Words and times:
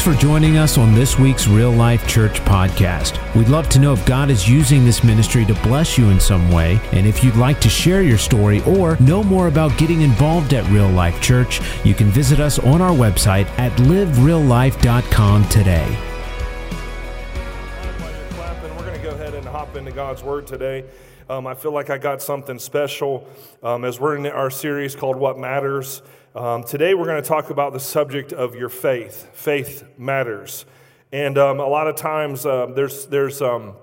Thanks 0.00 0.18
for 0.18 0.26
joining 0.26 0.56
us 0.56 0.78
on 0.78 0.94
this 0.94 1.18
week's 1.18 1.46
Real 1.46 1.72
Life 1.72 2.08
Church 2.08 2.40
podcast. 2.40 3.18
We'd 3.34 3.48
love 3.48 3.68
to 3.68 3.78
know 3.78 3.92
if 3.92 4.06
God 4.06 4.30
is 4.30 4.48
using 4.48 4.82
this 4.82 5.04
ministry 5.04 5.44
to 5.44 5.52
bless 5.56 5.98
you 5.98 6.08
in 6.08 6.18
some 6.18 6.50
way, 6.50 6.80
and 6.92 7.06
if 7.06 7.22
you'd 7.22 7.36
like 7.36 7.60
to 7.60 7.68
share 7.68 8.00
your 8.00 8.16
story 8.16 8.62
or 8.62 8.96
know 8.96 9.22
more 9.22 9.46
about 9.48 9.76
getting 9.76 10.00
involved 10.00 10.54
at 10.54 10.66
Real 10.70 10.88
Life 10.88 11.20
Church, 11.20 11.60
you 11.84 11.92
can 11.92 12.06
visit 12.06 12.40
us 12.40 12.58
on 12.60 12.80
our 12.80 12.92
website 12.92 13.44
at 13.58 13.72
livereallife.com 13.72 15.48
today. 15.50 15.84
While 17.98 18.10
you're 18.10 18.28
clapping, 18.30 18.76
we're 18.76 18.86
going 18.86 18.96
to 18.96 19.02
go 19.02 19.10
ahead 19.10 19.34
and 19.34 19.46
hop 19.46 19.76
into 19.76 19.92
God's 19.92 20.22
Word 20.22 20.46
today. 20.46 20.86
Um, 21.28 21.46
I 21.46 21.52
feel 21.52 21.72
like 21.72 21.90
I 21.90 21.98
got 21.98 22.22
something 22.22 22.58
special 22.58 23.28
um, 23.62 23.84
as 23.84 24.00
we're 24.00 24.16
in 24.16 24.26
our 24.26 24.50
series 24.50 24.96
called 24.96 25.16
What 25.16 25.38
Matters. 25.38 26.00
Um, 26.32 26.62
today, 26.62 26.94
we're 26.94 27.06
going 27.06 27.20
to 27.20 27.28
talk 27.28 27.50
about 27.50 27.72
the 27.72 27.80
subject 27.80 28.32
of 28.32 28.54
your 28.54 28.68
faith. 28.68 29.28
Faith 29.32 29.82
matters. 29.98 30.64
And 31.10 31.36
um, 31.36 31.58
a 31.58 31.66
lot 31.66 31.88
of 31.88 31.96
times, 31.96 32.46
uh, 32.46 32.66
there's, 32.66 33.06
there's, 33.06 33.42
um, 33.42 33.74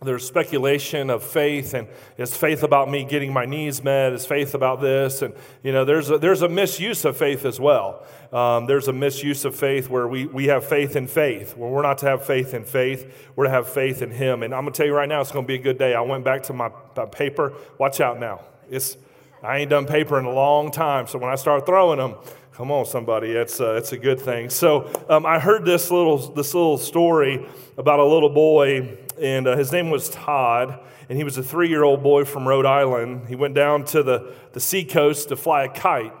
there's 0.00 0.24
speculation 0.24 1.10
of 1.10 1.24
faith, 1.24 1.74
and 1.74 1.88
is 2.16 2.36
faith 2.36 2.62
about 2.62 2.88
me 2.88 3.02
getting 3.02 3.32
my 3.32 3.44
needs 3.44 3.82
met? 3.82 4.12
Is 4.12 4.24
faith 4.24 4.54
about 4.54 4.80
this? 4.80 5.22
And, 5.22 5.34
you 5.64 5.72
know, 5.72 5.84
there's 5.84 6.10
a, 6.10 6.18
there's 6.18 6.42
a 6.42 6.48
misuse 6.48 7.04
of 7.04 7.16
faith 7.16 7.44
as 7.44 7.58
well. 7.58 8.06
Um, 8.32 8.66
there's 8.66 8.86
a 8.86 8.92
misuse 8.92 9.44
of 9.44 9.56
faith 9.56 9.90
where 9.90 10.06
we, 10.06 10.26
we 10.26 10.46
have 10.46 10.64
faith 10.64 10.94
in 10.94 11.08
faith. 11.08 11.56
Well, 11.56 11.70
we're 11.70 11.82
not 11.82 11.98
to 11.98 12.06
have 12.06 12.24
faith 12.24 12.54
in 12.54 12.64
faith, 12.64 13.28
we're 13.34 13.46
to 13.46 13.50
have 13.50 13.68
faith 13.68 14.00
in 14.00 14.12
Him. 14.12 14.44
And 14.44 14.54
I'm 14.54 14.62
going 14.62 14.72
to 14.72 14.76
tell 14.76 14.86
you 14.86 14.94
right 14.94 15.08
now, 15.08 15.22
it's 15.22 15.32
going 15.32 15.44
to 15.44 15.48
be 15.48 15.56
a 15.56 15.62
good 15.62 15.78
day. 15.78 15.96
I 15.96 16.02
went 16.02 16.22
back 16.22 16.44
to 16.44 16.52
my, 16.52 16.70
my 16.96 17.06
paper. 17.06 17.52
Watch 17.78 18.00
out 18.00 18.20
now. 18.20 18.42
It's, 18.70 18.96
I 19.42 19.58
ain't 19.58 19.70
done 19.70 19.86
paper 19.86 20.18
in 20.18 20.26
a 20.26 20.32
long 20.32 20.70
time, 20.70 21.06
so 21.06 21.18
when 21.18 21.30
I 21.30 21.34
start 21.34 21.64
throwing 21.64 21.98
them, 21.98 22.14
come 22.52 22.70
on, 22.70 22.84
somebody, 22.84 23.30
it's 23.30 23.58
a, 23.58 23.76
it's 23.76 23.92
a 23.92 23.96
good 23.96 24.20
thing. 24.20 24.50
So 24.50 24.90
um, 25.08 25.24
I 25.24 25.38
heard 25.38 25.64
this 25.64 25.90
little, 25.90 26.18
this 26.18 26.52
little 26.52 26.76
story 26.76 27.48
about 27.78 28.00
a 28.00 28.04
little 28.04 28.28
boy, 28.28 28.98
and 29.18 29.46
uh, 29.46 29.56
his 29.56 29.72
name 29.72 29.88
was 29.88 30.10
Todd, 30.10 30.78
and 31.08 31.16
he 31.16 31.24
was 31.24 31.38
a 31.38 31.42
three 31.42 31.70
year 31.70 31.84
old 31.84 32.02
boy 32.02 32.26
from 32.26 32.46
Rhode 32.46 32.66
Island. 32.66 33.28
He 33.28 33.34
went 33.34 33.54
down 33.54 33.84
to 33.86 34.02
the, 34.02 34.34
the 34.52 34.60
seacoast 34.60 35.30
to 35.30 35.36
fly 35.36 35.64
a 35.64 35.68
kite, 35.70 36.12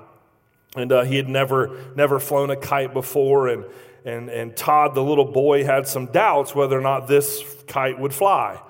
and 0.74 0.90
uh, 0.90 1.02
he 1.02 1.16
had 1.16 1.28
never, 1.28 1.76
never 1.94 2.18
flown 2.18 2.48
a 2.48 2.56
kite 2.56 2.94
before, 2.94 3.48
and, 3.48 3.66
and, 4.06 4.30
and 4.30 4.56
Todd, 4.56 4.94
the 4.94 5.04
little 5.04 5.30
boy, 5.30 5.64
had 5.64 5.86
some 5.86 6.06
doubts 6.06 6.54
whether 6.54 6.78
or 6.78 6.82
not 6.82 7.06
this 7.06 7.44
kite 7.66 7.98
would 7.98 8.14
fly. 8.14 8.62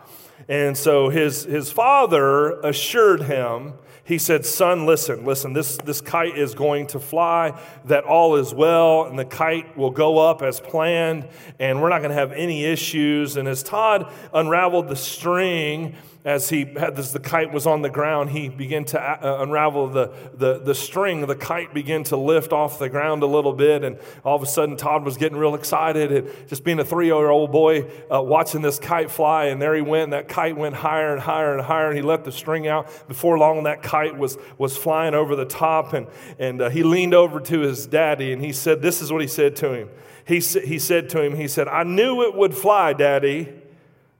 And 0.50 0.76
so 0.76 1.08
his, 1.08 1.44
his 1.44 1.72
father 1.72 2.60
assured 2.60 3.22
him 3.22 3.74
he 4.10 4.18
said, 4.18 4.44
Son, 4.44 4.86
listen, 4.86 5.24
listen, 5.24 5.52
this, 5.52 5.76
this 5.76 6.00
kite 6.00 6.36
is 6.36 6.52
going 6.52 6.88
to 6.88 6.98
fly, 6.98 7.56
that 7.84 8.02
all 8.02 8.34
is 8.34 8.52
well, 8.52 9.04
and 9.04 9.16
the 9.16 9.24
kite 9.24 9.78
will 9.78 9.92
go 9.92 10.18
up 10.18 10.42
as 10.42 10.58
planned, 10.58 11.28
and 11.60 11.80
we're 11.80 11.90
not 11.90 11.98
going 11.98 12.10
to 12.10 12.16
have 12.16 12.32
any 12.32 12.64
issues. 12.64 13.36
And 13.36 13.46
as 13.46 13.62
Todd 13.62 14.12
unraveled 14.34 14.88
the 14.88 14.96
string, 14.96 15.94
as 16.24 16.50
he 16.50 16.66
as 16.76 17.12
the 17.12 17.18
kite 17.18 17.50
was 17.50 17.66
on 17.66 17.80
the 17.80 17.88
ground, 17.88 18.30
he 18.30 18.50
began 18.50 18.84
to 18.84 19.00
uh, 19.00 19.42
unravel 19.42 19.88
the, 19.88 20.12
the, 20.34 20.58
the 20.58 20.74
string. 20.74 21.26
The 21.26 21.34
kite 21.34 21.72
began 21.72 22.04
to 22.04 22.16
lift 22.18 22.52
off 22.52 22.78
the 22.78 22.90
ground 22.90 23.22
a 23.22 23.26
little 23.26 23.54
bit, 23.54 23.84
and 23.84 23.98
all 24.22 24.36
of 24.36 24.42
a 24.42 24.46
sudden, 24.46 24.76
Todd 24.76 25.02
was 25.02 25.16
getting 25.16 25.38
real 25.38 25.54
excited. 25.54 26.12
And 26.12 26.48
just 26.48 26.62
being 26.62 26.78
a 26.78 26.84
three 26.84 27.06
year 27.06 27.30
old 27.30 27.52
boy 27.52 27.90
uh, 28.12 28.20
watching 28.22 28.60
this 28.60 28.78
kite 28.78 29.10
fly, 29.10 29.46
and 29.46 29.62
there 29.62 29.74
he 29.74 29.80
went. 29.80 30.04
And 30.04 30.12
that 30.12 30.28
kite 30.28 30.56
went 30.56 30.74
higher 30.74 31.12
and 31.12 31.22
higher 31.22 31.54
and 31.54 31.62
higher, 31.62 31.88
and 31.88 31.96
he 31.96 32.02
let 32.02 32.24
the 32.24 32.32
string 32.32 32.68
out. 32.68 33.08
Before 33.08 33.38
long, 33.38 33.62
that 33.64 33.82
kite 33.82 34.18
was, 34.18 34.36
was 34.58 34.76
flying 34.76 35.14
over 35.14 35.34
the 35.34 35.46
top, 35.46 35.94
and, 35.94 36.06
and 36.38 36.60
uh, 36.60 36.68
he 36.68 36.82
leaned 36.82 37.14
over 37.14 37.40
to 37.40 37.60
his 37.60 37.86
daddy, 37.86 38.32
and 38.32 38.44
he 38.44 38.52
said, 38.52 38.82
This 38.82 39.00
is 39.00 39.10
what 39.10 39.22
he 39.22 39.28
said 39.28 39.56
to 39.56 39.72
him. 39.72 39.88
He, 40.26 40.40
he 40.40 40.78
said 40.78 41.08
to 41.10 41.22
him, 41.22 41.34
He 41.34 41.48
said, 41.48 41.66
I 41.66 41.82
knew 41.84 42.22
it 42.22 42.34
would 42.34 42.54
fly, 42.54 42.92
daddy. 42.92 43.54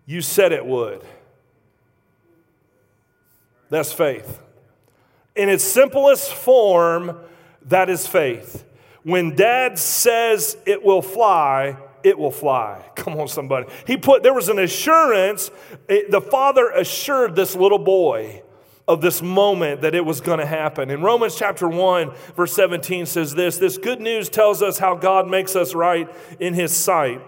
You 0.07 0.23
said 0.23 0.53
it 0.53 0.65
would. 0.65 1.05
That's 3.71 3.93
faith. 3.93 4.41
In 5.37 5.49
its 5.49 5.65
simplest 5.65 6.33
form, 6.35 7.19
that 7.67 7.89
is 7.89 8.07
faith. 8.07 8.65
When 9.03 9.35
dad 9.35 9.79
says 9.79 10.57
it 10.67 10.83
will 10.83 11.03
fly, 11.03 11.77
it 12.03 12.19
will 12.19 12.31
fly. 12.31 12.85
Come 12.97 13.19
on, 13.19 13.29
somebody. 13.29 13.67
He 13.87 13.97
put, 13.97 14.23
there 14.23 14.35
was 14.35 14.49
an 14.49 14.59
assurance. 14.59 15.51
It, 15.89 16.11
the 16.11 16.21
father 16.21 16.71
assured 16.71 17.37
this 17.37 17.55
little 17.55 17.79
boy 17.79 18.43
of 18.89 19.01
this 19.01 19.23
moment 19.23 19.83
that 19.83 19.95
it 19.95 20.05
was 20.05 20.21
going 20.21 20.41
to 20.41 20.47
happen. 20.47 20.91
In 20.91 21.01
Romans 21.01 21.37
chapter 21.37 21.69
1, 21.69 22.11
verse 22.35 22.53
17 22.55 23.07
says 23.07 23.35
this 23.35 23.57
This 23.57 23.79
good 23.79 24.01
news 24.01 24.29
tells 24.29 24.63
us 24.63 24.79
how 24.79 24.97
God 24.97 25.29
makes 25.29 25.55
us 25.55 25.75
right 25.75 26.13
in 26.41 26.55
his 26.55 26.75
sight. 26.75 27.23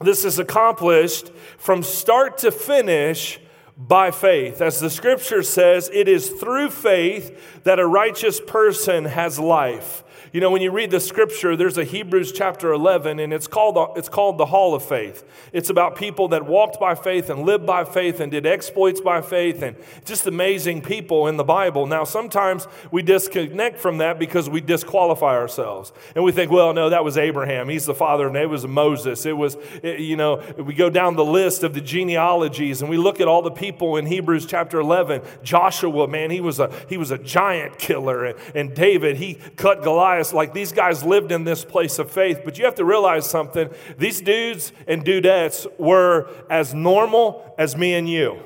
This 0.00 0.24
is 0.24 0.38
accomplished 0.38 1.30
from 1.58 1.82
start 1.82 2.38
to 2.38 2.50
finish 2.50 3.38
by 3.76 4.10
faith. 4.10 4.60
As 4.60 4.80
the 4.80 4.90
scripture 4.90 5.42
says, 5.42 5.90
it 5.92 6.08
is 6.08 6.30
through 6.30 6.70
faith 6.70 7.62
that 7.64 7.78
a 7.78 7.86
righteous 7.86 8.40
person 8.40 9.04
has 9.04 9.38
life. 9.38 10.02
You 10.32 10.40
know, 10.40 10.50
when 10.50 10.60
you 10.60 10.72
read 10.72 10.90
the 10.90 10.98
scripture, 10.98 11.56
there's 11.56 11.78
a 11.78 11.84
Hebrews 11.84 12.32
chapter 12.32 12.72
11, 12.72 13.20
and 13.20 13.32
it's 13.32 13.46
called, 13.46 13.96
it's 13.96 14.08
called 14.08 14.38
the 14.38 14.46
Hall 14.46 14.74
of 14.74 14.82
Faith. 14.84 15.22
It's 15.52 15.70
about 15.70 15.94
people 15.94 16.28
that 16.28 16.46
walked 16.46 16.80
by 16.80 16.96
faith 16.96 17.30
and 17.30 17.44
lived 17.44 17.64
by 17.64 17.84
faith 17.84 18.18
and 18.18 18.32
did 18.32 18.44
exploits 18.44 19.00
by 19.00 19.20
faith, 19.20 19.62
and 19.62 19.76
just 20.04 20.26
amazing 20.26 20.82
people 20.82 21.28
in 21.28 21.36
the 21.36 21.44
Bible. 21.44 21.86
Now, 21.86 22.02
sometimes 22.02 22.66
we 22.90 23.02
disconnect 23.02 23.78
from 23.78 23.98
that 23.98 24.18
because 24.18 24.50
we 24.50 24.60
disqualify 24.60 25.36
ourselves. 25.36 25.92
And 26.16 26.24
we 26.24 26.32
think, 26.32 26.50
well, 26.50 26.74
no, 26.74 26.90
that 26.90 27.04
was 27.04 27.16
Abraham. 27.16 27.68
He's 27.68 27.86
the 27.86 27.94
father, 27.94 28.26
and 28.26 28.36
it 28.36 28.50
was 28.50 28.66
Moses. 28.66 29.26
It 29.26 29.36
was, 29.36 29.56
eh, 29.84 29.96
you 29.98 30.16
know, 30.16 30.42
we 30.58 30.74
go 30.74 30.90
down 30.90 31.14
the 31.14 31.24
list 31.24 31.62
of 31.62 31.72
the 31.72 31.80
genealogies, 31.80 32.80
and 32.80 32.90
we 32.90 32.96
look 32.96 33.20
at 33.20 33.28
all 33.28 33.42
the 33.42 33.50
people 33.52 33.96
in 33.96 34.06
Hebrews 34.06 34.44
chapter 34.46 34.80
11. 34.80 35.22
Joshua, 35.44 36.08
man, 36.08 36.30
he 36.30 36.40
was 36.40 36.58
a, 36.58 36.72
he 36.88 36.96
was 36.96 37.12
a 37.12 37.18
giant 37.18 37.78
killer, 37.78 38.24
and, 38.24 38.38
and 38.56 38.74
David, 38.74 39.18
he 39.18 39.34
cut 39.54 39.84
Goliath 39.84 40.15
like 40.32 40.52
these 40.52 40.72
guys 40.72 41.02
lived 41.02 41.32
in 41.32 41.44
this 41.44 41.64
place 41.64 41.98
of 41.98 42.10
faith. 42.10 42.40
But 42.44 42.58
you 42.58 42.64
have 42.64 42.74
to 42.76 42.84
realize 42.84 43.28
something 43.28 43.70
these 43.98 44.20
dudes 44.20 44.72
and 44.86 45.04
dudettes 45.04 45.66
were 45.78 46.30
as 46.50 46.74
normal 46.74 47.54
as 47.58 47.76
me 47.76 47.94
and 47.94 48.08
you. 48.08 48.40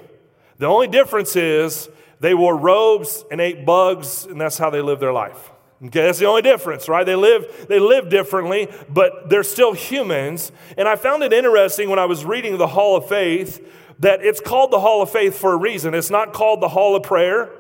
The 0.59 0.67
only 0.67 0.89
difference 0.89 1.37
is 1.37 1.89
they 2.21 2.35
wore 2.35 2.57
robes 2.57 3.25
and 3.31 3.41
ate 3.41 3.65
bugs, 3.65 4.27
and 4.27 4.41
that's 4.41 4.59
how 4.59 4.71
they 4.71 4.83
lived 4.83 5.01
their 5.01 5.13
life. 5.13 5.51
Okay, 5.83 6.03
that's 6.03 6.19
the 6.19 6.27
only 6.27 6.43
difference, 6.43 6.89
right? 6.89 7.07
They 7.07 7.15
live, 7.15 7.67
they 7.69 7.79
live 7.79 8.11
differently, 8.11 8.69
but 8.91 9.31
they're 9.31 9.43
still 9.43 9.73
humans. 9.73 10.53
And 10.77 10.87
I 10.87 10.97
found 10.97 11.23
it 11.23 11.33
interesting 11.33 11.89
when 11.89 11.99
I 11.99 12.05
was 12.05 12.25
reading 12.27 12.59
the 12.59 12.67
Hall 12.67 12.97
of 12.97 13.09
Faith 13.09 13.67
that 14.01 14.23
it's 14.23 14.41
called 14.41 14.71
the 14.71 14.81
Hall 14.81 15.01
of 15.01 15.11
Faith 15.11 15.39
for 15.39 15.55
a 15.55 15.57
reason. 15.57 15.95
It's 15.95 16.11
not 16.11 16.35
called 16.35 16.61
the 16.61 16.69
Hall 16.69 16.95
of 16.97 17.03
Prayer. 17.03 17.51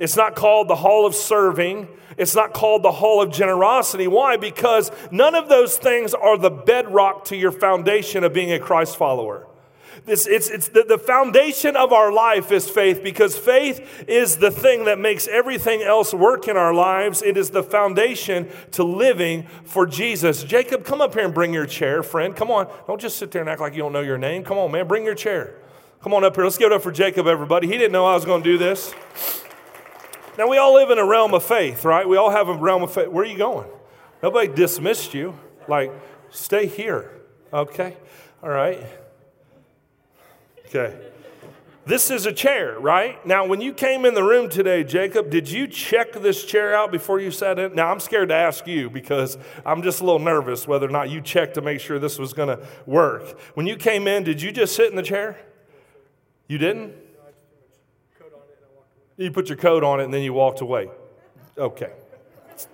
It's 0.00 0.16
not 0.16 0.34
called 0.34 0.66
the 0.66 0.76
Hall 0.76 1.06
of 1.06 1.14
Serving. 1.14 1.86
It's 2.16 2.34
not 2.34 2.52
called 2.52 2.82
the 2.82 2.90
Hall 2.90 3.22
of 3.22 3.30
Generosity. 3.30 4.08
Why? 4.08 4.36
Because 4.36 4.90
none 5.10 5.34
of 5.34 5.48
those 5.48 5.76
things 5.76 6.14
are 6.14 6.36
the 6.36 6.50
bedrock 6.50 7.26
to 7.26 7.36
your 7.36 7.52
foundation 7.52 8.24
of 8.24 8.32
being 8.32 8.50
a 8.50 8.58
Christ 8.58 8.96
follower. 8.96 9.46
It's, 10.06 10.26
it's, 10.26 10.48
it's 10.48 10.68
the, 10.68 10.84
the 10.84 10.98
foundation 10.98 11.76
of 11.76 11.92
our 11.92 12.10
life 12.10 12.50
is 12.50 12.68
faith 12.68 13.02
because 13.02 13.36
faith 13.36 14.04
is 14.08 14.38
the 14.38 14.50
thing 14.50 14.86
that 14.86 14.98
makes 14.98 15.28
everything 15.28 15.82
else 15.82 16.14
work 16.14 16.48
in 16.48 16.56
our 16.56 16.72
lives. 16.72 17.22
It 17.22 17.36
is 17.36 17.50
the 17.50 17.62
foundation 17.62 18.48
to 18.72 18.82
living 18.82 19.46
for 19.64 19.86
Jesus. 19.86 20.42
Jacob, 20.42 20.84
come 20.84 21.00
up 21.02 21.14
here 21.14 21.24
and 21.24 21.34
bring 21.34 21.52
your 21.52 21.66
chair, 21.66 22.02
friend. 22.02 22.34
Come 22.34 22.50
on. 22.50 22.68
Don't 22.86 23.00
just 23.00 23.18
sit 23.18 23.30
there 23.30 23.42
and 23.42 23.50
act 23.50 23.60
like 23.60 23.74
you 23.74 23.82
don't 23.82 23.92
know 23.92 24.00
your 24.00 24.18
name. 24.18 24.44
Come 24.44 24.56
on, 24.56 24.72
man. 24.72 24.88
Bring 24.88 25.04
your 25.04 25.14
chair. 25.14 25.56
Come 26.02 26.14
on 26.14 26.24
up 26.24 26.34
here. 26.34 26.44
Let's 26.44 26.56
give 26.56 26.72
it 26.72 26.74
up 26.74 26.82
for 26.82 26.92
Jacob, 26.92 27.26
everybody. 27.26 27.66
He 27.66 27.74
didn't 27.74 27.92
know 27.92 28.06
I 28.06 28.14
was 28.14 28.24
going 28.24 28.42
to 28.42 28.50
do 28.50 28.56
this. 28.56 28.94
Now, 30.40 30.48
we 30.48 30.56
all 30.56 30.72
live 30.72 30.88
in 30.88 30.96
a 30.96 31.04
realm 31.04 31.34
of 31.34 31.44
faith, 31.44 31.84
right? 31.84 32.08
We 32.08 32.16
all 32.16 32.30
have 32.30 32.48
a 32.48 32.54
realm 32.54 32.82
of 32.82 32.90
faith. 32.90 33.08
Where 33.08 33.24
are 33.24 33.28
you 33.28 33.36
going? 33.36 33.68
Nobody 34.22 34.48
dismissed 34.48 35.12
you. 35.12 35.38
Like, 35.68 35.92
stay 36.30 36.64
here, 36.64 37.10
okay? 37.52 37.98
All 38.42 38.48
right. 38.48 38.82
Okay. 40.64 40.98
This 41.84 42.10
is 42.10 42.24
a 42.24 42.32
chair, 42.32 42.80
right? 42.80 43.24
Now, 43.26 43.44
when 43.44 43.60
you 43.60 43.74
came 43.74 44.06
in 44.06 44.14
the 44.14 44.24
room 44.24 44.48
today, 44.48 44.82
Jacob, 44.82 45.28
did 45.28 45.50
you 45.50 45.66
check 45.66 46.14
this 46.14 46.42
chair 46.46 46.74
out 46.74 46.90
before 46.90 47.20
you 47.20 47.30
sat 47.30 47.58
in? 47.58 47.74
Now, 47.74 47.90
I'm 47.90 48.00
scared 48.00 48.30
to 48.30 48.34
ask 48.34 48.66
you 48.66 48.88
because 48.88 49.36
I'm 49.66 49.82
just 49.82 50.00
a 50.00 50.04
little 50.06 50.20
nervous 50.20 50.66
whether 50.66 50.86
or 50.86 50.90
not 50.90 51.10
you 51.10 51.20
checked 51.20 51.52
to 51.56 51.60
make 51.60 51.80
sure 51.80 51.98
this 51.98 52.18
was 52.18 52.32
going 52.32 52.48
to 52.48 52.66
work. 52.86 53.38
When 53.52 53.66
you 53.66 53.76
came 53.76 54.08
in, 54.08 54.24
did 54.24 54.40
you 54.40 54.52
just 54.52 54.74
sit 54.74 54.88
in 54.88 54.96
the 54.96 55.02
chair? 55.02 55.38
You 56.48 56.56
didn't? 56.56 56.94
You 59.20 59.30
put 59.30 59.50
your 59.50 59.58
coat 59.58 59.84
on 59.84 60.00
it 60.00 60.04
and 60.04 60.14
then 60.14 60.22
you 60.22 60.32
walked 60.32 60.62
away. 60.62 60.88
Okay. 61.58 61.92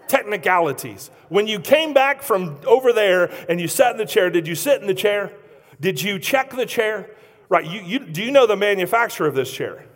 Technicalities. 0.06 1.10
When 1.28 1.48
you 1.48 1.58
came 1.58 1.92
back 1.92 2.22
from 2.22 2.60
over 2.64 2.92
there 2.92 3.32
and 3.48 3.60
you 3.60 3.66
sat 3.66 3.90
in 3.90 3.98
the 3.98 4.06
chair, 4.06 4.30
did 4.30 4.46
you 4.46 4.54
sit 4.54 4.80
in 4.80 4.86
the 4.86 4.94
chair? 4.94 5.32
Did 5.80 6.00
you 6.00 6.20
check 6.20 6.54
the 6.54 6.64
chair? 6.64 7.10
Right. 7.48 7.64
You, 7.64 7.80
you, 7.80 7.98
do 7.98 8.22
you 8.22 8.30
know 8.30 8.46
the 8.46 8.56
manufacturer 8.56 9.26
of 9.26 9.34
this 9.34 9.52
chair? 9.52 9.86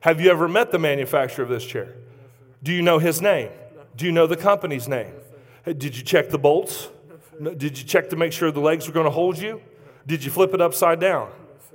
Have 0.00 0.20
you 0.20 0.30
ever 0.30 0.46
met 0.46 0.70
the 0.70 0.78
manufacturer 0.78 1.42
of 1.42 1.50
this 1.50 1.66
chair? 1.66 1.96
Do 2.62 2.72
you 2.72 2.82
know 2.82 3.00
his 3.00 3.20
name? 3.20 3.50
Do 3.96 4.06
you 4.06 4.12
know 4.12 4.28
the 4.28 4.36
company's 4.36 4.86
name? 4.86 5.12
Did 5.64 5.96
you 5.96 6.04
check 6.04 6.28
the 6.28 6.38
bolts? 6.38 6.88
Did 7.42 7.78
you 7.78 7.84
check 7.84 8.10
to 8.10 8.16
make 8.16 8.32
sure 8.32 8.52
the 8.52 8.60
legs 8.60 8.86
were 8.86 8.94
going 8.94 9.06
to 9.06 9.10
hold 9.10 9.38
you? 9.38 9.60
Did 10.06 10.22
you 10.22 10.30
flip 10.30 10.54
it 10.54 10.60
upside 10.60 11.00
down? 11.00 11.32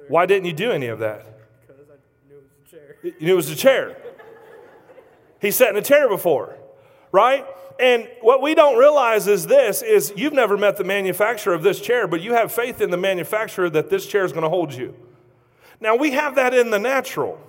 Why 0.08 0.26
didn't 0.26 0.46
you 0.46 0.54
do 0.54 0.72
any 0.72 0.88
of 0.88 1.00
that? 1.00 1.26
Because 1.68 1.82
I 1.90 2.30
knew 2.30 2.38
it 2.38 2.44
was 2.44 2.50
a 2.66 2.72
chair. 2.72 2.96
You 3.04 3.26
knew 3.26 3.34
it 3.34 3.36
was 3.36 3.50
a 3.50 3.56
chair. 3.56 3.98
He 5.42 5.52
sat 5.52 5.70
in 5.70 5.78
a 5.78 5.82
chair 5.82 6.08
before, 6.08 6.56
right? 7.12 7.46
And 7.80 8.08
what 8.22 8.42
we 8.44 8.54
don't 8.54 8.78
realize 8.78 9.28
is 9.28 9.48
this 9.48 9.82
is 9.82 10.14
you've 10.16 10.34
never 10.34 10.56
met 10.56 10.78
the 10.78 10.84
manufacturer 10.84 11.56
of 11.56 11.64
this 11.64 11.82
chair, 11.82 12.08
but 12.08 12.22
you 12.22 12.34
have 12.34 12.52
faith 12.52 12.80
in 12.80 12.92
the 12.92 12.98
manufacturer 12.98 13.70
that 13.72 13.90
this 13.90 14.06
chair 14.06 14.24
is 14.24 14.32
going 14.32 14.44
to 14.44 14.50
hold 14.50 14.74
you. 14.74 14.96
Now 15.80 15.96
we 15.96 16.12
have 16.12 16.36
that 16.36 16.54
in 16.54 16.70
the 16.70 16.78
natural 16.78 17.40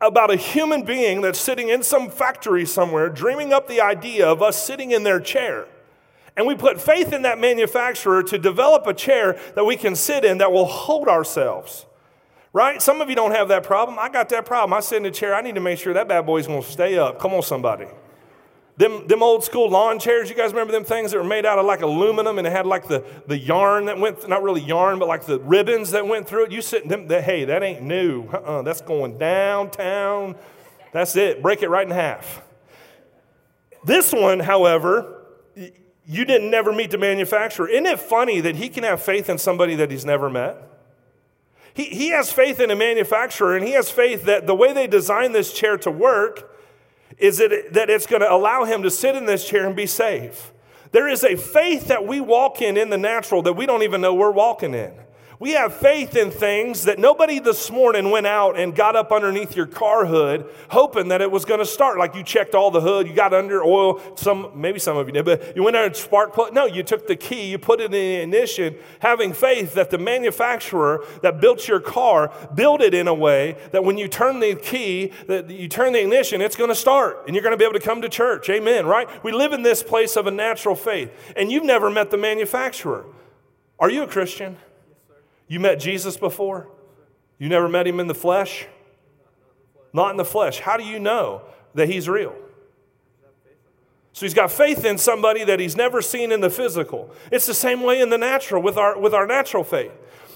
about 0.00 0.30
a 0.30 0.36
human 0.36 0.84
being 0.84 1.20
that's 1.20 1.40
sitting 1.40 1.68
in 1.68 1.82
some 1.82 2.08
factory 2.08 2.64
somewhere 2.64 3.10
dreaming 3.10 3.52
up 3.52 3.68
the 3.68 3.80
idea 3.80 4.26
of 4.26 4.40
us 4.40 4.64
sitting 4.64 4.92
in 4.92 5.02
their 5.02 5.20
chair. 5.20 5.66
And 6.36 6.46
we 6.46 6.54
put 6.54 6.80
faith 6.80 7.12
in 7.12 7.22
that 7.22 7.38
manufacturer 7.38 8.22
to 8.22 8.38
develop 8.38 8.86
a 8.86 8.94
chair 8.94 9.38
that 9.56 9.64
we 9.64 9.76
can 9.76 9.96
sit 9.96 10.24
in 10.24 10.38
that 10.38 10.52
will 10.52 10.64
hold 10.64 11.08
ourselves. 11.08 11.84
Right? 12.52 12.82
Some 12.82 13.00
of 13.00 13.08
you 13.08 13.14
don't 13.14 13.30
have 13.30 13.48
that 13.48 13.62
problem. 13.62 13.98
I 13.98 14.08
got 14.08 14.28
that 14.30 14.44
problem. 14.44 14.72
I 14.72 14.80
sit 14.80 14.96
in 14.96 15.06
a 15.06 15.10
chair. 15.10 15.34
I 15.34 15.40
need 15.40 15.54
to 15.54 15.60
make 15.60 15.78
sure 15.78 15.94
that 15.94 16.08
bad 16.08 16.26
boy's 16.26 16.46
going 16.48 16.62
to 16.62 16.68
stay 16.68 16.98
up. 16.98 17.20
Come 17.20 17.32
on, 17.32 17.42
somebody. 17.42 17.86
Them, 18.76 19.06
them 19.06 19.22
old 19.22 19.44
school 19.44 19.68
lawn 19.68 19.98
chairs, 19.98 20.30
you 20.30 20.34
guys 20.34 20.52
remember 20.52 20.72
them 20.72 20.84
things 20.84 21.10
that 21.10 21.18
were 21.18 21.24
made 21.24 21.44
out 21.44 21.58
of 21.58 21.66
like 21.66 21.82
aluminum 21.82 22.38
and 22.38 22.46
it 22.46 22.50
had 22.50 22.66
like 22.66 22.88
the, 22.88 23.04
the 23.26 23.36
yarn 23.36 23.84
that 23.84 23.98
went, 23.98 24.26
not 24.26 24.42
really 24.42 24.62
yarn, 24.62 24.98
but 24.98 25.06
like 25.06 25.26
the 25.26 25.38
ribbons 25.38 25.90
that 25.90 26.06
went 26.06 26.26
through 26.26 26.46
it? 26.46 26.52
You 26.52 26.62
sit 26.62 26.84
in 26.84 26.88
them, 26.88 27.06
hey, 27.06 27.44
that 27.44 27.62
ain't 27.62 27.82
new. 27.82 28.26
Uh-uh, 28.28 28.62
that's 28.62 28.80
going 28.80 29.18
downtown. 29.18 30.34
That's 30.92 31.14
it. 31.14 31.42
Break 31.42 31.62
it 31.62 31.68
right 31.68 31.86
in 31.86 31.92
half. 31.92 32.42
This 33.84 34.12
one, 34.12 34.40
however, 34.40 35.26
you 35.54 36.24
didn't 36.24 36.50
never 36.50 36.72
meet 36.72 36.90
the 36.90 36.98
manufacturer. 36.98 37.68
Isn't 37.68 37.86
it 37.86 38.00
funny 38.00 38.40
that 38.40 38.56
he 38.56 38.70
can 38.70 38.82
have 38.84 39.02
faith 39.02 39.28
in 39.28 39.36
somebody 39.38 39.74
that 39.76 39.90
he's 39.90 40.06
never 40.06 40.30
met? 40.30 40.69
He, 41.74 41.84
he 41.84 42.08
has 42.10 42.32
faith 42.32 42.60
in 42.60 42.70
a 42.70 42.76
manufacturer 42.76 43.56
and 43.56 43.64
he 43.64 43.72
has 43.72 43.90
faith 43.90 44.24
that 44.24 44.46
the 44.46 44.54
way 44.54 44.72
they 44.72 44.86
designed 44.86 45.34
this 45.34 45.52
chair 45.52 45.76
to 45.78 45.90
work 45.90 46.50
is 47.18 47.40
it, 47.40 47.72
that 47.74 47.90
it's 47.90 48.06
going 48.06 48.22
to 48.22 48.32
allow 48.32 48.64
him 48.64 48.82
to 48.82 48.90
sit 48.90 49.14
in 49.14 49.26
this 49.26 49.46
chair 49.48 49.66
and 49.66 49.76
be 49.76 49.86
safe. 49.86 50.52
There 50.92 51.06
is 51.06 51.22
a 51.22 51.36
faith 51.36 51.86
that 51.88 52.06
we 52.06 52.20
walk 52.20 52.60
in 52.60 52.76
in 52.76 52.90
the 52.90 52.98
natural 52.98 53.42
that 53.42 53.52
we 53.52 53.66
don't 53.66 53.82
even 53.82 54.00
know 54.00 54.14
we're 54.14 54.30
walking 54.30 54.74
in. 54.74 54.92
We 55.40 55.52
have 55.52 55.74
faith 55.74 56.16
in 56.16 56.30
things 56.30 56.84
that 56.84 56.98
nobody 56.98 57.38
this 57.38 57.70
morning 57.70 58.10
went 58.10 58.26
out 58.26 58.58
and 58.58 58.74
got 58.74 58.94
up 58.94 59.10
underneath 59.10 59.56
your 59.56 59.64
car 59.64 60.04
hood 60.04 60.44
hoping 60.68 61.08
that 61.08 61.22
it 61.22 61.30
was 61.30 61.46
going 61.46 61.60
to 61.60 61.66
start. 61.66 61.96
Like 61.96 62.14
you 62.14 62.22
checked 62.22 62.54
all 62.54 62.70
the 62.70 62.82
hood, 62.82 63.08
you 63.08 63.14
got 63.14 63.32
under 63.32 63.64
oil. 63.64 64.02
Some, 64.16 64.52
maybe 64.54 64.78
some 64.78 64.98
of 64.98 65.06
you 65.06 65.14
did, 65.14 65.24
but 65.24 65.56
you 65.56 65.62
went 65.62 65.72
there 65.72 65.86
and 65.86 65.96
spark 65.96 66.34
plug. 66.34 66.52
No, 66.52 66.66
you 66.66 66.82
took 66.82 67.06
the 67.06 67.16
key, 67.16 67.46
you 67.46 67.58
put 67.58 67.80
it 67.80 67.86
in 67.86 67.92
the 67.92 68.16
ignition, 68.16 68.76
having 68.98 69.32
faith 69.32 69.72
that 69.72 69.88
the 69.88 69.96
manufacturer 69.96 71.06
that 71.22 71.40
built 71.40 71.66
your 71.66 71.80
car 71.80 72.30
built 72.54 72.82
it 72.82 72.92
in 72.92 73.08
a 73.08 73.14
way 73.14 73.56
that 73.72 73.82
when 73.82 73.96
you 73.96 74.08
turn 74.08 74.40
the 74.40 74.54
key, 74.56 75.10
that 75.26 75.48
you 75.48 75.68
turn 75.68 75.94
the 75.94 76.02
ignition, 76.02 76.42
it's 76.42 76.56
going 76.56 76.68
to 76.68 76.74
start 76.74 77.24
and 77.26 77.34
you're 77.34 77.42
going 77.42 77.54
to 77.54 77.56
be 77.56 77.64
able 77.64 77.72
to 77.72 77.80
come 77.80 78.02
to 78.02 78.10
church. 78.10 78.50
Amen, 78.50 78.84
right? 78.84 79.08
We 79.24 79.32
live 79.32 79.54
in 79.54 79.62
this 79.62 79.82
place 79.82 80.16
of 80.16 80.26
a 80.26 80.30
natural 80.30 80.74
faith, 80.74 81.10
and 81.34 81.50
you've 81.50 81.64
never 81.64 81.88
met 81.88 82.10
the 82.10 82.18
manufacturer. 82.18 83.06
Are 83.78 83.88
you 83.88 84.02
a 84.02 84.06
Christian? 84.06 84.58
You 85.50 85.58
met 85.58 85.80
Jesus 85.80 86.16
before? 86.16 86.68
You 87.36 87.48
never 87.48 87.68
met 87.68 87.84
him 87.84 87.98
in 87.98 88.06
the 88.06 88.14
flesh? 88.14 88.68
Not 89.92 90.12
in 90.12 90.16
the 90.16 90.24
flesh. 90.24 90.60
How 90.60 90.76
do 90.76 90.84
you 90.84 91.00
know 91.00 91.42
that 91.74 91.88
he's 91.88 92.08
real? 92.08 92.36
So 94.12 94.24
he's 94.24 94.34
got 94.34 94.52
faith 94.52 94.84
in 94.84 94.96
somebody 94.96 95.42
that 95.42 95.58
he's 95.58 95.74
never 95.74 96.02
seen 96.02 96.30
in 96.30 96.40
the 96.40 96.50
physical. 96.50 97.10
It's 97.32 97.46
the 97.46 97.54
same 97.54 97.82
way 97.82 98.00
in 98.00 98.10
the 98.10 98.18
natural 98.18 98.62
with 98.62 98.76
our, 98.76 98.96
with 98.96 99.12
our 99.12 99.26
natural 99.26 99.64
faith. 99.64 99.90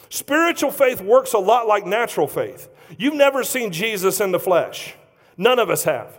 Spiritual 0.08 0.72
faith 0.72 1.00
works 1.00 1.32
a 1.32 1.38
lot 1.38 1.68
like 1.68 1.86
natural 1.86 2.26
faith. 2.26 2.68
You've 2.98 3.14
never 3.14 3.44
seen 3.44 3.70
Jesus 3.70 4.20
in 4.20 4.32
the 4.32 4.40
flesh. 4.40 4.96
None 5.36 5.60
of 5.60 5.70
us 5.70 5.84
have. 5.84 6.18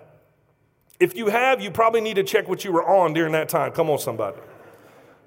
If 1.02 1.18
you 1.18 1.28
have, 1.28 1.60
you 1.60 1.70
probably 1.70 2.00
need 2.00 2.16
to 2.16 2.24
check 2.24 2.48
what 2.48 2.64
you 2.64 2.72
were 2.72 2.88
on 2.88 3.14
during 3.14 3.34
that 3.34 3.50
time. 3.50 3.74
Come 3.74 3.90
on, 3.90 4.00
somebody. 4.00 4.38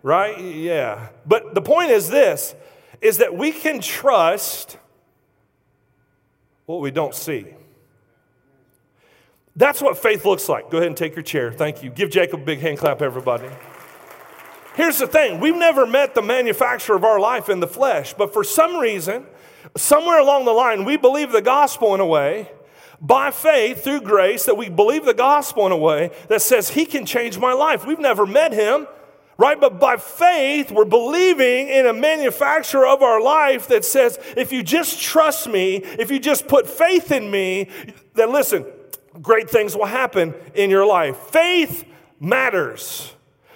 Right? 0.02 0.40
Yeah. 0.40 1.08
But 1.26 1.54
the 1.54 1.60
point 1.60 1.90
is 1.90 2.08
this 2.08 2.54
is 3.00 3.18
that 3.18 3.36
we 3.36 3.52
can 3.52 3.80
trust 3.80 4.78
what 6.66 6.80
we 6.80 6.90
don't 6.90 7.14
see. 7.14 7.46
That's 9.56 9.82
what 9.82 9.98
faith 9.98 10.24
looks 10.24 10.48
like. 10.48 10.70
Go 10.70 10.76
ahead 10.78 10.88
and 10.88 10.96
take 10.96 11.16
your 11.16 11.22
chair. 11.22 11.52
Thank 11.52 11.82
you. 11.82 11.90
Give 11.90 12.10
Jacob 12.10 12.40
a 12.40 12.44
big 12.44 12.60
hand 12.60 12.78
clap, 12.78 13.02
everybody. 13.02 13.48
Here's 14.76 14.98
the 14.98 15.08
thing 15.08 15.40
we've 15.40 15.56
never 15.56 15.86
met 15.86 16.14
the 16.14 16.22
manufacturer 16.22 16.94
of 16.94 17.02
our 17.02 17.18
life 17.18 17.48
in 17.48 17.58
the 17.58 17.66
flesh, 17.66 18.14
but 18.14 18.32
for 18.32 18.44
some 18.44 18.76
reason, 18.76 19.26
somewhere 19.76 20.20
along 20.20 20.44
the 20.44 20.52
line, 20.52 20.84
we 20.84 20.96
believe 20.96 21.32
the 21.32 21.42
gospel 21.42 21.94
in 21.94 22.00
a 22.00 22.06
way 22.06 22.52
by 23.00 23.32
faith 23.32 23.82
through 23.82 24.02
grace 24.02 24.44
that 24.44 24.56
we 24.56 24.68
believe 24.68 25.04
the 25.04 25.14
gospel 25.14 25.66
in 25.66 25.72
a 25.72 25.76
way 25.76 26.10
that 26.28 26.42
says 26.42 26.70
he 26.70 26.86
can 26.86 27.04
change 27.04 27.38
my 27.38 27.52
life. 27.52 27.84
We've 27.84 27.98
never 27.98 28.26
met 28.26 28.52
him, 28.52 28.86
right? 29.38 29.60
But 29.60 29.78
by 29.78 29.96
faith, 29.96 30.72
we're 30.72 30.84
believing 30.84 31.68
in 31.68 31.86
a 31.86 31.92
manufacturer 31.92 32.86
of 32.86 33.02
our 33.02 33.22
life 33.22 33.68
that 33.68 33.84
says, 33.84 34.18
if 34.36 34.52
you 34.52 34.64
just 34.64 35.00
trust 35.00 35.48
me, 35.48 35.76
if 35.76 36.10
you 36.10 36.18
just 36.18 36.48
put 36.48 36.68
faith 36.68 37.12
in 37.12 37.30
me, 37.30 37.68
then 38.14 38.32
listen, 38.32 38.66
great 39.22 39.48
things 39.48 39.76
will 39.76 39.86
happen 39.86 40.34
in 40.54 40.70
your 40.70 40.84
life. 40.84 41.16
Faith 41.16 41.84
matters. 42.20 43.14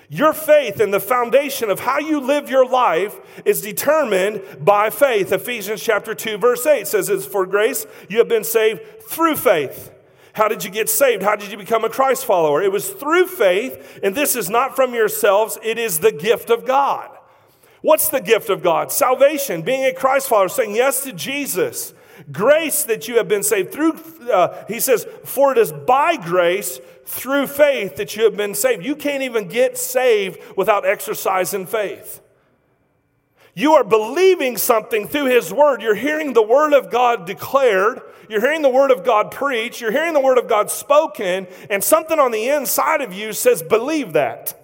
Your 0.09 0.35
faith 0.35 0.79
and 0.79 0.93
the 0.93 1.01
foundation 1.01 1.71
of 1.71 1.81
how 1.81 1.99
you 1.99 2.21
live 2.21 2.51
your 2.51 2.69
life 2.69 3.19
is 3.45 3.63
determined 3.63 4.43
by 4.61 4.91
faith. 4.91 5.33
Ephesians 5.33 5.83
chapter 5.83 6.15
2 6.15 6.37
verse 6.37 6.67
8 6.67 6.87
says 6.87 7.09
it's 7.09 7.25
for 7.25 7.47
grace 7.47 7.87
you 8.11 8.19
have 8.19 8.29
been 8.29 8.45
saved 8.45 8.83
through 9.01 9.37
faith. 9.37 9.91
How 10.35 10.49
did 10.49 10.65
you 10.65 10.71
get 10.71 10.89
saved? 10.89 11.23
How 11.23 11.37
did 11.37 11.51
you 11.51 11.59
become 11.59 11.85
a 11.85 11.91
Christ 11.91 12.25
follower? 12.25 12.63
It 12.63 12.73
was 12.73 12.89
through 12.89 13.27
faith, 13.27 14.01
and 14.03 14.15
this 14.15 14.35
is 14.35 14.49
not 14.49 14.75
from 14.75 14.95
yourselves, 14.95 15.59
it 15.63 15.79
is 15.79 15.99
the 15.99 16.13
gift 16.13 16.51
of 16.51 16.65
God. 16.65 17.11
What's 17.83 18.09
the 18.09 18.21
gift 18.21 18.49
of 18.49 18.63
God? 18.63 18.93
Salvation, 18.93 19.63
being 19.63 19.85
a 19.85 19.93
Christ 19.93 20.29
follower, 20.29 20.49
saying 20.49 20.75
yes 20.75 21.03
to 21.05 21.13
Jesus. 21.13 21.93
Grace 22.31 22.85
that 22.85 23.09
you 23.09 23.17
have 23.17 23.29
been 23.29 23.43
saved 23.43 23.73
through, 23.73 23.99
uh, 24.31 24.65
he 24.69 24.79
says, 24.79 25.07
for 25.25 25.53
it 25.53 25.59
is 25.59 25.73
by 25.73 26.17
grace 26.17 26.81
through 27.05 27.49
faith 27.49 27.97
that 27.97 28.15
you 28.17 28.25
have 28.25 28.37
been 28.37 28.55
saved. 28.55 28.85
You 28.85 28.95
can't 28.95 29.23
even 29.23 29.49
get 29.49 29.77
saved 29.77 30.39
without 30.57 30.87
exercising 30.87 31.67
faith. 31.67 32.21
You 33.55 33.75
are 33.75 33.85
believing 33.85 34.57
something 34.57 35.09
through 35.09 35.27
His 35.27 35.53
Word. 35.53 35.83
You're 35.83 35.95
hearing 35.95 36.33
the 36.33 36.43
Word 36.43 36.73
of 36.73 36.91
God 36.91 37.27
declared. 37.27 38.01
You're 38.29 38.41
hearing 38.41 38.63
the 38.63 38.69
Word 38.69 38.91
of 38.91 39.05
God 39.05 39.31
preached. 39.31 39.81
You're 39.81 39.93
hearing 39.93 40.15
the 40.15 40.21
Word 40.21 40.39
of 40.39 40.49
God 40.49 40.71
spoken. 40.71 41.47
And 41.69 41.83
something 41.83 42.19
on 42.19 42.31
the 42.31 42.49
inside 42.49 43.01
of 43.01 43.13
you 43.13 43.33
says, 43.33 43.63
believe 43.63 44.13
that. 44.15 44.59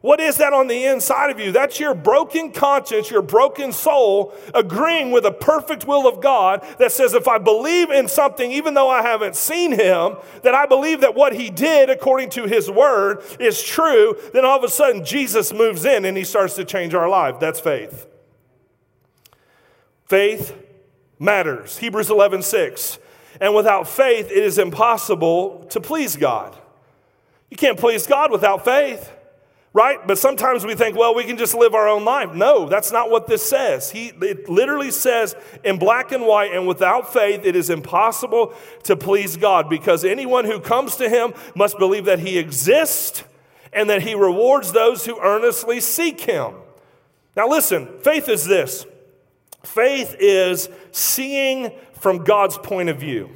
What 0.00 0.20
is 0.20 0.36
that 0.36 0.52
on 0.52 0.68
the 0.68 0.84
inside 0.84 1.30
of 1.30 1.40
you? 1.40 1.50
That's 1.50 1.80
your 1.80 1.92
broken 1.92 2.52
conscience, 2.52 3.10
your 3.10 3.22
broken 3.22 3.72
soul 3.72 4.32
agreeing 4.54 5.10
with 5.10 5.24
the 5.24 5.32
perfect 5.32 5.86
will 5.86 6.06
of 6.06 6.20
God 6.20 6.64
that 6.78 6.92
says, 6.92 7.14
if 7.14 7.26
I 7.26 7.38
believe 7.38 7.90
in 7.90 8.06
something, 8.06 8.52
even 8.52 8.74
though 8.74 8.88
I 8.88 9.02
haven't 9.02 9.34
seen 9.34 9.72
Him, 9.72 10.16
that 10.44 10.54
I 10.54 10.66
believe 10.66 11.00
that 11.00 11.16
what 11.16 11.34
He 11.34 11.50
did 11.50 11.90
according 11.90 12.30
to 12.30 12.44
His 12.44 12.70
Word 12.70 13.24
is 13.40 13.60
true, 13.60 14.16
then 14.32 14.44
all 14.44 14.56
of 14.56 14.62
a 14.62 14.68
sudden 14.68 15.04
Jesus 15.04 15.52
moves 15.52 15.84
in 15.84 16.04
and 16.04 16.16
He 16.16 16.24
starts 16.24 16.54
to 16.54 16.64
change 16.64 16.94
our 16.94 17.08
life. 17.08 17.40
That's 17.40 17.58
faith. 17.58 18.06
Faith 20.06 20.56
matters. 21.18 21.78
Hebrews 21.78 22.10
11, 22.10 22.42
6. 22.42 22.98
And 23.40 23.54
without 23.54 23.88
faith, 23.88 24.30
it 24.30 24.42
is 24.42 24.58
impossible 24.58 25.66
to 25.70 25.80
please 25.80 26.16
God. 26.16 26.56
You 27.50 27.56
can't 27.56 27.78
please 27.78 28.06
God 28.06 28.30
without 28.30 28.64
faith, 28.64 29.10
right? 29.72 30.04
But 30.06 30.18
sometimes 30.18 30.66
we 30.66 30.74
think, 30.74 30.96
well, 30.96 31.14
we 31.14 31.24
can 31.24 31.38
just 31.38 31.54
live 31.54 31.74
our 31.74 31.88
own 31.88 32.04
life. 32.04 32.34
No, 32.34 32.68
that's 32.68 32.92
not 32.92 33.10
what 33.10 33.26
this 33.26 33.48
says. 33.48 33.90
He, 33.90 34.08
it 34.08 34.48
literally 34.48 34.90
says 34.90 35.34
in 35.64 35.78
black 35.78 36.12
and 36.12 36.26
white, 36.26 36.52
and 36.52 36.66
without 36.66 37.12
faith, 37.12 37.42
it 37.44 37.56
is 37.56 37.70
impossible 37.70 38.52
to 38.84 38.96
please 38.96 39.36
God 39.36 39.70
because 39.70 40.04
anyone 40.04 40.44
who 40.44 40.60
comes 40.60 40.96
to 40.96 41.08
Him 41.08 41.32
must 41.54 41.78
believe 41.78 42.04
that 42.04 42.18
He 42.18 42.38
exists 42.38 43.24
and 43.72 43.88
that 43.88 44.02
He 44.02 44.14
rewards 44.14 44.72
those 44.72 45.06
who 45.06 45.18
earnestly 45.20 45.80
seek 45.80 46.20
Him. 46.20 46.54
Now, 47.36 47.48
listen, 47.48 47.88
faith 48.00 48.28
is 48.28 48.44
this. 48.44 48.84
Faith 49.68 50.16
is 50.18 50.70
seeing 50.92 51.70
from 51.92 52.24
God's 52.24 52.56
point 52.56 52.88
of 52.88 52.98
view. 52.98 53.30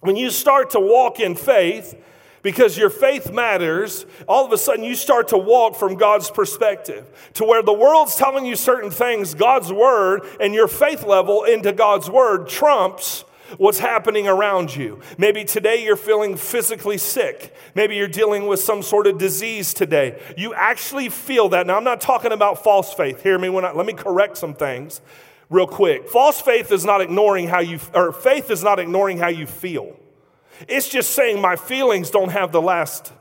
When 0.00 0.16
you 0.16 0.28
start 0.28 0.70
to 0.70 0.80
walk 0.80 1.20
in 1.20 1.36
faith, 1.36 1.94
because 2.42 2.76
your 2.76 2.90
faith 2.90 3.30
matters, 3.30 4.06
all 4.26 4.44
of 4.44 4.52
a 4.52 4.58
sudden 4.58 4.82
you 4.82 4.96
start 4.96 5.28
to 5.28 5.38
walk 5.38 5.76
from 5.76 5.94
God's 5.94 6.30
perspective 6.30 7.30
to 7.34 7.44
where 7.44 7.62
the 7.62 7.72
world's 7.72 8.16
telling 8.16 8.44
you 8.44 8.56
certain 8.56 8.90
things, 8.90 9.34
God's 9.34 9.72
word 9.72 10.22
and 10.40 10.52
your 10.52 10.66
faith 10.66 11.04
level 11.04 11.44
into 11.44 11.72
God's 11.72 12.10
word 12.10 12.48
trumps 12.48 13.24
what's 13.58 13.78
happening 13.78 14.28
around 14.28 14.74
you. 14.74 15.00
Maybe 15.18 15.44
today 15.44 15.84
you're 15.84 15.96
feeling 15.96 16.36
physically 16.36 16.98
sick. 16.98 17.54
Maybe 17.74 17.96
you're 17.96 18.08
dealing 18.08 18.46
with 18.46 18.60
some 18.60 18.82
sort 18.82 19.06
of 19.06 19.18
disease 19.18 19.74
today. 19.74 20.20
You 20.36 20.54
actually 20.54 21.08
feel 21.08 21.48
that. 21.50 21.66
Now, 21.66 21.76
I'm 21.76 21.84
not 21.84 22.00
talking 22.00 22.32
about 22.32 22.62
false 22.62 22.92
faith. 22.94 23.22
Hear 23.22 23.38
me 23.38 23.48
when 23.48 23.64
I, 23.64 23.72
let 23.72 23.86
me 23.86 23.92
correct 23.92 24.36
some 24.36 24.54
things 24.54 25.00
real 25.48 25.66
quick. 25.66 26.08
False 26.08 26.40
faith 26.40 26.72
is 26.72 26.84
not 26.84 27.00
ignoring 27.00 27.48
how 27.48 27.60
you, 27.60 27.78
or 27.94 28.12
faith 28.12 28.50
is 28.50 28.62
not 28.62 28.78
ignoring 28.78 29.18
how 29.18 29.28
you 29.28 29.46
feel. 29.46 29.96
It's 30.68 30.88
just 30.88 31.10
saying 31.10 31.40
my 31.40 31.56
feelings 31.56 32.10
don't 32.10 32.30
have 32.30 32.52
the 32.52 32.62
last 32.62 33.12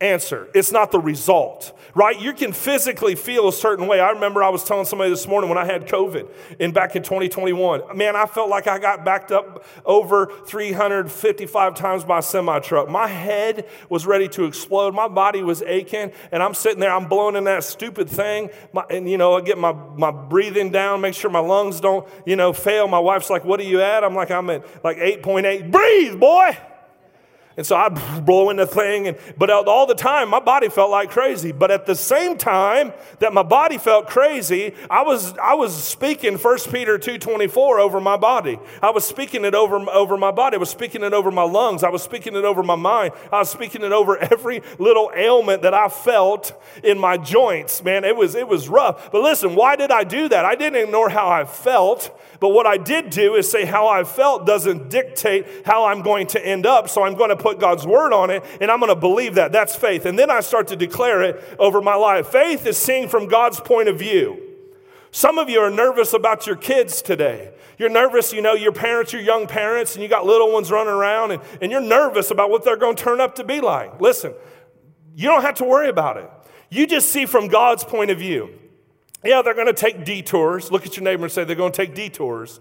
answer. 0.00 0.48
It's 0.54 0.70
not 0.70 0.92
the 0.92 1.00
result, 1.00 1.76
right? 1.94 2.18
You 2.20 2.32
can 2.32 2.52
physically 2.52 3.16
feel 3.16 3.48
a 3.48 3.52
certain 3.52 3.88
way. 3.88 3.98
I 3.98 4.10
remember 4.10 4.42
I 4.44 4.48
was 4.48 4.62
telling 4.62 4.84
somebody 4.84 5.10
this 5.10 5.26
morning 5.26 5.48
when 5.48 5.58
I 5.58 5.64
had 5.64 5.88
COVID 5.88 6.28
in 6.60 6.72
back 6.72 6.94
in 6.94 7.02
2021. 7.02 7.96
Man, 7.96 8.14
I 8.14 8.26
felt 8.26 8.48
like 8.48 8.68
I 8.68 8.78
got 8.78 9.04
backed 9.04 9.32
up 9.32 9.64
over 9.84 10.26
355 10.46 11.74
times 11.74 12.04
by 12.04 12.18
a 12.18 12.22
semi 12.22 12.60
truck. 12.60 12.88
My 12.88 13.08
head 13.08 13.68
was 13.88 14.06
ready 14.06 14.28
to 14.28 14.44
explode. 14.44 14.94
My 14.94 15.08
body 15.08 15.42
was 15.42 15.62
aching, 15.62 16.12
and 16.30 16.42
I'm 16.42 16.54
sitting 16.54 16.78
there. 16.78 16.92
I'm 16.92 17.08
blowing 17.08 17.34
in 17.34 17.44
that 17.44 17.64
stupid 17.64 18.08
thing, 18.08 18.50
my, 18.72 18.84
and 18.90 19.10
you 19.10 19.18
know, 19.18 19.34
I 19.34 19.40
get 19.40 19.58
my 19.58 19.72
my 19.72 20.12
breathing 20.12 20.70
down, 20.70 21.00
make 21.00 21.14
sure 21.14 21.30
my 21.30 21.40
lungs 21.40 21.80
don't 21.80 22.08
you 22.24 22.36
know 22.36 22.52
fail. 22.52 22.86
My 22.86 23.00
wife's 23.00 23.30
like, 23.30 23.44
"What 23.44 23.58
are 23.58 23.64
you 23.64 23.80
at?" 23.80 24.04
I'm 24.04 24.14
like, 24.14 24.30
"I'm 24.30 24.48
at 24.50 24.84
like 24.84 24.98
8.8. 24.98 25.72
Breathe, 25.72 26.20
boy." 26.20 26.56
And 27.58 27.66
so 27.66 27.74
I 27.74 27.88
blow 28.20 28.50
in 28.50 28.56
the 28.56 28.68
thing, 28.68 29.08
and, 29.08 29.18
but 29.36 29.50
all 29.50 29.84
the 29.84 29.96
time 29.96 30.28
my 30.28 30.38
body 30.38 30.68
felt 30.68 30.92
like 30.92 31.10
crazy. 31.10 31.50
But 31.50 31.72
at 31.72 31.86
the 31.86 31.96
same 31.96 32.38
time 32.38 32.92
that 33.18 33.32
my 33.32 33.42
body 33.42 33.78
felt 33.78 34.06
crazy, 34.06 34.74
I 34.88 35.02
was, 35.02 35.36
I 35.38 35.54
was 35.54 35.74
speaking 35.74 36.38
1 36.38 36.58
Peter 36.70 37.00
2.24 37.00 37.80
over 37.80 38.00
my 38.00 38.16
body. 38.16 38.60
I 38.80 38.90
was 38.90 39.04
speaking 39.04 39.44
it 39.44 39.56
over, 39.56 39.74
over 39.90 40.16
my 40.16 40.30
body. 40.30 40.54
I 40.54 40.60
was 40.60 40.70
speaking 40.70 41.02
it 41.02 41.12
over 41.12 41.32
my 41.32 41.42
lungs. 41.42 41.82
I 41.82 41.88
was 41.88 42.00
speaking 42.00 42.36
it 42.36 42.44
over 42.44 42.62
my 42.62 42.76
mind. 42.76 43.12
I 43.32 43.40
was 43.40 43.50
speaking 43.50 43.82
it 43.82 43.90
over 43.90 44.16
every 44.18 44.62
little 44.78 45.10
ailment 45.12 45.62
that 45.62 45.74
I 45.74 45.88
felt 45.88 46.52
in 46.84 46.96
my 46.96 47.16
joints. 47.16 47.82
Man, 47.82 48.04
it 48.04 48.14
was, 48.14 48.36
it 48.36 48.46
was 48.46 48.68
rough. 48.68 49.10
But 49.10 49.22
listen, 49.22 49.56
why 49.56 49.74
did 49.74 49.90
I 49.90 50.04
do 50.04 50.28
that? 50.28 50.44
I 50.44 50.54
didn't 50.54 50.80
ignore 50.80 51.08
how 51.08 51.28
I 51.28 51.44
felt. 51.44 52.16
But 52.40 52.50
what 52.50 52.66
I 52.66 52.76
did 52.76 53.10
do 53.10 53.34
is 53.34 53.50
say 53.50 53.64
how 53.64 53.88
I 53.88 54.04
felt 54.04 54.46
doesn't 54.46 54.90
dictate 54.90 55.66
how 55.66 55.86
I'm 55.86 56.02
going 56.02 56.28
to 56.28 56.46
end 56.46 56.66
up. 56.66 56.88
So 56.88 57.02
I'm 57.02 57.14
going 57.14 57.30
to 57.30 57.36
put 57.36 57.47
put 57.48 57.58
God's 57.58 57.86
word 57.86 58.12
on 58.12 58.30
it 58.30 58.44
and 58.60 58.70
I'm 58.70 58.80
going 58.80 58.94
to 58.94 59.00
believe 59.00 59.36
that. 59.36 59.52
That's 59.52 59.74
faith. 59.74 60.06
And 60.06 60.18
then 60.18 60.30
I 60.30 60.40
start 60.40 60.68
to 60.68 60.76
declare 60.76 61.22
it 61.22 61.42
over 61.58 61.80
my 61.80 61.94
life. 61.94 62.28
Faith 62.28 62.66
is 62.66 62.76
seeing 62.76 63.08
from 63.08 63.26
God's 63.26 63.60
point 63.60 63.88
of 63.88 63.98
view. 63.98 64.42
Some 65.10 65.38
of 65.38 65.48
you 65.48 65.60
are 65.60 65.70
nervous 65.70 66.12
about 66.12 66.46
your 66.46 66.56
kids 66.56 67.00
today. 67.00 67.52
You're 67.78 67.88
nervous, 67.88 68.32
you 68.32 68.42
know, 68.42 68.52
your 68.54 68.72
parents, 68.72 69.12
your 69.12 69.22
young 69.22 69.46
parents, 69.46 69.94
and 69.94 70.02
you 70.02 70.08
got 70.08 70.26
little 70.26 70.52
ones 70.52 70.70
running 70.70 70.92
around, 70.92 71.30
and, 71.30 71.42
and 71.62 71.72
you're 71.72 71.80
nervous 71.80 72.30
about 72.30 72.50
what 72.50 72.64
they're 72.64 72.76
going 72.76 72.96
to 72.96 73.02
turn 73.02 73.20
up 73.20 73.36
to 73.36 73.44
be 73.44 73.60
like. 73.60 74.00
Listen, 74.00 74.34
you 75.14 75.28
don't 75.28 75.42
have 75.42 75.54
to 75.56 75.64
worry 75.64 75.88
about 75.88 76.16
it. 76.18 76.28
You 76.70 76.86
just 76.86 77.10
see 77.10 77.24
from 77.24 77.48
God's 77.48 77.84
point 77.84 78.10
of 78.10 78.18
view. 78.18 78.50
Yeah, 79.24 79.42
they're 79.42 79.54
going 79.54 79.68
to 79.68 79.72
take 79.72 80.04
detours. 80.04 80.70
Look 80.70 80.84
at 80.84 80.96
your 80.96 81.04
neighbor 81.04 81.24
and 81.24 81.32
say 81.32 81.44
they're 81.44 81.56
going 81.56 81.72
to 81.72 81.86
take 81.86 81.94
detours 81.94 82.60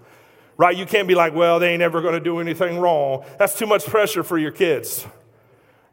right? 0.58 0.76
You 0.76 0.86
can't 0.86 1.08
be 1.08 1.16
like, 1.16 1.34
well, 1.34 1.60
they 1.60 1.72
ain't 1.72 1.82
ever 1.82 2.02
going 2.02 2.16
to 2.16 2.20
do 2.20 2.40
anything 2.40 2.80
wrong. 2.80 3.24
That's 3.40 3.58
too 3.58 3.68
much 3.68 3.86
pressure 3.86 4.24
for 4.24 4.38
your 4.38 4.52
kids. 4.52 5.06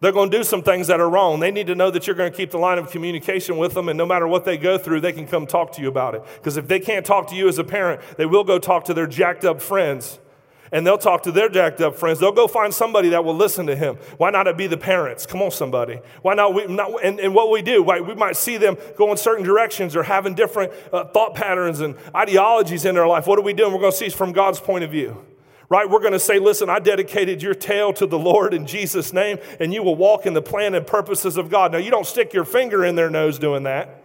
They're 0.00 0.12
going 0.12 0.30
to 0.30 0.36
do 0.36 0.44
some 0.44 0.62
things 0.62 0.88
that 0.88 1.00
are 1.00 1.08
wrong. 1.08 1.40
They 1.40 1.50
need 1.50 1.66
to 1.68 1.74
know 1.74 1.90
that 1.90 2.06
you're 2.06 2.16
going 2.16 2.30
to 2.30 2.36
keep 2.36 2.50
the 2.50 2.58
line 2.58 2.76
of 2.76 2.90
communication 2.90 3.56
with 3.56 3.72
them, 3.72 3.88
and 3.88 3.96
no 3.96 4.04
matter 4.04 4.28
what 4.28 4.44
they 4.44 4.58
go 4.58 4.76
through, 4.76 5.00
they 5.00 5.12
can 5.12 5.26
come 5.26 5.46
talk 5.46 5.72
to 5.72 5.82
you 5.82 5.88
about 5.88 6.14
it. 6.14 6.22
Because 6.34 6.56
if 6.56 6.68
they 6.68 6.78
can't 6.78 7.06
talk 7.06 7.28
to 7.28 7.34
you 7.34 7.48
as 7.48 7.58
a 7.58 7.64
parent, 7.64 8.02
they 8.18 8.26
will 8.26 8.44
go 8.44 8.58
talk 8.58 8.84
to 8.84 8.94
their 8.94 9.06
jacked 9.06 9.44
up 9.44 9.62
friends 9.62 10.18
and 10.74 10.84
they'll 10.84 10.98
talk 10.98 11.22
to 11.22 11.30
their 11.30 11.48
jacked 11.48 11.80
up 11.80 11.96
friends. 11.96 12.18
They'll 12.18 12.32
go 12.32 12.48
find 12.48 12.74
somebody 12.74 13.10
that 13.10 13.24
will 13.24 13.36
listen 13.36 13.64
to 13.68 13.76
him. 13.76 13.94
Why 14.16 14.30
not 14.30 14.48
it 14.48 14.56
be 14.56 14.66
the 14.66 14.76
parents? 14.76 15.24
Come 15.24 15.40
on, 15.40 15.52
somebody. 15.52 16.00
Why 16.22 16.34
not? 16.34 16.52
We, 16.52 16.66
not 16.66 17.02
and, 17.04 17.20
and 17.20 17.32
what 17.32 17.52
we 17.52 17.62
do, 17.62 17.84
right, 17.84 18.04
we 18.04 18.16
might 18.16 18.36
see 18.36 18.56
them 18.56 18.76
go 18.96 19.12
in 19.12 19.16
certain 19.16 19.44
directions 19.44 19.94
or 19.94 20.02
having 20.02 20.34
different 20.34 20.72
uh, 20.92 21.04
thought 21.04 21.36
patterns 21.36 21.80
and 21.80 21.94
ideologies 22.12 22.84
in 22.84 22.96
their 22.96 23.06
life. 23.06 23.28
What 23.28 23.38
are 23.38 23.42
we 23.42 23.52
doing? 23.52 23.72
We're 23.72 23.78
going 23.78 23.92
to 23.92 23.96
see 23.96 24.08
from 24.08 24.32
God's 24.32 24.58
point 24.58 24.82
of 24.82 24.90
view. 24.90 25.24
Right? 25.68 25.88
We're 25.88 26.00
going 26.00 26.12
to 26.12 26.18
say, 26.18 26.40
listen, 26.40 26.68
I 26.68 26.80
dedicated 26.80 27.40
your 27.40 27.54
tail 27.54 27.92
to 27.94 28.04
the 28.04 28.18
Lord 28.18 28.52
in 28.52 28.66
Jesus' 28.66 29.12
name, 29.12 29.38
and 29.60 29.72
you 29.72 29.82
will 29.84 29.96
walk 29.96 30.26
in 30.26 30.34
the 30.34 30.42
plan 30.42 30.74
and 30.74 30.84
purposes 30.84 31.36
of 31.36 31.50
God. 31.50 31.70
Now, 31.70 31.78
you 31.78 31.92
don't 31.92 32.06
stick 32.06 32.34
your 32.34 32.44
finger 32.44 32.84
in 32.84 32.96
their 32.96 33.10
nose 33.10 33.38
doing 33.38 33.62
that. 33.62 34.03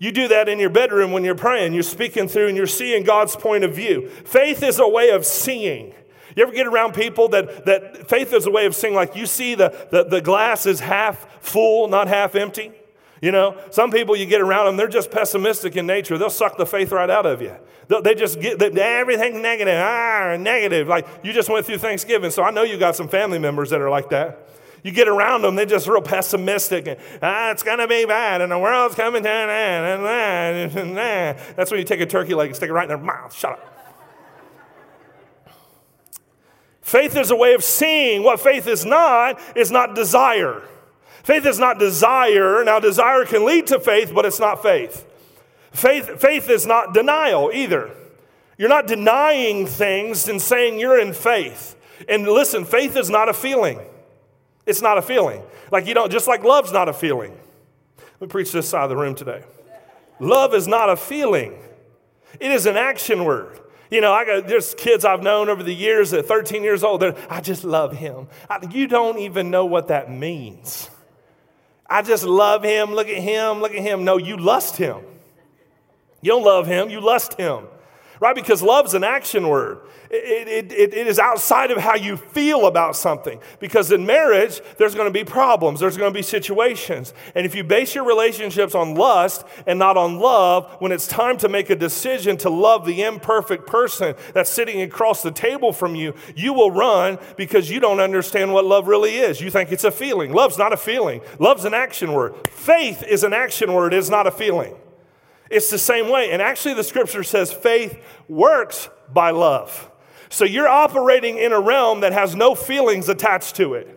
You 0.00 0.10
do 0.12 0.28
that 0.28 0.48
in 0.48 0.58
your 0.58 0.70
bedroom 0.70 1.12
when 1.12 1.24
you're 1.24 1.34
praying. 1.34 1.74
You're 1.74 1.82
speaking 1.82 2.26
through 2.26 2.48
and 2.48 2.56
you're 2.56 2.66
seeing 2.66 3.04
God's 3.04 3.36
point 3.36 3.64
of 3.64 3.74
view. 3.74 4.08
Faith 4.08 4.62
is 4.62 4.78
a 4.78 4.88
way 4.88 5.10
of 5.10 5.26
seeing. 5.26 5.92
You 6.34 6.44
ever 6.44 6.52
get 6.52 6.66
around 6.66 6.94
people 6.94 7.28
that, 7.28 7.66
that 7.66 8.08
faith 8.08 8.32
is 8.32 8.46
a 8.46 8.50
way 8.50 8.64
of 8.64 8.74
seeing, 8.74 8.94
like 8.94 9.14
you 9.14 9.26
see 9.26 9.54
the, 9.54 9.88
the, 9.90 10.04
the 10.04 10.22
glass 10.22 10.64
is 10.64 10.80
half 10.80 11.42
full, 11.42 11.86
not 11.86 12.08
half 12.08 12.34
empty? 12.34 12.72
You 13.20 13.30
know, 13.30 13.60
some 13.70 13.90
people 13.90 14.16
you 14.16 14.24
get 14.24 14.40
around 14.40 14.66
them, 14.66 14.76
they're 14.78 14.88
just 14.88 15.10
pessimistic 15.10 15.76
in 15.76 15.86
nature. 15.86 16.16
They'll 16.16 16.30
suck 16.30 16.56
the 16.56 16.64
faith 16.64 16.92
right 16.92 17.10
out 17.10 17.26
of 17.26 17.42
you. 17.42 17.54
They 17.88 18.14
just 18.14 18.40
get 18.40 18.62
everything 18.62 19.42
negative, 19.42 19.74
ah, 19.76 20.36
negative. 20.38 20.88
Like 20.88 21.06
you 21.22 21.34
just 21.34 21.50
went 21.50 21.66
through 21.66 21.78
Thanksgiving. 21.78 22.30
So 22.30 22.42
I 22.42 22.50
know 22.52 22.62
you 22.62 22.78
got 22.78 22.96
some 22.96 23.08
family 23.08 23.38
members 23.38 23.68
that 23.70 23.82
are 23.82 23.90
like 23.90 24.08
that. 24.10 24.48
You 24.82 24.92
get 24.92 25.08
around 25.08 25.42
them, 25.42 25.56
they're 25.56 25.66
just 25.66 25.86
real 25.86 26.00
pessimistic. 26.00 26.86
And, 26.86 26.98
ah, 27.22 27.50
it's 27.50 27.62
going 27.62 27.78
to 27.78 27.88
be 27.88 28.04
bad, 28.06 28.40
and 28.40 28.50
the 28.50 28.58
world's 28.58 28.94
coming 28.94 29.22
to 29.22 29.28
an 29.28 29.50
end. 29.50 30.06
And, 30.06 30.76
and, 30.76 30.98
and, 30.98 31.38
That's 31.56 31.70
when 31.70 31.80
you 31.80 31.86
take 31.86 32.00
a 32.00 32.06
turkey 32.06 32.34
leg 32.34 32.48
and 32.48 32.56
stick 32.56 32.70
it 32.70 32.72
right 32.72 32.84
in 32.84 32.88
their 32.88 32.98
mouth. 32.98 33.34
Shut 33.34 33.52
up. 33.52 33.80
Faith 36.80 37.16
is 37.16 37.30
a 37.30 37.36
way 37.36 37.54
of 37.54 37.62
seeing. 37.62 38.24
What 38.24 38.40
faith 38.40 38.66
is 38.66 38.84
not 38.84 39.40
is 39.56 39.70
not 39.70 39.94
desire. 39.94 40.62
Faith 41.22 41.46
is 41.46 41.58
not 41.58 41.78
desire. 41.78 42.64
Now, 42.64 42.80
desire 42.80 43.24
can 43.24 43.44
lead 43.44 43.68
to 43.68 43.78
faith, 43.78 44.12
but 44.12 44.24
it's 44.24 44.40
not 44.40 44.62
faith. 44.62 45.06
Faith, 45.70 46.20
faith 46.20 46.50
is 46.50 46.66
not 46.66 46.92
denial 46.92 47.50
either. 47.54 47.90
You're 48.58 48.68
not 48.68 48.86
denying 48.86 49.66
things 49.66 50.28
and 50.28 50.42
saying 50.42 50.80
you're 50.80 50.98
in 50.98 51.12
faith. 51.12 51.76
And 52.08 52.24
listen, 52.24 52.64
faith 52.64 52.96
is 52.96 53.08
not 53.08 53.28
a 53.28 53.32
feeling. 53.32 53.80
It's 54.70 54.80
not 54.80 54.98
a 54.98 55.02
feeling. 55.02 55.42
Like 55.70 55.86
you 55.86 55.94
don't, 55.94 56.10
just 56.10 56.28
like 56.28 56.44
love's 56.44 56.72
not 56.72 56.88
a 56.88 56.92
feeling. 56.92 57.36
Let 57.98 58.20
me 58.20 58.26
preach 58.28 58.52
this 58.52 58.68
side 58.68 58.84
of 58.84 58.90
the 58.90 58.96
room 58.96 59.14
today. 59.14 59.42
Love 60.20 60.54
is 60.54 60.68
not 60.68 60.88
a 60.88 60.96
feeling, 60.96 61.58
it 62.38 62.50
is 62.50 62.66
an 62.66 62.76
action 62.76 63.24
word. 63.24 63.58
You 63.90 64.00
know, 64.00 64.12
I 64.12 64.24
got, 64.24 64.46
there's 64.46 64.72
kids 64.74 65.04
I've 65.04 65.22
known 65.22 65.48
over 65.48 65.64
the 65.64 65.74
years 65.74 66.12
at 66.12 66.24
13 66.26 66.62
years 66.62 66.84
old, 66.84 67.02
I 67.02 67.40
just 67.40 67.64
love 67.64 67.96
him. 67.96 68.28
I, 68.48 68.60
you 68.70 68.86
don't 68.86 69.18
even 69.18 69.50
know 69.50 69.66
what 69.66 69.88
that 69.88 70.08
means. 70.08 70.88
I 71.88 72.02
just 72.02 72.22
love 72.22 72.62
him. 72.62 72.94
Look 72.94 73.08
at 73.08 73.16
him. 73.16 73.60
Look 73.60 73.74
at 73.74 73.82
him. 73.82 74.04
No, 74.04 74.16
you 74.16 74.36
lust 74.36 74.76
him. 74.76 74.98
You 76.22 76.30
don't 76.30 76.44
love 76.44 76.68
him, 76.68 76.88
you 76.88 77.00
lust 77.00 77.34
him 77.34 77.66
right? 78.20 78.34
Because 78.34 78.62
love's 78.62 78.92
an 78.94 79.02
action 79.02 79.48
word. 79.48 79.80
It, 80.10 80.72
it, 80.72 80.92
it 80.92 81.06
is 81.06 81.18
outside 81.18 81.70
of 81.70 81.78
how 81.78 81.94
you 81.94 82.16
feel 82.16 82.66
about 82.66 82.96
something. 82.96 83.40
Because 83.60 83.90
in 83.92 84.04
marriage, 84.04 84.60
there's 84.76 84.94
going 84.94 85.06
to 85.06 85.12
be 85.12 85.24
problems, 85.24 85.80
there's 85.80 85.96
going 85.96 86.12
to 86.12 86.16
be 86.16 86.22
situations. 86.22 87.14
And 87.34 87.46
if 87.46 87.54
you 87.54 87.64
base 87.64 87.94
your 87.94 88.04
relationships 88.04 88.74
on 88.74 88.94
lust 88.94 89.44
and 89.66 89.78
not 89.78 89.96
on 89.96 90.18
love, 90.18 90.70
when 90.80 90.92
it's 90.92 91.06
time 91.06 91.38
to 91.38 91.48
make 91.48 91.70
a 91.70 91.76
decision 91.76 92.36
to 92.38 92.50
love 92.50 92.84
the 92.84 93.02
imperfect 93.02 93.66
person 93.66 94.14
that's 94.34 94.50
sitting 94.50 94.82
across 94.82 95.22
the 95.22 95.30
table 95.30 95.72
from 95.72 95.94
you, 95.94 96.14
you 96.34 96.52
will 96.52 96.70
run 96.70 97.18
because 97.36 97.70
you 97.70 97.80
don't 97.80 98.00
understand 98.00 98.52
what 98.52 98.66
love 98.66 98.86
really 98.86 99.16
is. 99.16 99.40
You 99.40 99.50
think 99.50 99.72
it's 99.72 99.84
a 99.84 99.90
feeling. 99.90 100.32
Love's 100.32 100.58
not 100.58 100.72
a 100.72 100.76
feeling, 100.76 101.22
love's 101.38 101.64
an 101.64 101.74
action 101.74 102.12
word. 102.12 102.34
Faith 102.48 103.02
is 103.04 103.24
an 103.24 103.32
action 103.32 103.72
word, 103.72 103.94
it's 103.94 104.10
not 104.10 104.26
a 104.26 104.30
feeling. 104.30 104.74
It's 105.50 105.68
the 105.68 105.78
same 105.78 106.08
way. 106.08 106.30
And 106.30 106.40
actually, 106.40 106.74
the 106.74 106.84
scripture 106.84 107.24
says 107.24 107.52
faith 107.52 107.98
works 108.28 108.88
by 109.12 109.30
love. 109.30 109.90
So 110.28 110.44
you're 110.44 110.68
operating 110.68 111.38
in 111.38 111.52
a 111.52 111.60
realm 111.60 112.00
that 112.00 112.12
has 112.12 112.36
no 112.36 112.54
feelings 112.54 113.08
attached 113.08 113.56
to 113.56 113.74
it. 113.74 113.96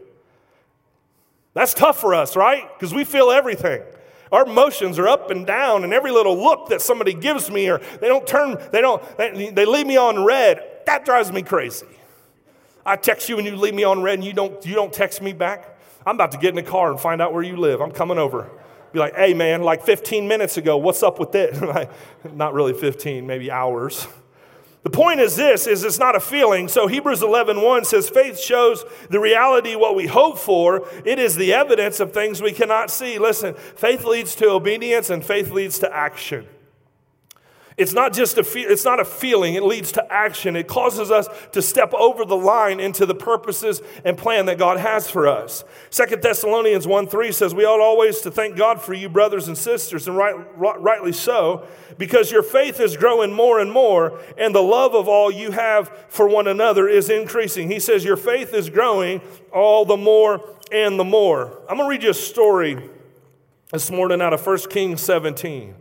That's 1.53 1.75
tough 1.75 2.01
for 2.01 2.15
us, 2.15 2.35
right? 2.35 2.67
Because 2.73 2.91
we 2.91 3.03
feel 3.03 3.29
everything. 3.29 3.83
Our 4.31 4.47
emotions 4.47 4.97
are 4.97 5.07
up 5.07 5.29
and 5.29 5.45
down, 5.45 5.83
and 5.83 5.93
every 5.93 6.09
little 6.09 6.35
look 6.35 6.69
that 6.69 6.81
somebody 6.81 7.13
gives 7.13 7.51
me, 7.51 7.69
or 7.69 7.79
they 8.01 8.07
don't 8.07 8.25
turn, 8.25 8.57
they 8.71 8.81
don't, 8.81 9.03
they, 9.15 9.51
they 9.51 9.65
leave 9.65 9.85
me 9.85 9.95
on 9.95 10.25
read, 10.25 10.59
that 10.87 11.05
drives 11.05 11.31
me 11.31 11.43
crazy. 11.43 11.85
I 12.83 12.95
text 12.95 13.29
you 13.29 13.37
and 13.37 13.45
you 13.45 13.55
leave 13.55 13.75
me 13.75 13.83
on 13.83 14.01
read 14.01 14.15
and 14.15 14.23
you 14.23 14.33
don't, 14.33 14.65
you 14.65 14.73
don't 14.73 14.91
text 14.91 15.21
me 15.21 15.33
back. 15.33 15.77
I'm 16.05 16.15
about 16.15 16.31
to 16.31 16.39
get 16.39 16.49
in 16.49 16.55
the 16.55 16.63
car 16.63 16.89
and 16.89 16.99
find 16.99 17.21
out 17.21 17.31
where 17.31 17.43
you 17.43 17.55
live. 17.55 17.79
I'm 17.79 17.91
coming 17.91 18.17
over 18.17 18.49
be 18.93 18.99
like, 18.99 19.15
hey 19.15 19.33
man, 19.33 19.63
like 19.63 19.83
15 19.83 20.27
minutes 20.27 20.57
ago, 20.57 20.77
what's 20.77 21.03
up 21.03 21.19
with 21.19 21.31
this? 21.31 21.59
not 22.33 22.53
really 22.53 22.73
15, 22.73 23.25
maybe 23.27 23.51
hours. 23.51 24.07
The 24.83 24.89
point 24.89 25.21
is 25.21 25.37
this 25.37 25.65
is 25.65 25.83
it's 25.83 25.97
not 25.97 26.15
a 26.15 26.19
feeling. 26.19 26.67
So 26.67 26.87
Hebrews 26.87 27.21
11:1 27.21 27.63
1 27.63 27.85
says 27.85 28.09
faith 28.09 28.37
shows 28.37 28.83
the 29.09 29.19
reality 29.19 29.75
what 29.75 29.95
we 29.95 30.07
hope 30.07 30.37
for. 30.37 30.87
It 31.05 31.19
is 31.19 31.35
the 31.35 31.53
evidence 31.53 32.01
of 32.01 32.13
things 32.13 32.41
we 32.41 32.51
cannot 32.51 32.91
see. 32.91 33.17
Listen, 33.17 33.53
faith 33.53 34.03
leads 34.03 34.35
to 34.35 34.49
obedience 34.49 35.09
and 35.09 35.25
faith 35.25 35.51
leads 35.51 35.79
to 35.79 35.95
action. 35.95 36.47
It's 37.77 37.93
not 37.93 38.13
just 38.13 38.37
a 38.37 38.43
fe- 38.43 38.61
it's 38.61 38.85
not 38.85 38.99
a 38.99 39.05
feeling, 39.05 39.55
it 39.55 39.63
leads 39.63 39.91
to 39.93 40.13
action. 40.13 40.55
It 40.55 40.67
causes 40.67 41.09
us 41.09 41.27
to 41.53 41.61
step 41.61 41.93
over 41.93 42.23
the 42.25 42.35
line 42.35 42.79
into 42.79 43.05
the 43.05 43.15
purposes 43.15 43.81
and 44.05 44.17
plan 44.17 44.45
that 44.45 44.57
God 44.57 44.79
has 44.79 45.09
for 45.09 45.27
us. 45.27 45.63
Second 45.89 46.21
Thessalonians 46.21 46.85
1 46.85 47.07
3 47.07 47.31
says, 47.31 47.55
We 47.55 47.65
ought 47.65 47.79
always 47.79 48.21
to 48.21 48.31
thank 48.31 48.55
God 48.55 48.81
for 48.81 48.93
you, 48.93 49.09
brothers 49.09 49.47
and 49.47 49.57
sisters, 49.57 50.07
and 50.07 50.15
right, 50.15 50.35
rightly 50.55 51.13
so, 51.13 51.65
because 51.97 52.31
your 52.31 52.43
faith 52.43 52.79
is 52.79 52.95
growing 52.95 53.33
more 53.33 53.59
and 53.59 53.71
more, 53.71 54.19
and 54.37 54.53
the 54.53 54.61
love 54.61 54.93
of 54.93 55.07
all 55.07 55.31
you 55.31 55.51
have 55.51 56.05
for 56.09 56.27
one 56.27 56.47
another 56.47 56.87
is 56.87 57.09
increasing. 57.09 57.69
He 57.69 57.79
says, 57.79 58.05
Your 58.05 58.17
faith 58.17 58.53
is 58.53 58.69
growing 58.69 59.21
all 59.51 59.85
the 59.85 59.97
more 59.97 60.57
and 60.71 60.99
the 60.99 61.03
more. 61.03 61.61
I'm 61.69 61.77
gonna 61.77 61.89
read 61.89 62.03
you 62.03 62.11
a 62.11 62.13
story 62.13 62.89
this 63.71 63.89
morning 63.89 64.21
out 64.21 64.33
of 64.33 64.45
1 64.45 64.57
Kings 64.69 65.01
17. 65.01 65.75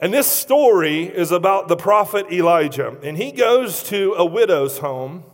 And 0.00 0.14
this 0.14 0.28
story 0.28 1.04
is 1.04 1.32
about 1.32 1.68
the 1.68 1.76
prophet 1.76 2.30
Elijah. 2.30 2.96
And 3.02 3.16
he 3.16 3.32
goes 3.32 3.82
to 3.84 4.14
a 4.14 4.24
widow's 4.24 4.78
home. 4.78 5.24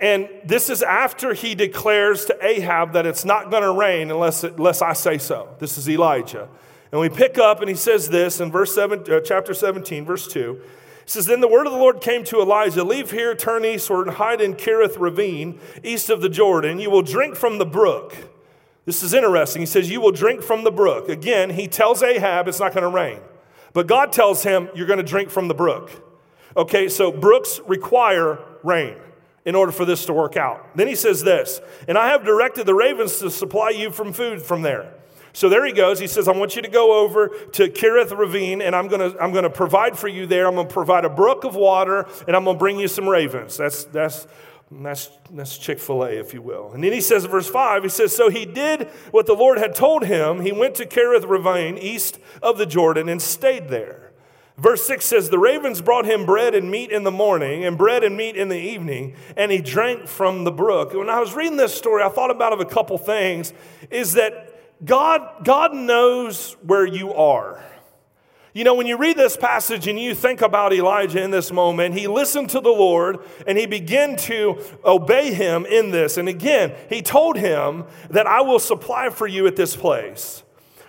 And 0.00 0.28
this 0.44 0.70
is 0.70 0.82
after 0.82 1.34
he 1.34 1.54
declares 1.54 2.24
to 2.24 2.38
Ahab 2.44 2.94
that 2.94 3.06
it's 3.06 3.24
not 3.24 3.50
going 3.50 3.62
to 3.62 3.72
rain 3.72 4.10
unless, 4.10 4.44
it, 4.44 4.54
unless 4.56 4.82
I 4.82 4.94
say 4.94 5.18
so. 5.18 5.54
This 5.58 5.76
is 5.76 5.88
Elijah. 5.88 6.48
And 6.90 7.00
we 7.00 7.08
pick 7.08 7.38
up 7.38 7.60
and 7.60 7.68
he 7.68 7.76
says 7.76 8.08
this 8.08 8.40
in 8.40 8.50
verse 8.50 8.74
seven, 8.74 9.04
uh, 9.10 9.20
chapter 9.20 9.54
17, 9.54 10.04
verse 10.04 10.26
2. 10.26 10.60
He 11.04 11.10
says, 11.10 11.26
Then 11.26 11.40
the 11.40 11.48
word 11.48 11.66
of 11.66 11.72
the 11.72 11.78
Lord 11.78 12.00
came 12.00 12.24
to 12.24 12.40
Elijah 12.40 12.84
Leave 12.84 13.10
here, 13.10 13.34
turn 13.34 13.64
eastward, 13.64 14.08
and 14.08 14.16
hide 14.16 14.40
in 14.40 14.54
Kerith 14.54 14.98
ravine, 14.98 15.60
east 15.84 16.10
of 16.10 16.20
the 16.20 16.28
Jordan. 16.28 16.80
You 16.80 16.90
will 16.90 17.02
drink 17.02 17.36
from 17.36 17.58
the 17.58 17.66
brook. 17.66 18.16
This 18.84 19.02
is 19.02 19.14
interesting. 19.14 19.62
He 19.62 19.66
says, 19.66 19.90
You 19.90 20.00
will 20.00 20.12
drink 20.12 20.42
from 20.42 20.64
the 20.64 20.72
brook. 20.72 21.08
Again, 21.08 21.50
he 21.50 21.68
tells 21.68 22.02
Ahab 22.02 22.48
it's 22.48 22.60
not 22.60 22.72
going 22.74 22.82
to 22.82 22.88
rain. 22.88 23.20
But 23.72 23.86
God 23.86 24.12
tells 24.12 24.42
him, 24.42 24.68
You're 24.74 24.86
going 24.86 24.98
to 24.98 25.04
drink 25.04 25.30
from 25.30 25.48
the 25.48 25.54
brook. 25.54 25.90
Okay, 26.56 26.88
so 26.88 27.10
brooks 27.10 27.60
require 27.66 28.38
rain 28.62 28.96
in 29.44 29.54
order 29.54 29.72
for 29.72 29.84
this 29.84 30.06
to 30.06 30.12
work 30.12 30.36
out. 30.36 30.76
Then 30.76 30.86
he 30.86 30.94
says 30.94 31.22
this, 31.22 31.60
and 31.88 31.98
I 31.98 32.08
have 32.08 32.24
directed 32.24 32.66
the 32.66 32.74
ravens 32.74 33.18
to 33.18 33.30
supply 33.30 33.70
you 33.70 33.90
from 33.90 34.12
food 34.12 34.42
from 34.42 34.62
there. 34.62 34.94
So 35.32 35.48
there 35.48 35.64
he 35.64 35.72
goes. 35.72 35.98
He 35.98 36.06
says, 36.06 36.28
I 36.28 36.32
want 36.32 36.56
you 36.56 36.62
to 36.62 36.68
go 36.68 37.02
over 37.02 37.28
to 37.28 37.68
Kerith 37.68 38.16
Ravine, 38.16 38.60
and 38.60 38.76
I'm 38.76 38.88
going 38.88 39.12
to, 39.12 39.18
I'm 39.20 39.32
to 39.32 39.50
provide 39.50 39.98
for 39.98 40.08
you 40.08 40.26
there. 40.26 40.46
I'm 40.46 40.54
going 40.54 40.68
to 40.68 40.72
provide 40.72 41.06
a 41.06 41.10
brook 41.10 41.44
of 41.44 41.54
water, 41.54 42.06
and 42.26 42.36
I'm 42.36 42.44
going 42.44 42.56
to 42.56 42.58
bring 42.58 42.78
you 42.78 42.86
some 42.86 43.08
ravens. 43.08 43.56
That's, 43.56 43.84
that's 43.84 44.26
that's, 44.80 45.10
that's 45.30 45.58
Chick 45.58 45.78
fil 45.78 46.04
A, 46.04 46.10
if 46.10 46.32
you 46.32 46.42
will. 46.42 46.72
And 46.72 46.82
then 46.82 46.92
he 46.92 47.00
says, 47.00 47.24
verse 47.24 47.48
5, 47.48 47.82
he 47.82 47.88
says, 47.88 48.14
So 48.14 48.30
he 48.30 48.44
did 48.44 48.88
what 49.10 49.26
the 49.26 49.34
Lord 49.34 49.58
had 49.58 49.74
told 49.74 50.04
him. 50.04 50.40
He 50.40 50.52
went 50.52 50.74
to 50.76 50.86
Kerith 50.86 51.28
Ravine, 51.28 51.76
east 51.78 52.18
of 52.42 52.58
the 52.58 52.66
Jordan, 52.66 53.08
and 53.08 53.20
stayed 53.20 53.68
there. 53.68 54.12
Verse 54.56 54.86
6 54.86 55.04
says, 55.04 55.30
The 55.30 55.38
ravens 55.38 55.80
brought 55.80 56.04
him 56.04 56.26
bread 56.26 56.54
and 56.54 56.70
meat 56.70 56.90
in 56.90 57.04
the 57.04 57.10
morning, 57.10 57.64
and 57.64 57.76
bread 57.76 58.04
and 58.04 58.16
meat 58.16 58.36
in 58.36 58.48
the 58.48 58.58
evening, 58.58 59.16
and 59.36 59.50
he 59.50 59.58
drank 59.58 60.06
from 60.06 60.44
the 60.44 60.52
brook. 60.52 60.94
When 60.94 61.10
I 61.10 61.20
was 61.20 61.34
reading 61.34 61.56
this 61.56 61.74
story, 61.74 62.02
I 62.02 62.08
thought 62.08 62.30
about 62.30 62.52
of 62.52 62.60
a 62.60 62.64
couple 62.64 62.98
things. 62.98 63.52
Is 63.90 64.12
that 64.14 64.48
God, 64.84 65.44
God 65.44 65.74
knows 65.74 66.56
where 66.62 66.86
you 66.86 67.14
are. 67.14 67.62
You 68.54 68.64
know, 68.64 68.74
when 68.74 68.86
you 68.86 68.98
read 68.98 69.16
this 69.16 69.34
passage 69.34 69.86
and 69.88 69.98
you 69.98 70.14
think 70.14 70.42
about 70.42 70.74
Elijah 70.74 71.22
in 71.22 71.30
this 71.30 71.50
moment, 71.50 71.94
he 71.94 72.06
listened 72.06 72.50
to 72.50 72.60
the 72.60 72.68
Lord 72.68 73.18
and 73.46 73.56
he 73.56 73.64
began 73.64 74.16
to 74.16 74.60
obey 74.84 75.32
him 75.32 75.64
in 75.64 75.90
this. 75.90 76.18
And 76.18 76.28
again, 76.28 76.74
he 76.90 77.00
told 77.00 77.38
him 77.38 77.84
that 78.10 78.26
I 78.26 78.42
will 78.42 78.58
supply 78.58 79.08
for 79.08 79.26
you 79.26 79.46
at 79.46 79.56
this 79.56 79.74
place. 79.74 80.42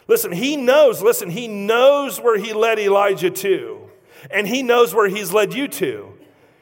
Listen, 0.09 0.33
he 0.33 0.57
knows, 0.57 1.01
listen, 1.01 1.29
he 1.29 1.47
knows 1.47 2.19
where 2.19 2.37
he 2.37 2.51
led 2.51 2.79
Elijah 2.79 3.31
to, 3.31 3.89
and 4.29 4.45
he 4.45 4.61
knows 4.61 4.93
where 4.93 5.07
he's 5.07 5.31
led 5.31 5.53
you 5.53 5.69
to. 5.69 6.12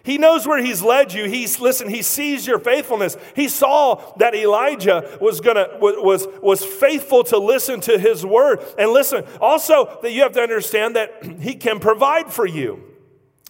He 0.03 0.17
knows 0.17 0.47
where 0.47 0.63
he's 0.63 0.81
led 0.81 1.13
you. 1.13 1.25
He's 1.25 1.59
listen, 1.59 1.89
he 1.89 2.01
sees 2.01 2.47
your 2.47 2.59
faithfulness. 2.59 3.17
He 3.35 3.47
saw 3.47 4.13
that 4.17 4.33
Elijah 4.33 5.17
was 5.21 5.41
gonna 5.41 5.67
was 5.79 6.27
was 6.41 6.65
faithful 6.65 7.23
to 7.25 7.37
listen 7.37 7.81
to 7.81 7.99
his 7.99 8.25
word. 8.25 8.63
And 8.77 8.91
listen, 8.91 9.25
also 9.39 9.99
that 10.01 10.11
you 10.11 10.23
have 10.23 10.33
to 10.33 10.41
understand 10.41 10.95
that 10.95 11.23
he 11.39 11.55
can 11.55 11.79
provide 11.79 12.31
for 12.31 12.45
you 12.45 12.90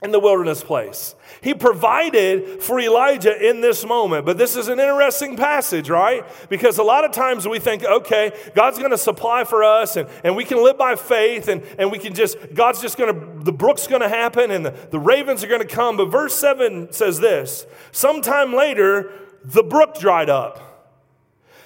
in 0.02 0.10
the 0.12 0.20
wilderness 0.20 0.64
place. 0.64 1.14
He 1.42 1.54
provided 1.54 2.64
for 2.64 2.80
Elijah 2.80 3.38
in 3.48 3.62
this 3.62 3.86
moment. 3.86 4.26
But 4.26 4.40
this 4.40 4.56
is 4.56 4.68
an 4.68 4.80
interesting 4.80 5.38
passage, 5.38 5.90
right? 5.90 6.26
Because 6.50 6.80
a 6.80 6.84
lot 6.84 7.06
of 7.06 7.12
times 7.12 7.48
we 7.48 7.60
think, 7.60 7.84
okay, 7.84 8.32
God's 8.56 8.80
going 8.80 8.92
to 8.92 8.98
supply 8.98 9.44
for 9.44 9.64
us 9.64 9.98
and, 9.98 10.10
and 10.24 10.36
we 10.36 10.44
can 10.44 10.64
live 10.64 10.78
by 10.78 10.96
faith 10.96 11.48
and, 11.48 11.62
and 11.78 11.92
we 11.92 12.00
can 12.00 12.16
just, 12.16 12.38
God's 12.56 12.82
just 12.82 12.98
going 12.98 13.14
to, 13.14 13.44
the 13.44 13.52
brook's 13.52 13.86
going 13.86 14.02
to 14.02 14.10
happen 14.10 14.50
and 14.50 14.66
the, 14.66 14.72
the 14.90 15.00
ravens 15.00 15.44
are 15.44 15.48
going 15.48 15.62
to 15.62 15.68
come. 15.68 15.98
But 15.98 16.06
verse 16.06 16.34
7 16.34 16.92
says 16.92 17.20
this 17.20 17.68
Sometime 17.92 18.56
later, 18.56 19.12
the 19.44 19.64
brook 19.64 20.00
dried 20.00 20.30
up 20.30 20.71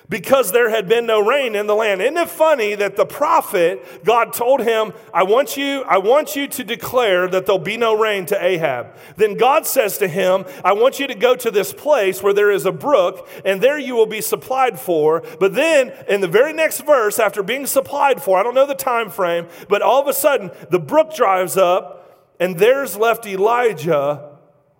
because 0.09 0.51
there 0.51 0.69
had 0.69 0.87
been 0.87 1.05
no 1.05 1.19
rain 1.19 1.55
in 1.55 1.67
the 1.67 1.75
land. 1.75 2.01
Isn't 2.01 2.17
it 2.17 2.29
funny 2.29 2.75
that 2.75 2.95
the 2.95 3.05
prophet, 3.05 4.03
God 4.03 4.33
told 4.33 4.61
him, 4.61 4.93
I 5.13 5.23
want 5.23 5.57
you, 5.57 5.83
I 5.83 5.97
want 5.97 6.35
you 6.35 6.47
to 6.47 6.63
declare 6.63 7.27
that 7.27 7.45
there'll 7.45 7.59
be 7.59 7.77
no 7.77 7.97
rain 7.97 8.25
to 8.27 8.43
Ahab. 8.43 8.95
Then 9.17 9.35
God 9.35 9.65
says 9.65 9.97
to 9.99 10.07
him, 10.07 10.45
I 10.63 10.73
want 10.73 10.99
you 10.99 11.07
to 11.07 11.15
go 11.15 11.35
to 11.35 11.51
this 11.51 11.73
place 11.73 12.21
where 12.21 12.33
there 12.33 12.51
is 12.51 12.65
a 12.65 12.71
brook, 12.71 13.27
and 13.43 13.61
there 13.61 13.79
you 13.79 13.95
will 13.95 14.05
be 14.05 14.21
supplied 14.21 14.79
for. 14.79 15.23
But 15.39 15.55
then 15.55 15.93
in 16.07 16.21
the 16.21 16.27
very 16.27 16.53
next 16.53 16.81
verse, 16.81 17.19
after 17.19 17.43
being 17.43 17.65
supplied 17.65 18.21
for, 18.21 18.37
I 18.37 18.43
don't 18.43 18.55
know 18.55 18.67
the 18.67 18.75
time 18.75 19.09
frame, 19.09 19.47
but 19.69 19.81
all 19.81 20.01
of 20.01 20.07
a 20.07 20.13
sudden 20.13 20.51
the 20.69 20.79
brook 20.79 21.15
drives 21.15 21.57
up, 21.57 22.35
and 22.39 22.57
there's 22.57 22.97
left 22.97 23.25
Elijah 23.25 24.31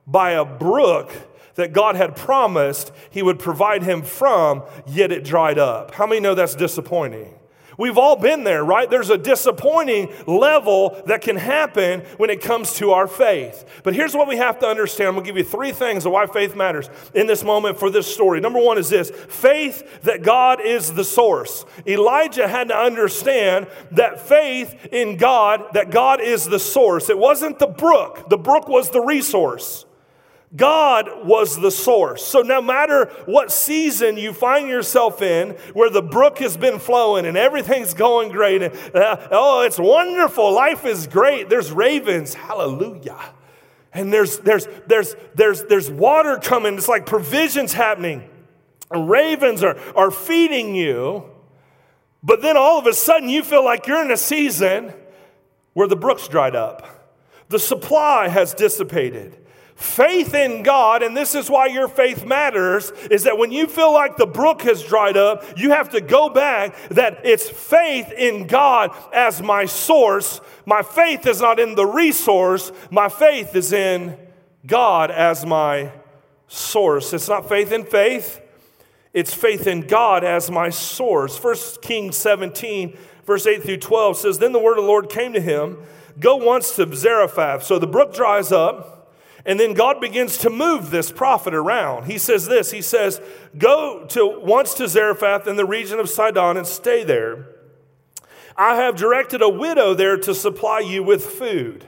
by 0.05 0.31
a 0.31 0.45
brook 0.45 1.11
that 1.55 1.73
God 1.73 1.95
had 1.95 2.15
promised 2.15 2.91
he 3.09 3.23
would 3.23 3.39
provide 3.39 3.83
him 3.83 4.01
from, 4.01 4.63
yet 4.85 5.11
it 5.11 5.23
dried 5.23 5.57
up. 5.57 5.95
How 5.95 6.05
many 6.05 6.21
know 6.21 6.35
that's 6.35 6.55
disappointing? 6.55 7.33
We've 7.77 7.97
all 7.97 8.15
been 8.15 8.43
there, 8.43 8.63
right? 8.63 8.89
There's 8.89 9.09
a 9.09 9.17
disappointing 9.17 10.13
level 10.25 11.01
that 11.07 11.21
can 11.21 11.35
happen 11.35 12.01
when 12.17 12.29
it 12.29 12.41
comes 12.41 12.73
to 12.75 12.91
our 12.91 13.07
faith. 13.07 13.65
But 13.83 13.95
here's 13.95 14.15
what 14.15 14.27
we 14.27 14.37
have 14.37 14.59
to 14.59 14.67
understand. 14.67 15.09
I'm 15.09 15.15
to 15.15 15.21
give 15.21 15.37
you 15.37 15.43
three 15.43 15.71
things 15.71 16.05
of 16.05 16.13
why 16.13 16.25
faith 16.27 16.55
matters 16.55 16.89
in 17.13 17.27
this 17.27 17.43
moment 17.43 17.77
for 17.77 17.89
this 17.89 18.11
story. 18.11 18.39
Number 18.39 18.59
one 18.59 18.77
is 18.77 18.89
this 18.89 19.09
faith 19.09 20.01
that 20.03 20.23
God 20.23 20.61
is 20.61 20.93
the 20.93 21.03
source. 21.03 21.65
Elijah 21.85 22.47
had 22.47 22.69
to 22.69 22.77
understand 22.77 23.67
that 23.91 24.21
faith 24.21 24.87
in 24.91 25.17
God, 25.17 25.73
that 25.73 25.91
God 25.91 26.21
is 26.21 26.45
the 26.45 26.59
source. 26.59 27.09
It 27.09 27.17
wasn't 27.17 27.59
the 27.59 27.67
brook, 27.67 28.29
the 28.29 28.37
brook 28.37 28.69
was 28.69 28.89
the 28.91 29.01
resource. 29.01 29.84
God 30.55 31.25
was 31.25 31.59
the 31.59 31.71
source. 31.71 32.23
So, 32.23 32.41
no 32.41 32.61
matter 32.61 33.05
what 33.25 33.51
season 33.51 34.17
you 34.17 34.31
find 34.31 34.69
yourself 34.69 35.21
in, 35.21 35.51
where 35.73 35.89
the 35.89 36.01
brook 36.01 36.37
has 36.39 36.55
been 36.55 36.79
flowing 36.79 37.25
and 37.25 37.35
everything's 37.35 37.93
going 37.93 38.31
great, 38.31 38.61
and, 38.61 38.73
uh, 38.95 39.27
oh, 39.31 39.61
it's 39.61 39.79
wonderful, 39.79 40.53
life 40.53 40.85
is 40.85 41.07
great. 41.07 41.49
There's 41.49 41.71
ravens, 41.71 42.33
hallelujah. 42.33 43.19
And 43.93 44.13
there's, 44.13 44.39
there's, 44.39 44.67
there's, 44.87 45.15
there's, 45.33 45.63
there's 45.63 45.89
water 45.89 46.37
coming, 46.37 46.75
it's 46.75 46.87
like 46.87 47.05
provisions 47.05 47.73
happening. 47.73 48.29
And 48.91 49.09
ravens 49.09 49.63
are, 49.63 49.77
are 49.95 50.11
feeding 50.11 50.75
you. 50.75 51.29
But 52.21 52.41
then 52.41 52.57
all 52.57 52.79
of 52.79 52.87
a 52.87 52.93
sudden, 52.93 53.29
you 53.29 53.43
feel 53.43 53.63
like 53.63 53.87
you're 53.87 54.03
in 54.03 54.11
a 54.11 54.17
season 54.17 54.93
where 55.73 55.87
the 55.87 55.95
brook's 55.95 56.27
dried 56.27 56.55
up, 56.55 57.13
the 57.49 57.59
supply 57.59 58.27
has 58.29 58.53
dissipated. 58.53 59.37
Faith 59.75 60.33
in 60.33 60.63
God, 60.63 61.03
and 61.03 61.17
this 61.17 61.35
is 61.35 61.49
why 61.49 61.65
your 61.65 61.89
faith 61.89 62.25
matters, 62.25 62.91
is 63.11 63.23
that 63.23 63.38
when 63.38 63.51
you 63.51 63.67
feel 63.67 63.93
like 63.93 64.15
the 64.15 64.25
brook 64.25 64.61
has 64.61 64.81
dried 64.81 65.17
up, 65.17 65.43
you 65.57 65.71
have 65.71 65.89
to 65.89 65.99
go 65.99 66.29
back 66.29 66.77
that 66.89 67.25
it's 67.25 67.49
faith 67.49 68.09
in 68.13 68.47
God 68.47 68.95
as 69.13 69.41
my 69.41 69.65
source. 69.65 70.39
My 70.65 70.81
faith 70.81 71.27
is 71.27 71.41
not 71.41 71.59
in 71.59 71.75
the 71.75 71.85
resource, 71.85 72.71
my 72.89 73.09
faith 73.09 73.53
is 73.53 73.73
in 73.73 74.17
God 74.65 75.11
as 75.11 75.45
my 75.45 75.91
source. 76.47 77.11
It's 77.11 77.27
not 77.27 77.49
faith 77.49 77.73
in 77.73 77.83
faith, 77.83 78.39
it's 79.13 79.33
faith 79.33 79.67
in 79.67 79.88
God 79.88 80.23
as 80.23 80.49
my 80.49 80.69
source. 80.69 81.38
1 81.38 81.55
Kings 81.81 82.15
17, 82.15 82.97
verse 83.25 83.45
8 83.45 83.61
through 83.61 83.77
12 83.77 84.17
says, 84.17 84.39
Then 84.39 84.53
the 84.53 84.59
word 84.59 84.77
of 84.77 84.85
the 84.85 84.89
Lord 84.89 85.09
came 85.09 85.33
to 85.33 85.41
him, 85.41 85.79
Go 86.17 86.38
once 86.38 86.77
to 86.77 86.95
Zarephath. 86.95 87.63
So 87.63 87.77
the 87.77 87.88
brook 87.88 88.13
dries 88.13 88.53
up. 88.53 88.93
And 89.45 89.60
then 89.60 89.73
God 89.73 90.01
begins 90.01 90.39
to 90.39 90.49
move 90.49 90.89
this 90.89 91.12
prophet 91.12 91.53
around. 91.53 92.05
He 92.05 92.17
says 92.17 92.47
this 92.47 92.71
He 92.71 92.81
says, 92.81 93.21
Go 93.58 94.05
to 94.10 94.39
once 94.39 94.73
to 94.75 94.88
Zarephath 94.88 95.47
in 95.47 95.55
the 95.55 95.65
region 95.65 95.99
of 95.99 96.10
Sidon 96.10 96.58
and 96.58 96.65
stay 96.65 97.03
there. 97.03 97.47
I 98.58 98.75
have 98.75 98.95
directed 98.95 99.41
a 99.41 99.49
widow 99.49 99.93
there 99.93 100.17
to 100.17 100.34
supply 100.34 100.79
you 100.79 101.03
with 101.03 101.25
food. 101.25 101.86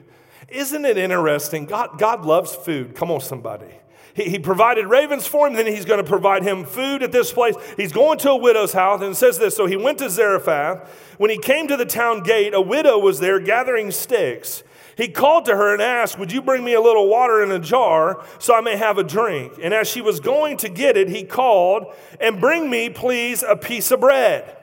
Isn't 0.50 0.86
it 0.86 0.98
interesting? 0.98 1.66
God, 1.66 1.98
God 1.98 2.26
loves 2.26 2.56
food. 2.56 2.96
Come 2.96 3.10
on, 3.10 3.22
somebody. 3.22 3.80
He, 4.14 4.30
he 4.30 4.40
provided 4.40 4.88
ravens 4.88 5.28
for 5.28 5.48
him, 5.48 5.54
then 5.54 5.68
he's 5.68 5.86
going 5.86 6.04
to 6.04 6.10
provide 6.10 6.44
him 6.44 6.66
food 6.66 7.04
at 7.04 7.12
this 7.12 7.32
place. 7.32 7.56
He's 7.76 7.92
going 7.92 8.18
to 8.20 8.32
a 8.32 8.36
widow's 8.36 8.74
house 8.74 9.02
and 9.02 9.16
says 9.16 9.40
this 9.40 9.56
So 9.56 9.66
he 9.66 9.78
went 9.78 9.98
to 10.00 10.10
Zarephath. 10.10 10.90
When 11.18 11.30
he 11.30 11.38
came 11.38 11.68
to 11.68 11.78
the 11.78 11.86
town 11.86 12.22
gate, 12.22 12.54
a 12.54 12.62
widow 12.62 12.98
was 13.00 13.20
there 13.20 13.40
gathering 13.40 13.92
sticks. 13.92 14.64
He 14.98 15.08
called 15.08 15.46
to 15.46 15.56
her 15.56 15.74
and 15.74 15.82
asked, 15.82 16.18
Would 16.18 16.32
you 16.32 16.42
bring 16.42 16.64
me 16.64 16.74
a 16.74 16.82
little 16.82 17.08
water 17.08 17.44
in 17.44 17.52
a 17.52 17.60
jar 17.60 18.26
so 18.40 18.56
I 18.56 18.62
may 18.62 18.76
have 18.76 18.98
a 18.98 19.04
drink? 19.04 19.54
And 19.62 19.72
as 19.72 19.88
she 19.88 20.02
was 20.02 20.20
going 20.20 20.58
to 20.58 20.70
get 20.70 20.98
it, 20.98 21.08
he 21.08 21.24
called, 21.24 21.94
And 22.20 22.42
bring 22.42 22.68
me, 22.68 22.90
please, 22.90 23.44
a 23.44 23.56
piece 23.56 23.92
of 23.92 24.00
bread. 24.00 24.58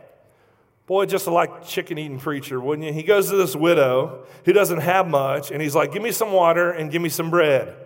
Boy, 0.86 1.06
just 1.06 1.28
like 1.28 1.64
chicken 1.66 1.98
eating 1.98 2.18
preacher, 2.18 2.60
wouldn't 2.60 2.86
you? 2.86 2.92
He 2.92 3.04
goes 3.04 3.30
to 3.30 3.36
this 3.36 3.54
widow 3.54 4.26
who 4.44 4.52
doesn't 4.52 4.80
have 4.80 5.06
much, 5.06 5.52
and 5.52 5.62
he's 5.62 5.76
like, 5.76 5.92
Give 5.92 6.02
me 6.02 6.10
some 6.10 6.32
water 6.32 6.72
and 6.72 6.90
give 6.90 7.00
me 7.00 7.10
some 7.10 7.30
bread. 7.30 7.76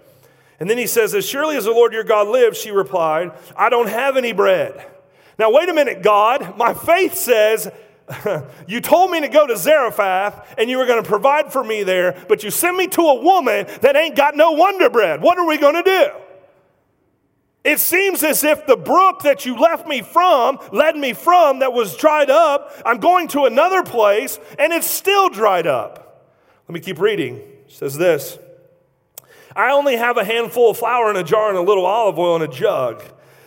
And 0.58 0.70
then 0.70 0.78
he 0.78 0.86
says, 0.86 1.14
As 1.14 1.28
surely 1.28 1.56
as 1.56 1.66
the 1.66 1.70
Lord 1.70 1.92
your 1.92 2.02
God 2.02 2.28
lives, 2.28 2.56
she 2.56 2.70
replied, 2.70 3.30
I 3.58 3.68
don't 3.68 3.90
have 3.90 4.16
any 4.16 4.32
bread. 4.32 4.86
Now, 5.38 5.52
wait 5.52 5.68
a 5.68 5.74
minute, 5.74 6.02
God. 6.02 6.56
My 6.56 6.72
faith 6.72 7.14
says 7.14 7.70
you 8.66 8.80
told 8.80 9.10
me 9.10 9.20
to 9.20 9.28
go 9.28 9.46
to 9.46 9.56
Zarephath 9.56 10.54
and 10.58 10.70
you 10.70 10.78
were 10.78 10.86
going 10.86 11.02
to 11.02 11.08
provide 11.08 11.52
for 11.52 11.62
me 11.62 11.82
there, 11.82 12.16
but 12.28 12.42
you 12.42 12.50
sent 12.50 12.76
me 12.76 12.86
to 12.88 13.02
a 13.02 13.22
woman 13.22 13.66
that 13.82 13.96
ain't 13.96 14.16
got 14.16 14.36
no 14.36 14.52
wonder 14.52 14.90
bread. 14.90 15.22
What 15.22 15.38
are 15.38 15.46
we 15.46 15.58
going 15.58 15.74
to 15.74 15.82
do? 15.82 16.10
It 17.64 17.80
seems 17.80 18.22
as 18.22 18.44
if 18.44 18.66
the 18.66 18.76
brook 18.76 19.22
that 19.22 19.44
you 19.44 19.58
left 19.58 19.86
me 19.86 20.00
from, 20.00 20.58
led 20.72 20.96
me 20.96 21.12
from, 21.12 21.58
that 21.58 21.72
was 21.72 21.96
dried 21.96 22.30
up, 22.30 22.72
I'm 22.86 22.98
going 22.98 23.28
to 23.28 23.44
another 23.44 23.82
place 23.82 24.38
and 24.58 24.72
it's 24.72 24.86
still 24.86 25.28
dried 25.28 25.66
up. 25.66 26.32
Let 26.68 26.74
me 26.74 26.80
keep 26.80 26.98
reading. 26.98 27.36
It 27.36 27.64
says 27.68 27.98
this 27.98 28.38
I 29.54 29.72
only 29.72 29.96
have 29.96 30.16
a 30.16 30.24
handful 30.24 30.70
of 30.70 30.78
flour 30.78 31.10
in 31.10 31.16
a 31.16 31.24
jar 31.24 31.48
and 31.48 31.58
a 31.58 31.62
little 31.62 31.84
olive 31.84 32.18
oil 32.18 32.36
in 32.36 32.42
a 32.42 32.48
jug. 32.48 33.02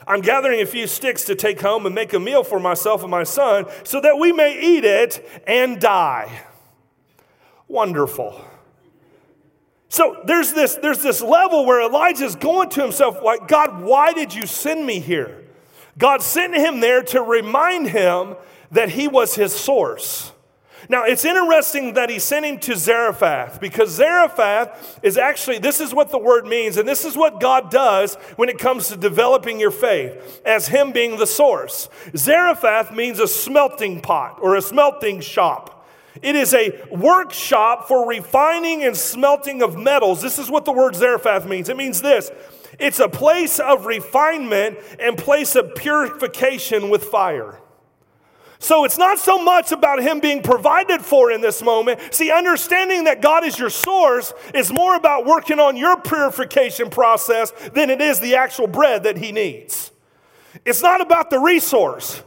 I'm 0.07 0.21
gathering 0.21 0.61
a 0.61 0.65
few 0.65 0.87
sticks 0.87 1.23
to 1.25 1.35
take 1.35 1.61
home 1.61 1.85
and 1.85 1.93
make 1.93 2.13
a 2.13 2.19
meal 2.19 2.43
for 2.43 2.59
myself 2.59 3.01
and 3.01 3.11
my 3.11 3.23
son 3.23 3.65
so 3.83 4.01
that 4.01 4.17
we 4.17 4.31
may 4.31 4.59
eat 4.59 4.83
it 4.83 5.43
and 5.45 5.79
die. 5.79 6.43
Wonderful. 7.67 8.43
So 9.89 10.21
there's 10.25 10.53
this, 10.53 10.75
there's 10.75 11.03
this 11.03 11.21
level 11.21 11.65
where 11.65 11.81
Elijah's 11.81 12.35
going 12.35 12.69
to 12.69 12.81
himself, 12.81 13.21
like, 13.21 13.47
God, 13.47 13.81
why 13.83 14.13
did 14.13 14.33
you 14.33 14.47
send 14.47 14.85
me 14.85 14.99
here? 14.99 15.43
God 15.97 16.21
sent 16.21 16.55
him 16.55 16.79
there 16.79 17.03
to 17.03 17.21
remind 17.21 17.89
him 17.89 18.35
that 18.71 18.89
he 18.89 19.07
was 19.07 19.35
his 19.35 19.53
source. 19.53 20.31
Now, 20.91 21.05
it's 21.05 21.23
interesting 21.23 21.93
that 21.93 22.09
he 22.09 22.19
sent 22.19 22.45
him 22.45 22.59
to 22.59 22.75
Zarephath 22.75 23.61
because 23.61 23.91
Zarephath 23.91 24.99
is 25.01 25.17
actually, 25.17 25.57
this 25.57 25.79
is 25.79 25.93
what 25.93 26.11
the 26.11 26.17
word 26.17 26.45
means, 26.45 26.75
and 26.75 26.85
this 26.85 27.05
is 27.05 27.15
what 27.15 27.39
God 27.39 27.71
does 27.71 28.15
when 28.35 28.49
it 28.49 28.59
comes 28.59 28.89
to 28.89 28.97
developing 28.97 29.57
your 29.57 29.71
faith, 29.71 30.41
as 30.45 30.67
him 30.67 30.91
being 30.91 31.17
the 31.17 31.25
source. 31.25 31.87
Zarephath 32.17 32.91
means 32.91 33.21
a 33.21 33.27
smelting 33.29 34.01
pot 34.01 34.39
or 34.41 34.57
a 34.57 34.61
smelting 34.61 35.21
shop. 35.21 35.87
It 36.21 36.35
is 36.35 36.53
a 36.53 36.77
workshop 36.91 37.87
for 37.87 38.05
refining 38.05 38.83
and 38.83 38.97
smelting 38.97 39.61
of 39.61 39.77
metals. 39.77 40.21
This 40.21 40.37
is 40.37 40.51
what 40.51 40.65
the 40.65 40.73
word 40.73 40.95
Zarephath 40.95 41.47
means. 41.47 41.69
It 41.69 41.77
means 41.77 42.01
this 42.01 42.31
it's 42.77 42.99
a 42.99 43.07
place 43.07 43.61
of 43.61 43.85
refinement 43.85 44.77
and 44.99 45.17
place 45.17 45.55
of 45.55 45.73
purification 45.73 46.89
with 46.89 47.05
fire. 47.05 47.60
So 48.61 48.85
it's 48.85 48.99
not 48.99 49.17
so 49.17 49.43
much 49.43 49.71
about 49.71 50.03
him 50.03 50.19
being 50.19 50.43
provided 50.43 51.01
for 51.01 51.31
in 51.31 51.41
this 51.41 51.63
moment. 51.63 51.99
See, 52.13 52.29
understanding 52.29 53.05
that 53.05 53.19
God 53.19 53.43
is 53.43 53.57
your 53.57 53.71
source 53.71 54.35
is 54.53 54.71
more 54.71 54.95
about 54.95 55.25
working 55.25 55.59
on 55.59 55.75
your 55.75 55.99
purification 55.99 56.91
process 56.91 57.51
than 57.73 57.89
it 57.89 58.01
is 58.01 58.19
the 58.19 58.35
actual 58.35 58.67
bread 58.67 59.01
that 59.03 59.17
he 59.17 59.31
needs. 59.31 59.91
It's 60.63 60.83
not 60.83 61.01
about 61.01 61.31
the 61.31 61.39
resource. 61.39 62.21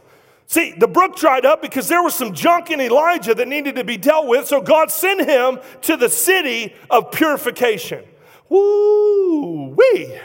See, 0.47 0.73
the 0.77 0.89
brook 0.89 1.15
dried 1.15 1.45
up 1.45 1.61
because 1.61 1.87
there 1.87 2.03
was 2.03 2.13
some 2.13 2.33
junk 2.33 2.69
in 2.69 2.81
Elijah 2.81 3.33
that 3.33 3.47
needed 3.47 3.75
to 3.75 3.85
be 3.85 3.95
dealt 3.95 4.27
with, 4.27 4.45
so 4.45 4.59
God 4.59 4.91
sent 4.91 5.21
him 5.21 5.59
to 5.83 5.95
the 5.95 6.09
city 6.09 6.75
of 6.89 7.11
purification. 7.11 8.03
Woo 8.49 9.69
wee. 9.69 10.19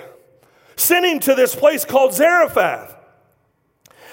Sent 0.75 1.07
him 1.07 1.21
to 1.21 1.37
this 1.37 1.55
place 1.55 1.85
called 1.85 2.15
Zarephath. 2.15 2.97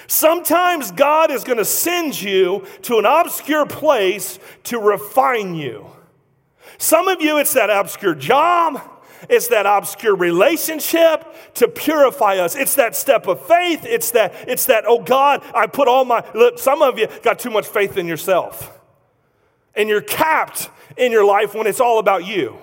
Sometimes 0.08 0.92
God 0.92 1.32
is 1.32 1.44
going 1.44 1.58
to 1.58 1.66
send 1.66 2.20
you 2.22 2.66
to 2.84 2.98
an 2.98 3.06
obscure 3.06 3.66
place 3.66 4.40
to 4.64 4.80
refine 4.80 5.54
you. 5.54 5.86
Some 6.78 7.08
of 7.08 7.22
you, 7.22 7.38
it's 7.38 7.54
that 7.54 7.70
obscure 7.70 8.16
job. 8.16 8.82
It's 9.30 9.48
that 9.48 9.66
obscure 9.66 10.16
relationship 10.16 11.26
to 11.56 11.68
purify 11.68 12.38
us. 12.38 12.56
It's 12.56 12.76
that 12.76 12.96
step 12.96 13.28
of 13.28 13.46
faith. 13.46 13.84
It's 13.84 14.12
that, 14.12 14.34
it's 14.48 14.68
that, 14.68 14.86
oh 14.88 15.02
God, 15.02 15.44
I 15.54 15.68
put 15.68 15.88
all 15.88 16.06
my, 16.06 16.24
look, 16.34 16.60
some 16.60 16.82
of 16.82 16.98
you 17.00 17.08
got 17.24 17.40
too 17.40 17.50
much 17.50 17.68
faith 17.68 17.98
in 17.98 18.08
yourself. 18.08 18.80
And 19.76 19.90
you're 19.90 20.02
capped 20.02 20.70
in 20.96 21.12
your 21.12 21.26
life 21.26 21.54
when 21.54 21.68
it's 21.68 21.82
all 21.82 22.00
about 22.00 22.26
you. 22.26 22.58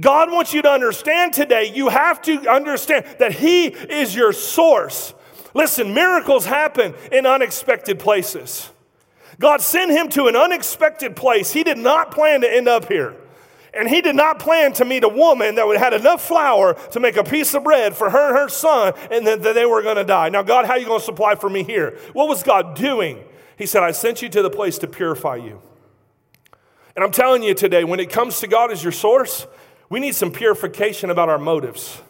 God 0.00 0.30
wants 0.30 0.52
you 0.52 0.62
to 0.62 0.70
understand 0.70 1.32
today, 1.32 1.72
you 1.72 1.88
have 1.88 2.20
to 2.22 2.50
understand 2.50 3.06
that 3.18 3.32
He 3.32 3.66
is 3.66 4.14
your 4.14 4.32
source. 4.32 5.14
Listen, 5.54 5.94
miracles 5.94 6.44
happen 6.46 6.94
in 7.10 7.26
unexpected 7.26 7.98
places. 7.98 8.70
God 9.38 9.60
sent 9.60 9.90
him 9.90 10.08
to 10.10 10.26
an 10.26 10.36
unexpected 10.36 11.16
place. 11.16 11.52
He 11.52 11.64
did 11.64 11.78
not 11.78 12.10
plan 12.10 12.42
to 12.42 12.52
end 12.52 12.68
up 12.68 12.88
here. 12.88 13.16
And 13.72 13.88
he 13.88 14.00
did 14.00 14.14
not 14.14 14.38
plan 14.38 14.72
to 14.74 14.84
meet 14.84 15.02
a 15.02 15.08
woman 15.08 15.56
that 15.56 15.66
would 15.66 15.78
had 15.78 15.94
enough 15.94 16.24
flour 16.24 16.74
to 16.90 17.00
make 17.00 17.16
a 17.16 17.24
piece 17.24 17.54
of 17.54 17.64
bread 17.64 17.96
for 17.96 18.10
her 18.10 18.28
and 18.28 18.36
her 18.36 18.48
son, 18.48 18.92
and 19.10 19.26
that 19.26 19.42
they 19.42 19.66
were 19.66 19.82
going 19.82 19.96
to 19.96 20.04
die. 20.04 20.28
Now, 20.28 20.42
God, 20.42 20.64
how 20.64 20.74
are 20.74 20.78
you 20.78 20.86
going 20.86 21.00
to 21.00 21.04
supply 21.04 21.34
for 21.34 21.50
me 21.50 21.64
here? 21.64 21.98
What 22.12 22.28
was 22.28 22.44
God 22.44 22.76
doing? 22.76 23.24
He 23.56 23.66
said, 23.66 23.82
I 23.82 23.90
sent 23.90 24.22
you 24.22 24.28
to 24.28 24.42
the 24.42 24.50
place 24.50 24.78
to 24.78 24.86
purify 24.86 25.36
you. 25.36 25.60
And 26.94 27.04
I'm 27.04 27.10
telling 27.10 27.42
you 27.42 27.54
today, 27.54 27.82
when 27.82 27.98
it 27.98 28.10
comes 28.10 28.38
to 28.40 28.46
God 28.46 28.70
as 28.70 28.84
your 28.84 28.92
source, 28.92 29.48
we 29.90 29.98
need 29.98 30.14
some 30.14 30.30
purification 30.30 31.10
about 31.10 31.28
our 31.28 31.38
motives. 31.38 32.00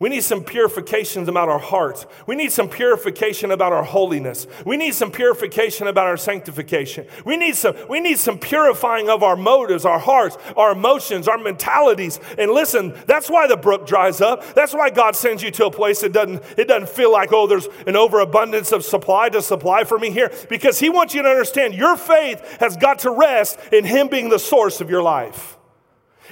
We 0.00 0.08
need 0.08 0.24
some 0.24 0.42
purifications 0.42 1.28
about 1.28 1.48
our 1.48 1.58
hearts. 1.58 2.04
We 2.26 2.34
need 2.34 2.50
some 2.50 2.68
purification 2.68 3.52
about 3.52 3.72
our 3.72 3.84
holiness. 3.84 4.46
We 4.66 4.76
need 4.76 4.94
some 4.94 5.12
purification 5.12 5.86
about 5.86 6.06
our 6.06 6.16
sanctification. 6.16 7.06
We 7.24 7.36
need 7.36 7.54
some, 7.54 7.76
we 7.88 8.00
need 8.00 8.18
some 8.18 8.38
purifying 8.38 9.08
of 9.08 9.22
our 9.22 9.36
motives, 9.36 9.84
our 9.84 10.00
hearts, 10.00 10.36
our 10.56 10.72
emotions, 10.72 11.28
our 11.28 11.38
mentalities. 11.38 12.18
And 12.36 12.50
listen, 12.50 12.94
that's 13.06 13.30
why 13.30 13.46
the 13.46 13.56
brook 13.56 13.86
dries 13.86 14.20
up. 14.20 14.54
That's 14.54 14.74
why 14.74 14.90
God 14.90 15.14
sends 15.14 15.42
you 15.42 15.52
to 15.52 15.66
a 15.66 15.70
place 15.70 16.00
that 16.00 16.12
doesn't, 16.12 16.42
it 16.58 16.66
doesn't 16.66 16.88
feel 16.88 17.12
like, 17.12 17.32
oh, 17.32 17.46
there's 17.46 17.68
an 17.86 17.94
overabundance 17.94 18.72
of 18.72 18.84
supply 18.84 19.28
to 19.28 19.40
supply 19.40 19.84
for 19.84 19.98
me 19.98 20.10
here. 20.10 20.32
Because 20.48 20.80
He 20.80 20.90
wants 20.90 21.14
you 21.14 21.22
to 21.22 21.28
understand 21.28 21.72
your 21.74 21.96
faith 21.96 22.40
has 22.58 22.76
got 22.76 23.00
to 23.00 23.10
rest 23.10 23.60
in 23.72 23.84
Him 23.84 24.08
being 24.08 24.28
the 24.28 24.38
source 24.40 24.80
of 24.80 24.90
your 24.90 25.02
life. 25.02 25.56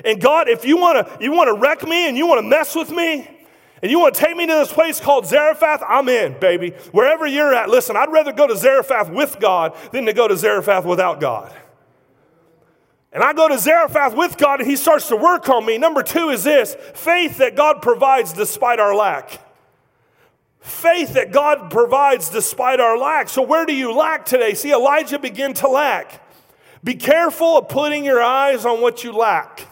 And 0.05 0.21
God, 0.21 0.49
if 0.49 0.65
you 0.65 0.79
want 0.79 1.07
to 1.07 1.25
you 1.25 1.33
want 1.33 1.49
to 1.49 1.55
wreck 1.55 1.87
me 1.87 2.09
and 2.09 2.17
you 2.17 2.27
want 2.27 2.39
to 2.39 2.49
mess 2.49 2.75
with 2.75 2.91
me, 2.91 3.29
and 3.83 3.91
you 3.91 3.99
want 3.99 4.15
to 4.15 4.21
take 4.21 4.37
me 4.37 4.47
to 4.47 4.53
this 4.53 4.73
place 4.73 5.01
called 5.01 5.27
Zarephath? 5.27 5.83
I'm 5.87 6.09
in, 6.09 6.39
baby. 6.39 6.71
Wherever 6.93 7.27
you're 7.27 7.53
at, 7.53 7.69
listen, 7.69 7.97
I'd 7.97 8.13
rather 8.13 8.33
go 8.33 8.47
to 8.47 8.57
Zarephath 8.57 9.11
with 9.11 9.41
God 9.41 9.77
than 9.91 10.07
to 10.07 10.13
go 10.13 10.29
to 10.29 10.37
Zarephath 10.37 10.85
without 10.85 11.21
God. 11.21 11.53
And 13.13 13.23
I 13.23 13.33
go 13.33 13.49
to 13.49 13.59
Zarephath 13.59 14.15
with 14.15 14.39
God 14.39 14.61
and 14.61 14.71
he 14.71 14.77
starts 14.77 15.09
to 15.09 15.17
work 15.17 15.49
on 15.49 15.67
me. 15.67 15.79
Number 15.79 16.03
two 16.03 16.31
is 16.31 16.45
this 16.45 16.77
faith 16.95 17.39
that 17.39 17.57
God 17.57 17.83
provides 17.83 18.33
despite 18.33 18.79
our 18.79 18.95
lack. 18.95 19.41
Faith 20.61 21.15
that 21.15 21.33
God 21.33 21.71
provides 21.71 22.31
despite 22.31 22.79
our 22.79 22.97
lack. 22.97 23.29
So, 23.29 23.43
where 23.43 23.67
do 23.67 23.75
you 23.75 23.93
lack 23.93 24.25
today? 24.25 24.55
See, 24.55 24.73
Elijah 24.73 25.19
began 25.19 25.55
to 25.55 25.69
lack. 25.69 26.25
Be 26.85 26.95
careful 26.95 27.59
of 27.59 27.69
putting 27.69 28.05
your 28.05 28.23
eyes 28.23 28.65
on 28.65 28.81
what 28.81 29.03
you 29.03 29.13
lack. 29.13 29.67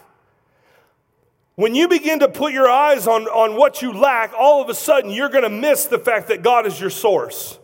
When 1.60 1.74
you 1.74 1.88
begin 1.88 2.20
to 2.20 2.28
put 2.28 2.54
your 2.54 2.70
eyes 2.70 3.06
on, 3.06 3.24
on 3.24 3.54
what 3.54 3.82
you 3.82 3.92
lack, 3.92 4.32
all 4.32 4.62
of 4.62 4.70
a 4.70 4.74
sudden 4.74 5.10
you're 5.10 5.28
going 5.28 5.44
to 5.44 5.50
miss 5.50 5.84
the 5.84 5.98
fact 5.98 6.28
that 6.28 6.40
God 6.40 6.66
is 6.66 6.80
your 6.80 6.88
source. 6.88 7.58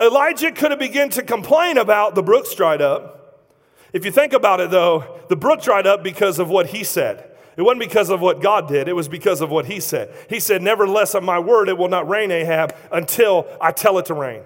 Elijah 0.00 0.50
could 0.50 0.72
have 0.72 0.80
begun 0.80 1.08
to 1.10 1.22
complain 1.22 1.78
about 1.78 2.16
the 2.16 2.22
brooks 2.24 2.52
dried 2.52 2.82
up. 2.82 3.46
If 3.92 4.04
you 4.04 4.10
think 4.10 4.32
about 4.32 4.58
it, 4.58 4.72
though, 4.72 5.20
the 5.28 5.36
brook 5.36 5.62
dried 5.62 5.86
up 5.86 6.02
because 6.02 6.40
of 6.40 6.50
what 6.50 6.70
he 6.70 6.82
said. 6.82 7.30
It 7.56 7.62
wasn't 7.62 7.78
because 7.78 8.10
of 8.10 8.20
what 8.20 8.42
God 8.42 8.66
did, 8.66 8.88
it 8.88 8.94
was 8.94 9.06
because 9.06 9.40
of 9.40 9.50
what 9.50 9.66
he 9.66 9.78
said. 9.78 10.12
He 10.28 10.40
said, 10.40 10.60
Nevertheless, 10.60 11.14
of 11.14 11.22
my 11.22 11.38
word, 11.38 11.68
it 11.68 11.78
will 11.78 11.86
not 11.86 12.08
rain, 12.08 12.32
Ahab, 12.32 12.74
until 12.90 13.46
I 13.60 13.70
tell 13.70 13.98
it 14.00 14.06
to 14.06 14.14
rain. 14.14 14.42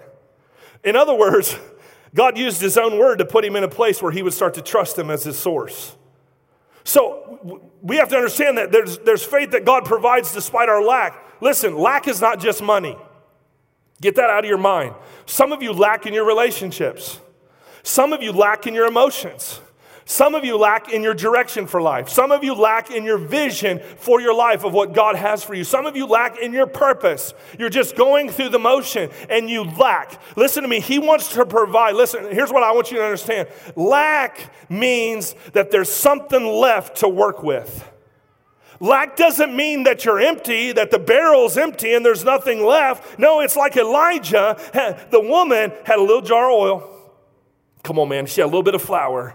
In 0.84 0.96
other 0.96 1.14
words, 1.14 1.58
God 2.14 2.36
used 2.36 2.60
his 2.60 2.76
own 2.76 2.98
word 2.98 3.20
to 3.20 3.24
put 3.24 3.42
him 3.42 3.56
in 3.56 3.64
a 3.64 3.68
place 3.68 4.02
where 4.02 4.12
he 4.12 4.22
would 4.22 4.34
start 4.34 4.52
to 4.52 4.60
trust 4.60 4.98
him 4.98 5.10
as 5.10 5.24
his 5.24 5.38
source. 5.38 5.96
So 6.86 7.72
we 7.82 7.96
have 7.96 8.08
to 8.10 8.16
understand 8.16 8.58
that 8.58 8.70
there's, 8.70 8.98
there's 8.98 9.24
faith 9.24 9.50
that 9.50 9.64
God 9.64 9.84
provides 9.84 10.32
despite 10.32 10.68
our 10.68 10.80
lack. 10.80 11.20
Listen, 11.40 11.76
lack 11.76 12.06
is 12.06 12.20
not 12.20 12.38
just 12.38 12.62
money. 12.62 12.96
Get 14.00 14.14
that 14.14 14.30
out 14.30 14.44
of 14.44 14.48
your 14.48 14.56
mind. 14.56 14.94
Some 15.26 15.50
of 15.50 15.64
you 15.64 15.72
lack 15.72 16.06
in 16.06 16.14
your 16.14 16.24
relationships. 16.24 17.18
Some 17.82 18.12
of 18.12 18.22
you 18.22 18.30
lack 18.30 18.68
in 18.68 18.74
your 18.74 18.86
emotions. 18.86 19.60
Some 20.08 20.36
of 20.36 20.44
you 20.44 20.56
lack 20.56 20.92
in 20.92 21.02
your 21.02 21.14
direction 21.14 21.66
for 21.66 21.82
life. 21.82 22.08
Some 22.08 22.30
of 22.30 22.44
you 22.44 22.54
lack 22.54 22.92
in 22.92 23.02
your 23.02 23.18
vision 23.18 23.80
for 23.98 24.20
your 24.20 24.34
life 24.34 24.62
of 24.62 24.72
what 24.72 24.92
God 24.92 25.16
has 25.16 25.42
for 25.42 25.52
you. 25.52 25.64
Some 25.64 25.84
of 25.84 25.96
you 25.96 26.06
lack 26.06 26.38
in 26.38 26.52
your 26.52 26.68
purpose. 26.68 27.34
You're 27.58 27.70
just 27.70 27.96
going 27.96 28.30
through 28.30 28.50
the 28.50 28.58
motion 28.60 29.10
and 29.28 29.50
you 29.50 29.64
lack. 29.64 30.20
Listen 30.36 30.62
to 30.62 30.68
me. 30.68 30.78
He 30.78 31.00
wants 31.00 31.32
to 31.32 31.44
provide. 31.44 31.96
Listen, 31.96 32.30
here's 32.30 32.52
what 32.52 32.62
I 32.62 32.70
want 32.70 32.92
you 32.92 32.98
to 32.98 33.04
understand 33.04 33.48
lack 33.74 34.52
means 34.70 35.34
that 35.54 35.72
there's 35.72 35.90
something 35.90 36.46
left 36.46 36.98
to 36.98 37.08
work 37.08 37.42
with. 37.42 37.90
Lack 38.78 39.16
doesn't 39.16 39.56
mean 39.56 39.82
that 39.84 40.04
you're 40.04 40.20
empty, 40.20 40.70
that 40.70 40.92
the 40.92 41.00
barrel's 41.00 41.58
empty 41.58 41.94
and 41.94 42.06
there's 42.06 42.24
nothing 42.24 42.64
left. 42.64 43.18
No, 43.18 43.40
it's 43.40 43.56
like 43.56 43.76
Elijah. 43.76 44.56
The 45.10 45.20
woman 45.20 45.72
had 45.84 45.98
a 45.98 46.02
little 46.02 46.22
jar 46.22 46.48
of 46.48 46.54
oil. 46.54 47.12
Come 47.82 47.98
on, 47.98 48.08
man. 48.08 48.26
She 48.26 48.40
had 48.40 48.44
a 48.44 48.52
little 48.52 48.62
bit 48.62 48.76
of 48.76 48.82
flour 48.82 49.34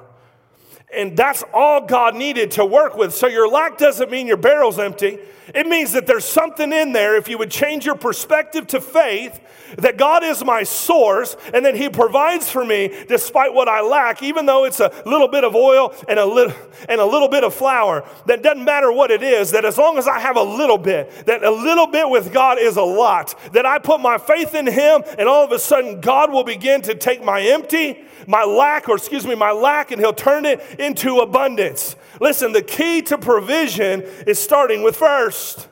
and 0.94 1.16
that's 1.16 1.44
all 1.54 1.82
God 1.82 2.16
needed 2.16 2.52
to 2.52 2.66
work 2.66 2.96
with. 2.96 3.14
So 3.14 3.28
your 3.28 3.48
lack 3.48 3.78
doesn't 3.78 4.12
mean 4.12 4.28
your 4.28 4.38
barrel's 4.38 4.80
empty. 4.80 5.20
It 5.54 5.68
means 5.68 5.92
that 5.94 6.08
there's 6.08 6.26
something 6.26 6.72
in 6.72 6.94
there, 6.94 7.18
if 7.18 7.28
you 7.28 7.38
would 7.38 7.52
change 7.52 7.86
your 7.86 7.96
perspective 7.96 8.68
to 8.68 8.80
faith, 8.80 9.40
that 9.78 9.98
God 9.98 10.24
is 10.24 10.46
my 10.46 10.64
source 10.64 11.36
and 11.54 11.66
that 11.66 11.76
He 11.76 11.90
provides 11.90 12.50
for 12.50 12.64
me 12.64 12.94
despite 13.08 13.54
what 13.54 13.68
I 13.68 13.82
lack, 13.82 14.24
even 14.24 14.46
though 14.46 14.66
it's 14.66 14.80
a 14.80 14.92
little 15.06 15.28
bit 15.28 15.44
of 15.44 15.56
oil 15.56 15.94
and 16.08 16.20
a 16.20 16.26
little, 16.26 16.56
and 16.88 17.02
a 17.02 17.06
little 17.06 17.28
bit 17.28 17.44
of 17.44 17.54
flour. 17.54 18.08
That 18.28 18.44
doesn't 18.44 18.64
matter 18.64 18.92
what 18.92 19.12
it 19.12 19.24
is, 19.24 19.52
that 19.52 19.66
as 19.66 19.78
long 19.78 19.98
as 19.98 20.08
I 20.08 20.20
have 20.20 20.38
a 20.38 20.44
little 20.44 20.78
bit, 20.78 21.26
that 21.26 21.44
a 21.44 21.52
little 21.52 21.88
bit 21.88 22.10
with 22.10 22.32
God 22.32 22.58
is 22.60 22.78
a 22.78 22.84
lot. 22.84 23.36
That 23.54 23.66
I 23.66 23.80
put 23.80 24.00
my 24.00 24.18
faith 24.18 24.56
in 24.56 24.68
Him 24.68 25.04
and 25.18 25.28
all 25.28 25.44
of 25.44 25.52
a 25.52 25.60
sudden 25.60 26.00
God 26.00 26.32
will 26.32 26.44
begin 26.44 26.82
to 26.84 26.96
take 26.96 27.24
my 27.24 27.42
empty 27.42 28.06
my 28.28 28.44
lack, 28.44 28.90
or 28.90 28.98
excuse 28.98 29.26
me, 29.26 29.36
my 29.36 29.52
lack, 29.52 29.92
and 29.92 30.00
He'll 30.00 30.14
turn 30.14 30.46
it 30.46 30.62
into 30.82 31.20
abundance. 31.20 31.96
Listen, 32.20 32.52
the 32.52 32.62
key 32.62 33.02
to 33.04 33.18
provision 33.18 34.02
is 34.28 34.40
starting 34.40 34.84
with 34.84 34.96
first. 34.96 35.68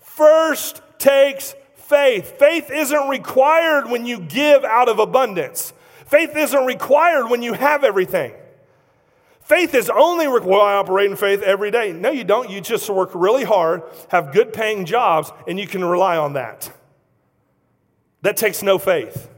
First 0.00 0.82
takes 0.98 1.54
faith. 1.74 2.38
Faith 2.38 2.70
isn't 2.70 3.08
required 3.08 3.90
when 3.90 4.06
you 4.06 4.20
give 4.20 4.64
out 4.64 4.88
of 4.88 4.98
abundance, 4.98 5.72
faith 6.06 6.36
isn't 6.36 6.66
required 6.66 7.28
when 7.28 7.42
you 7.42 7.54
have 7.54 7.84
everything. 7.84 8.32
Faith 9.40 9.74
is 9.74 9.90
only 9.90 10.28
required. 10.28 10.62
I 10.62 10.74
operate 10.74 11.10
in 11.10 11.16
faith 11.16 11.42
every 11.42 11.72
day. 11.72 11.92
No, 11.92 12.10
you 12.12 12.22
don't. 12.22 12.48
You 12.48 12.60
just 12.60 12.88
work 12.88 13.10
really 13.14 13.42
hard, 13.42 13.82
have 14.10 14.32
good 14.32 14.52
paying 14.52 14.84
jobs, 14.84 15.32
and 15.48 15.58
you 15.58 15.66
can 15.66 15.84
rely 15.84 16.16
on 16.16 16.34
that. 16.34 16.70
That 18.22 18.36
takes 18.36 18.62
no 18.62 18.78
faith. 18.78 19.29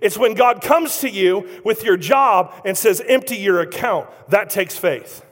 It's 0.00 0.16
when 0.16 0.34
God 0.34 0.62
comes 0.62 1.00
to 1.00 1.10
you 1.10 1.48
with 1.64 1.84
your 1.84 1.96
job 1.96 2.54
and 2.64 2.76
says, 2.76 3.02
empty 3.06 3.36
your 3.36 3.60
account. 3.60 4.08
That 4.28 4.50
takes 4.50 4.76
faith. 4.76 5.24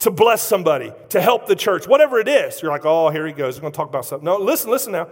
To 0.00 0.10
bless 0.10 0.42
somebody, 0.42 0.92
to 1.10 1.20
help 1.20 1.46
the 1.46 1.56
church, 1.56 1.86
whatever 1.86 2.18
it 2.18 2.28
is. 2.28 2.60
You're 2.60 2.70
like, 2.70 2.84
oh, 2.84 3.08
here 3.10 3.26
he 3.26 3.32
goes. 3.32 3.54
He's 3.54 3.60
going 3.60 3.72
to 3.72 3.76
talk 3.76 3.88
about 3.88 4.04
something. 4.04 4.24
No, 4.24 4.36
listen, 4.36 4.70
listen 4.70 4.92
now. 4.92 5.08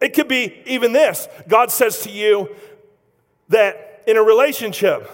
It 0.00 0.12
could 0.12 0.28
be 0.28 0.62
even 0.66 0.92
this. 0.92 1.28
God 1.48 1.70
says 1.70 2.02
to 2.02 2.10
you 2.10 2.54
that 3.48 4.02
in 4.06 4.16
a 4.16 4.22
relationship, 4.22 5.10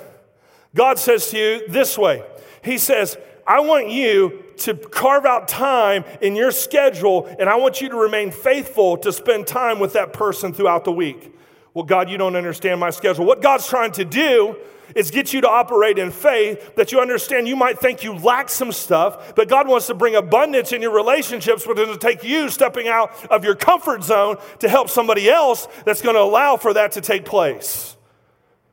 God 0.75 0.99
says 0.99 1.31
to 1.31 1.38
you 1.38 1.69
this 1.69 1.99
way 1.99 2.25
He 2.62 2.79
says, 2.79 3.16
I 3.47 3.61
want 3.61 3.90
you 3.90 4.45
to 4.59 4.75
carve 4.75 5.27
out 5.27 5.49
time 5.49 6.05
in 6.21 6.37
your 6.37 6.51
schedule, 6.51 7.27
and 7.38 7.49
I 7.49 7.57
want 7.57 7.81
you 7.81 7.88
to 7.88 7.97
remain 7.97 8.31
faithful 8.31 8.97
to 8.99 9.12
spend 9.12 9.47
time 9.47 9.79
with 9.79 9.95
that 9.95 10.12
person 10.12 10.53
throughout 10.53 10.85
the 10.85 10.93
week. 10.93 11.35
Well, 11.75 11.85
God, 11.85 12.11
you 12.11 12.19
don't 12.19 12.37
understand 12.37 12.81
my 12.81 12.91
schedule. 12.91 13.25
What 13.25 13.43
God's 13.43 13.67
trying 13.69 13.93
to 13.93 14.05
do 14.05 14.57
is 14.95 15.11
get 15.11 15.33
you 15.33 15.41
to 15.41 15.49
operate 15.49 15.99
in 15.99 16.11
faith 16.11 16.75
that 16.75 16.93
you 16.93 17.01
understand 17.01 17.47
you 17.47 17.57
might 17.57 17.79
think 17.79 18.03
you 18.03 18.15
lack 18.15 18.49
some 18.49 18.73
stuff, 18.73 19.35
but 19.37 19.49
God 19.49 19.69
wants 19.69 19.87
to 19.87 19.95
bring 19.95 20.17
abundance 20.17 20.73
in 20.73 20.83
your 20.83 20.95
relationships, 20.95 21.65
but 21.67 21.79
it'll 21.79 21.97
take 21.97 22.25
you 22.25 22.49
stepping 22.49 22.89
out 22.89 23.13
of 23.31 23.45
your 23.45 23.55
comfort 23.55 24.03
zone 24.03 24.37
to 24.59 24.69
help 24.69 24.91
somebody 24.91 25.31
else 25.31 25.69
that's 25.85 26.03
going 26.03 26.17
to 26.17 26.23
allow 26.23 26.57
for 26.57 26.75
that 26.75 26.93
to 26.93 27.01
take 27.01 27.25
place. 27.25 27.97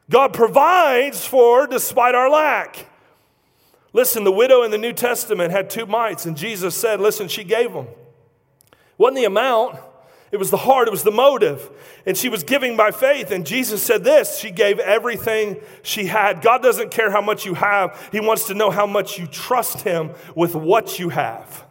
God 0.09 0.33
provides 0.33 1.25
for 1.25 1.67
despite 1.67 2.15
our 2.15 2.29
lack. 2.29 2.87
Listen, 3.93 4.23
the 4.23 4.31
widow 4.31 4.63
in 4.63 4.71
the 4.71 4.77
New 4.77 4.93
Testament 4.93 5.51
had 5.51 5.69
two 5.69 5.85
mites, 5.85 6.25
and 6.25 6.37
Jesus 6.37 6.75
said, 6.75 6.99
Listen, 6.99 7.27
she 7.27 7.43
gave 7.43 7.73
them. 7.73 7.87
Wasn't 8.97 9.17
the 9.17 9.25
amount, 9.25 9.79
it 10.31 10.37
was 10.37 10.51
the 10.51 10.57
heart, 10.57 10.87
it 10.87 10.91
was 10.91 11.03
the 11.03 11.11
motive. 11.11 11.69
And 12.05 12.17
she 12.17 12.29
was 12.29 12.43
giving 12.43 12.75
by 12.75 12.91
faith. 12.91 13.31
And 13.31 13.45
Jesus 13.45 13.81
said 13.81 14.03
this 14.03 14.37
she 14.37 14.51
gave 14.51 14.79
everything 14.79 15.61
she 15.83 16.05
had. 16.05 16.41
God 16.41 16.61
doesn't 16.61 16.91
care 16.91 17.11
how 17.11 17.21
much 17.21 17.45
you 17.45 17.53
have, 17.53 18.09
He 18.11 18.19
wants 18.19 18.47
to 18.47 18.53
know 18.53 18.69
how 18.69 18.85
much 18.85 19.17
you 19.17 19.27
trust 19.27 19.81
Him 19.81 20.11
with 20.35 20.55
what 20.55 20.99
you 20.99 21.09
have. 21.09 21.65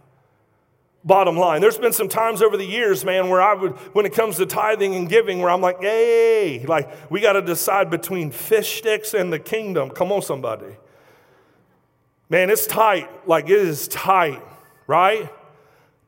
Bottom 1.04 1.36
line, 1.36 1.60
there's 1.60 1.78
been 1.78 1.92
some 1.92 2.08
times 2.08 2.42
over 2.42 2.56
the 2.56 2.64
years, 2.64 3.04
man, 3.04 3.28
where 3.28 3.40
I 3.40 3.54
would, 3.54 3.72
when 3.94 4.06
it 4.06 4.12
comes 4.12 4.38
to 4.38 4.46
tithing 4.46 4.96
and 4.96 5.08
giving, 5.08 5.38
where 5.38 5.50
I'm 5.50 5.60
like, 5.60 5.80
hey, 5.80 6.64
like 6.66 7.10
we 7.10 7.20
got 7.20 7.34
to 7.34 7.42
decide 7.42 7.90
between 7.90 8.32
fish 8.32 8.78
sticks 8.78 9.14
and 9.14 9.32
the 9.32 9.38
kingdom. 9.38 9.90
Come 9.90 10.10
on, 10.10 10.22
somebody. 10.22 10.76
Man, 12.28 12.50
it's 12.50 12.66
tight. 12.66 13.08
Like 13.28 13.44
it 13.44 13.52
is 13.52 13.86
tight, 13.86 14.42
right? 14.88 15.30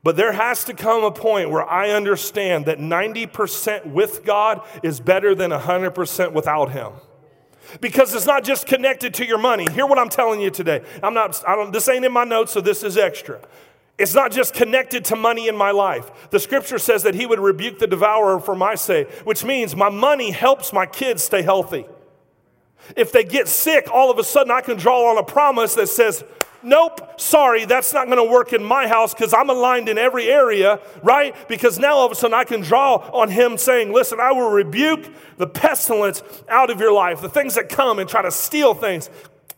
But 0.01 0.15
there 0.15 0.31
has 0.31 0.63
to 0.65 0.73
come 0.73 1.03
a 1.03 1.11
point 1.11 1.49
where 1.49 1.67
I 1.67 1.89
understand 1.89 2.65
that 2.67 2.79
90% 2.79 3.87
with 3.87 4.23
God 4.23 4.61
is 4.81 4.99
better 4.99 5.35
than 5.35 5.51
100% 5.51 6.33
without 6.33 6.71
Him. 6.71 6.93
Because 7.81 8.15
it's 8.15 8.25
not 8.25 8.43
just 8.43 8.65
connected 8.65 9.13
to 9.15 9.25
your 9.25 9.37
money. 9.37 9.69
Hear 9.71 9.85
what 9.85 9.99
I'm 9.99 10.09
telling 10.09 10.39
you 10.39 10.49
today. 10.49 10.81
I'm 11.03 11.13
not, 11.13 11.43
I 11.47 11.55
don't, 11.55 11.71
this 11.71 11.87
ain't 11.89 12.05
in 12.05 12.13
my 12.13 12.23
notes, 12.23 12.53
so 12.53 12.61
this 12.61 12.83
is 12.83 12.97
extra. 12.97 13.41
It's 13.97 14.15
not 14.15 14.31
just 14.31 14.53
connected 14.53 15.03
to 15.05 15.17
money 15.17 15.49
in 15.49 15.57
my 15.57 15.71
life. 15.71 16.29
The 16.29 16.39
scripture 16.39 16.79
says 16.79 17.03
that 17.03 17.15
He 17.15 17.25
would 17.25 17.39
rebuke 17.39 17.79
the 17.79 17.87
devourer 17.87 18.39
for 18.39 18.55
my 18.55 18.75
sake, 18.75 19.09
which 19.25 19.43
means 19.43 19.75
my 19.75 19.89
money 19.89 20.31
helps 20.31 20.71
my 20.71 20.85
kids 20.85 21.21
stay 21.21 21.41
healthy. 21.41 21.85
If 22.95 23.11
they 23.11 23.23
get 23.23 23.47
sick, 23.47 23.89
all 23.91 24.09
of 24.11 24.17
a 24.19 24.23
sudden 24.23 24.51
I 24.51 24.61
can 24.61 24.77
draw 24.77 25.09
on 25.11 25.17
a 25.17 25.23
promise 25.23 25.75
that 25.75 25.87
says, 25.87 26.23
Nope, 26.61 27.21
sorry, 27.21 27.63
that's 27.63 27.93
not 27.93 28.07
going 28.07 28.17
to 28.17 28.29
work 28.29 28.51
in 28.51 28.61
my 28.61 28.87
house 28.87 29.13
because 29.13 29.33
I'm 29.33 29.49
aligned 29.49 29.87
in 29.87 29.97
every 29.97 30.29
area, 30.29 30.81
right? 31.01 31.33
Because 31.47 31.79
now 31.79 31.95
all 31.95 32.05
of 32.05 32.11
a 32.11 32.15
sudden 32.15 32.33
I 32.33 32.43
can 32.43 32.59
draw 32.59 32.95
on 32.95 33.29
him 33.29 33.57
saying, 33.57 33.93
Listen, 33.93 34.19
I 34.19 34.31
will 34.31 34.49
rebuke 34.49 35.05
the 35.37 35.47
pestilence 35.47 36.21
out 36.49 36.69
of 36.69 36.79
your 36.79 36.91
life, 36.91 37.21
the 37.21 37.29
things 37.29 37.55
that 37.55 37.69
come 37.69 37.99
and 37.99 38.09
try 38.09 38.21
to 38.21 38.31
steal 38.31 38.73
things. 38.73 39.09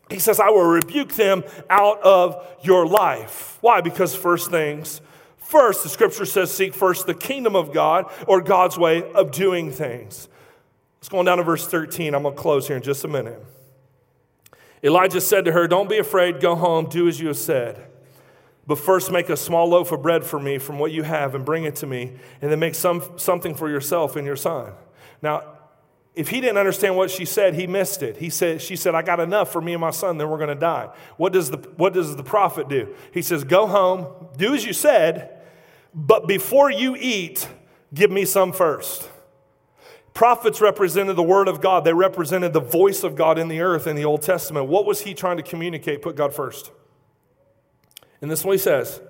He 0.09 0.19
says, 0.19 0.39
I 0.39 0.49
will 0.49 0.65
rebuke 0.65 1.13
them 1.13 1.43
out 1.69 2.01
of 2.01 2.45
your 2.61 2.85
life. 2.85 3.57
Why? 3.61 3.81
Because 3.81 4.15
first 4.15 4.51
things 4.51 5.01
first, 5.51 5.83
the 5.83 5.89
scripture 5.89 6.25
says, 6.25 6.51
Seek 6.51 6.73
first 6.73 7.05
the 7.05 7.13
kingdom 7.13 7.55
of 7.55 7.73
God 7.73 8.11
or 8.25 8.41
God's 8.41 8.77
way 8.77 9.11
of 9.11 9.31
doing 9.31 9.69
things. 9.69 10.29
Let's 11.01 11.09
go 11.09 11.17
on 11.17 11.25
down 11.25 11.39
to 11.39 11.43
verse 11.43 11.67
13. 11.67 12.13
I'm 12.13 12.21
going 12.21 12.35
to 12.35 12.39
close 12.39 12.67
here 12.67 12.77
in 12.77 12.83
just 12.83 13.03
a 13.03 13.07
minute. 13.07 13.43
Elijah 14.83 15.19
said 15.19 15.45
to 15.45 15.51
her, 15.51 15.67
Don't 15.67 15.89
be 15.89 15.97
afraid, 15.97 16.39
go 16.39 16.55
home, 16.55 16.87
do 16.89 17.07
as 17.07 17.19
you 17.19 17.27
have 17.27 17.37
said. 17.37 17.83
But 18.67 18.77
first 18.77 19.11
make 19.11 19.29
a 19.29 19.35
small 19.35 19.67
loaf 19.67 19.91
of 19.91 20.03
bread 20.03 20.23
for 20.23 20.39
me 20.39 20.59
from 20.59 20.77
what 20.77 20.91
you 20.91 21.01
have 21.01 21.33
and 21.33 21.43
bring 21.43 21.63
it 21.63 21.75
to 21.77 21.87
me, 21.87 22.13
and 22.39 22.51
then 22.51 22.59
make 22.59 22.75
some, 22.75 23.03
something 23.17 23.55
for 23.55 23.67
yourself 23.67 24.15
and 24.15 24.27
your 24.27 24.35
son. 24.35 24.73
Now, 25.23 25.43
if 26.13 26.29
he 26.29 26.39
didn't 26.39 26.57
understand 26.57 26.95
what 26.95 27.09
she 27.09 27.25
said, 27.25 27.55
he 27.55 27.65
missed 27.65 28.03
it. 28.03 28.17
He 28.17 28.29
said, 28.29 28.61
she 28.61 28.75
said, 28.75 28.93
I 28.93 29.01
got 29.01 29.19
enough 29.19 29.51
for 29.51 29.61
me 29.61 29.73
and 29.73 29.81
my 29.81 29.91
son, 29.91 30.19
then 30.19 30.29
we're 30.29 30.37
going 30.37 30.49
to 30.49 30.55
die. 30.55 30.89
What 31.17 31.33
does, 31.33 31.49
the, 31.49 31.57
what 31.77 31.93
does 31.93 32.15
the 32.15 32.23
prophet 32.23 32.69
do? 32.69 32.93
He 33.11 33.23
says, 33.23 33.43
Go 33.43 33.65
home, 33.65 34.29
do 34.37 34.53
as 34.53 34.65
you 34.65 34.73
said, 34.73 35.41
but 35.95 36.27
before 36.27 36.69
you 36.69 36.95
eat, 36.95 37.47
give 37.91 38.11
me 38.11 38.25
some 38.25 38.51
first. 38.51 39.09
Prophets 40.21 40.61
represented 40.61 41.15
the 41.15 41.23
Word 41.23 41.47
of 41.47 41.61
God, 41.61 41.83
they 41.83 41.95
represented 41.95 42.53
the 42.53 42.59
voice 42.59 43.03
of 43.03 43.15
God 43.15 43.39
in 43.39 43.47
the 43.47 43.59
earth 43.61 43.87
in 43.87 43.95
the 43.95 44.05
Old 44.05 44.21
Testament. 44.21 44.67
What 44.67 44.85
was 44.85 45.01
he 45.01 45.15
trying 45.15 45.37
to 45.37 45.41
communicate? 45.41 46.03
Put 46.03 46.15
God 46.15 46.31
first. 46.31 46.69
And 48.21 48.29
this 48.29 48.41
is 48.41 48.45
what 48.45 48.51
he 48.51 48.59
says. 48.59 49.01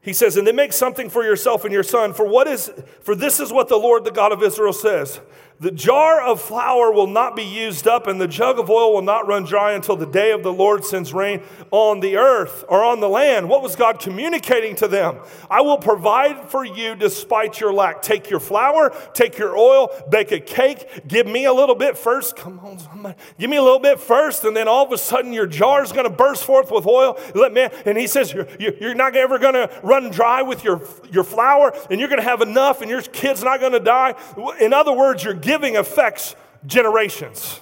He 0.00 0.12
says, 0.12 0.36
and 0.36 0.44
then 0.44 0.56
make 0.56 0.72
something 0.72 1.08
for 1.08 1.22
yourself 1.22 1.62
and 1.64 1.72
your 1.72 1.84
son. 1.84 2.14
For 2.14 2.26
what 2.26 2.48
is 2.48 2.68
for 3.00 3.14
this 3.14 3.38
is 3.38 3.52
what 3.52 3.68
the 3.68 3.76
Lord, 3.76 4.04
the 4.04 4.10
God 4.10 4.32
of 4.32 4.42
Israel, 4.42 4.72
says. 4.72 5.20
The 5.60 5.72
jar 5.72 6.22
of 6.22 6.40
flour 6.40 6.92
will 6.92 7.08
not 7.08 7.34
be 7.34 7.42
used 7.42 7.88
up, 7.88 8.06
and 8.06 8.20
the 8.20 8.28
jug 8.28 8.60
of 8.60 8.70
oil 8.70 8.92
will 8.92 9.02
not 9.02 9.26
run 9.26 9.42
dry 9.42 9.72
until 9.72 9.96
the 9.96 10.06
day 10.06 10.30
of 10.30 10.44
the 10.44 10.52
Lord 10.52 10.84
sends 10.84 11.12
rain 11.12 11.42
on 11.72 11.98
the 11.98 12.16
earth 12.16 12.64
or 12.68 12.84
on 12.84 13.00
the 13.00 13.08
land. 13.08 13.48
What 13.48 13.60
was 13.60 13.74
God 13.74 13.98
communicating 13.98 14.76
to 14.76 14.86
them? 14.86 15.18
I 15.50 15.62
will 15.62 15.78
provide 15.78 16.48
for 16.48 16.64
you 16.64 16.94
despite 16.94 17.58
your 17.58 17.72
lack. 17.72 18.02
Take 18.02 18.30
your 18.30 18.38
flour, 18.38 18.94
take 19.14 19.36
your 19.36 19.56
oil, 19.56 19.90
bake 20.08 20.30
a 20.30 20.38
cake, 20.38 21.08
give 21.08 21.26
me 21.26 21.44
a 21.46 21.52
little 21.52 21.74
bit 21.74 21.98
first. 21.98 22.36
Come 22.36 22.60
on, 22.60 22.78
somebody. 22.78 23.16
Give 23.40 23.50
me 23.50 23.56
a 23.56 23.62
little 23.62 23.80
bit 23.80 23.98
first, 23.98 24.44
and 24.44 24.56
then 24.56 24.68
all 24.68 24.86
of 24.86 24.92
a 24.92 24.98
sudden 24.98 25.32
your 25.32 25.48
jar 25.48 25.82
is 25.82 25.90
going 25.90 26.04
to 26.04 26.10
burst 26.10 26.44
forth 26.44 26.70
with 26.70 26.86
oil. 26.86 27.18
Let 27.34 27.52
me, 27.52 27.68
and 27.84 27.98
he 27.98 28.06
says, 28.06 28.32
You're, 28.32 28.46
you're 28.60 28.94
not 28.94 29.16
ever 29.16 29.40
going 29.40 29.54
to 29.54 29.68
run 29.82 30.10
dry 30.10 30.40
with 30.42 30.62
your, 30.62 30.82
your 31.10 31.24
flour, 31.24 31.74
and 31.90 31.98
you're 31.98 32.08
going 32.08 32.20
to 32.20 32.28
have 32.28 32.42
enough, 32.42 32.80
and 32.80 32.88
your 32.88 33.02
kid's 33.02 33.42
not 33.42 33.58
going 33.58 33.72
to 33.72 33.80
die. 33.80 34.14
In 34.60 34.72
other 34.72 34.92
words, 34.92 35.24
you're 35.24 35.34
giving 35.48 35.78
affects 35.78 36.36
generations. 36.66 37.58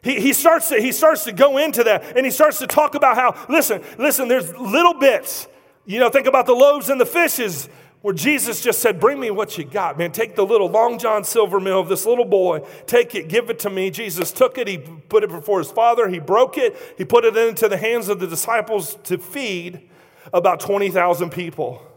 He, 0.00 0.20
he, 0.20 0.32
starts 0.32 0.68
to, 0.68 0.80
he 0.80 0.92
starts 0.92 1.24
to 1.24 1.32
go 1.32 1.58
into 1.58 1.82
that 1.82 2.16
and 2.16 2.24
he 2.24 2.30
starts 2.30 2.60
to 2.60 2.68
talk 2.68 2.94
about 2.94 3.16
how, 3.16 3.46
listen, 3.48 3.82
listen, 3.98 4.28
there's 4.28 4.48
little 4.56 4.94
bits. 4.94 5.48
You 5.86 5.98
know, 5.98 6.08
think 6.08 6.28
about 6.28 6.46
the 6.46 6.54
loaves 6.54 6.88
and 6.88 7.00
the 7.00 7.06
fishes 7.06 7.68
where 8.02 8.14
Jesus 8.14 8.60
just 8.60 8.78
said, 8.78 9.00
Bring 9.00 9.18
me 9.18 9.32
what 9.32 9.58
you 9.58 9.64
got, 9.64 9.98
man. 9.98 10.12
Take 10.12 10.36
the 10.36 10.46
little 10.46 10.68
Long 10.68 10.98
John 11.00 11.24
Silver 11.24 11.58
mill 11.58 11.80
of 11.80 11.88
this 11.88 12.06
little 12.06 12.24
boy, 12.24 12.60
take 12.86 13.16
it, 13.16 13.28
give 13.28 13.50
it 13.50 13.58
to 13.60 13.70
me. 13.70 13.90
Jesus 13.90 14.30
took 14.30 14.56
it, 14.56 14.68
he 14.68 14.78
put 14.78 15.24
it 15.24 15.30
before 15.30 15.58
his 15.58 15.70
father, 15.70 16.08
he 16.08 16.20
broke 16.20 16.58
it, 16.58 16.76
he 16.96 17.04
put 17.04 17.24
it 17.24 17.36
into 17.36 17.68
the 17.68 17.76
hands 17.76 18.08
of 18.08 18.20
the 18.20 18.28
disciples 18.28 18.96
to 19.04 19.18
feed 19.18 19.88
about 20.32 20.60
20,000 20.60 21.30
people. 21.30 21.91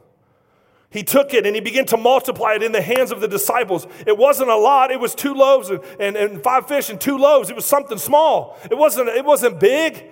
He 0.96 1.04
took 1.04 1.34
it 1.34 1.46
and 1.46 1.54
he 1.54 1.60
began 1.60 1.86
to 1.88 1.98
multiply 1.98 2.54
it 2.54 2.64
in 2.64 2.72
the 2.72 2.82
hands 2.82 3.12
of 3.12 3.20
the 3.20 3.28
disciples. 3.28 3.86
It 4.08 4.18
wasn't 4.18 4.50
a 4.50 4.56
lot, 4.56 4.92
it 4.92 5.00
was 5.00 5.14
two 5.14 5.34
loaves 5.34 5.70
and, 5.70 5.82
and, 6.00 6.16
and 6.16 6.42
five 6.42 6.70
fish 6.70 6.90
and 6.90 7.02
two 7.02 7.18
loaves. 7.18 7.50
It 7.50 7.56
was 7.58 7.66
something 7.66 7.98
small. 7.98 8.58
It 8.72 8.78
wasn't, 8.78 9.10
it 9.10 9.26
wasn't 9.26 9.60
big. 9.60 10.06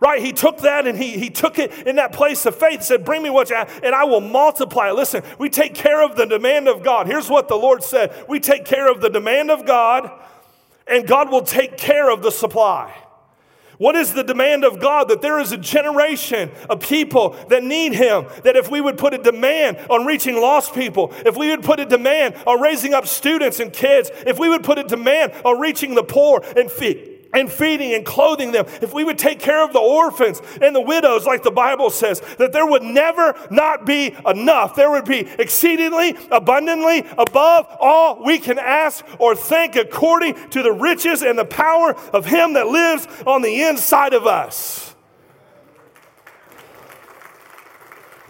Right? 0.00 0.22
He 0.22 0.32
took 0.32 0.60
that 0.60 0.86
and 0.86 0.96
he, 0.96 1.18
he 1.18 1.28
took 1.28 1.58
it 1.58 1.86
in 1.86 1.96
that 1.96 2.14
place 2.14 2.46
of 2.46 2.56
faith, 2.56 2.82
said, 2.82 3.04
Bring 3.04 3.22
me 3.22 3.28
what 3.28 3.50
you 3.50 3.56
have, 3.56 3.78
and 3.84 3.94
I 3.94 4.04
will 4.04 4.22
multiply 4.22 4.88
it. 4.88 4.94
Listen, 4.94 5.22
we 5.38 5.50
take 5.50 5.74
care 5.74 6.02
of 6.02 6.16
the 6.16 6.24
demand 6.24 6.66
of 6.66 6.82
God. 6.82 7.06
Here's 7.06 7.28
what 7.28 7.48
the 7.48 7.56
Lord 7.56 7.84
said 7.84 8.24
We 8.26 8.40
take 8.40 8.64
care 8.64 8.90
of 8.90 9.02
the 9.02 9.10
demand 9.10 9.50
of 9.50 9.66
God, 9.66 10.10
and 10.86 11.06
God 11.06 11.30
will 11.30 11.42
take 11.42 11.76
care 11.76 12.10
of 12.10 12.22
the 12.22 12.30
supply. 12.30 13.01
What 13.82 13.96
is 13.96 14.12
the 14.12 14.22
demand 14.22 14.62
of 14.62 14.78
God? 14.78 15.08
That 15.08 15.22
there 15.22 15.40
is 15.40 15.50
a 15.50 15.56
generation 15.56 16.52
of 16.70 16.78
people 16.78 17.30
that 17.48 17.64
need 17.64 17.94
Him. 17.94 18.26
That 18.44 18.54
if 18.54 18.70
we 18.70 18.80
would 18.80 18.96
put 18.96 19.12
a 19.12 19.18
demand 19.18 19.76
on 19.90 20.06
reaching 20.06 20.36
lost 20.36 20.72
people, 20.72 21.12
if 21.26 21.36
we 21.36 21.50
would 21.50 21.64
put 21.64 21.80
a 21.80 21.84
demand 21.84 22.36
on 22.46 22.60
raising 22.60 22.94
up 22.94 23.08
students 23.08 23.58
and 23.58 23.72
kids, 23.72 24.12
if 24.24 24.38
we 24.38 24.48
would 24.48 24.62
put 24.62 24.78
a 24.78 24.84
demand 24.84 25.32
on 25.44 25.58
reaching 25.58 25.96
the 25.96 26.04
poor 26.04 26.44
and 26.56 26.70
feed 26.70 27.11
and 27.32 27.50
feeding 27.50 27.94
and 27.94 28.04
clothing 28.04 28.52
them, 28.52 28.66
if 28.80 28.92
we 28.92 29.04
would 29.04 29.18
take 29.18 29.38
care 29.38 29.64
of 29.64 29.72
the 29.72 29.78
orphans 29.78 30.42
and 30.60 30.74
the 30.74 30.80
widows, 30.80 31.26
like 31.26 31.42
the 31.42 31.50
Bible 31.50 31.90
says, 31.90 32.20
that 32.38 32.52
there 32.52 32.66
would 32.66 32.82
never 32.82 33.34
not 33.50 33.86
be 33.86 34.14
enough. 34.26 34.74
There 34.74 34.90
would 34.90 35.04
be 35.04 35.20
exceedingly 35.38 36.16
abundantly 36.30 37.06
above 37.16 37.66
all 37.80 38.22
we 38.24 38.38
can 38.38 38.58
ask 38.58 39.04
or 39.18 39.34
think 39.34 39.76
according 39.76 40.50
to 40.50 40.62
the 40.62 40.72
riches 40.72 41.22
and 41.22 41.38
the 41.38 41.44
power 41.44 41.94
of 42.12 42.26
Him 42.26 42.52
that 42.54 42.66
lives 42.66 43.06
on 43.26 43.42
the 43.42 43.62
inside 43.62 44.12
of 44.12 44.26
us. 44.26 44.94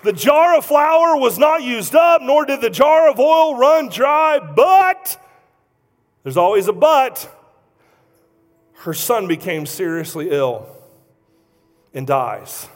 The 0.03 0.13
jar 0.13 0.57
of 0.59 0.65
flour 0.65 1.17
was 1.17 1.39
not 1.39 1.63
used 1.63 1.95
up, 1.95 2.23
nor 2.23 2.45
did 2.45 2.61
the 2.61 2.71
jar 2.71 3.09
of 3.09 3.21
oil 3.21 3.57
run 3.57 3.89
dry, 3.89 4.41
but 4.41 5.17
there's 6.25 6.37
always 6.37 6.67
a 6.67 6.73
but 6.73 7.42
her 8.83 8.93
son 8.93 9.29
became 9.29 9.65
seriously 9.65 10.31
ill 10.31 10.67
and 11.95 12.05
dies. 12.05 12.69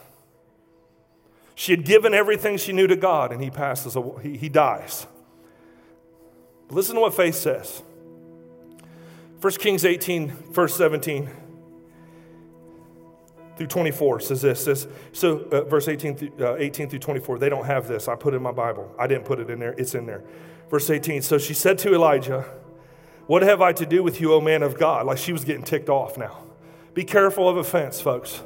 She 1.53 1.73
had 1.73 1.83
given 1.83 2.13
everything 2.13 2.55
she 2.57 2.71
knew 2.71 2.87
to 2.87 2.95
God, 2.95 3.33
and 3.33 3.43
he 3.43 3.49
passes 3.49 3.95
away, 3.97 4.23
he, 4.23 4.37
he 4.37 4.49
dies. 4.49 5.05
Listen 6.69 6.95
to 6.95 7.01
what 7.01 7.13
faith 7.13 7.35
says. 7.35 7.81
1 9.41 9.53
Kings 9.55 9.83
18, 9.83 10.29
verse 10.51 10.75
17 10.75 11.29
through 13.57 13.67
24 13.67 14.19
says 14.21 14.41
this. 14.41 14.63
Says, 14.63 14.87
so, 15.11 15.39
uh, 15.51 15.63
verse 15.63 15.89
18 15.89 16.15
through, 16.15 16.31
uh, 16.39 16.55
18 16.57 16.89
through 16.89 16.99
24, 16.99 17.39
they 17.39 17.49
don't 17.49 17.65
have 17.65 17.87
this. 17.87 18.07
I 18.07 18.15
put 18.15 18.33
it 18.33 18.37
in 18.37 18.43
my 18.43 18.51
Bible. 18.51 18.93
I 18.97 19.07
didn't 19.07 19.25
put 19.25 19.39
it 19.39 19.49
in 19.49 19.59
there, 19.59 19.73
it's 19.77 19.93
in 19.93 20.05
there. 20.05 20.23
Verse 20.69 20.89
18, 20.89 21.21
so 21.21 21.37
she 21.37 21.53
said 21.53 21.77
to 21.79 21.93
Elijah, 21.93 22.45
what 23.27 23.43
have 23.43 23.61
I 23.61 23.73
to 23.73 23.85
do 23.85 24.03
with 24.03 24.19
you, 24.19 24.33
O 24.33 24.41
man 24.41 24.63
of 24.63 24.77
God? 24.77 25.05
Like 25.05 25.17
she 25.17 25.33
was 25.33 25.43
getting 25.43 25.63
ticked 25.63 25.89
off 25.89 26.17
now. 26.17 26.37
Be 26.93 27.03
careful 27.03 27.47
of 27.47 27.57
offense, 27.57 28.01
folks, 28.01 28.41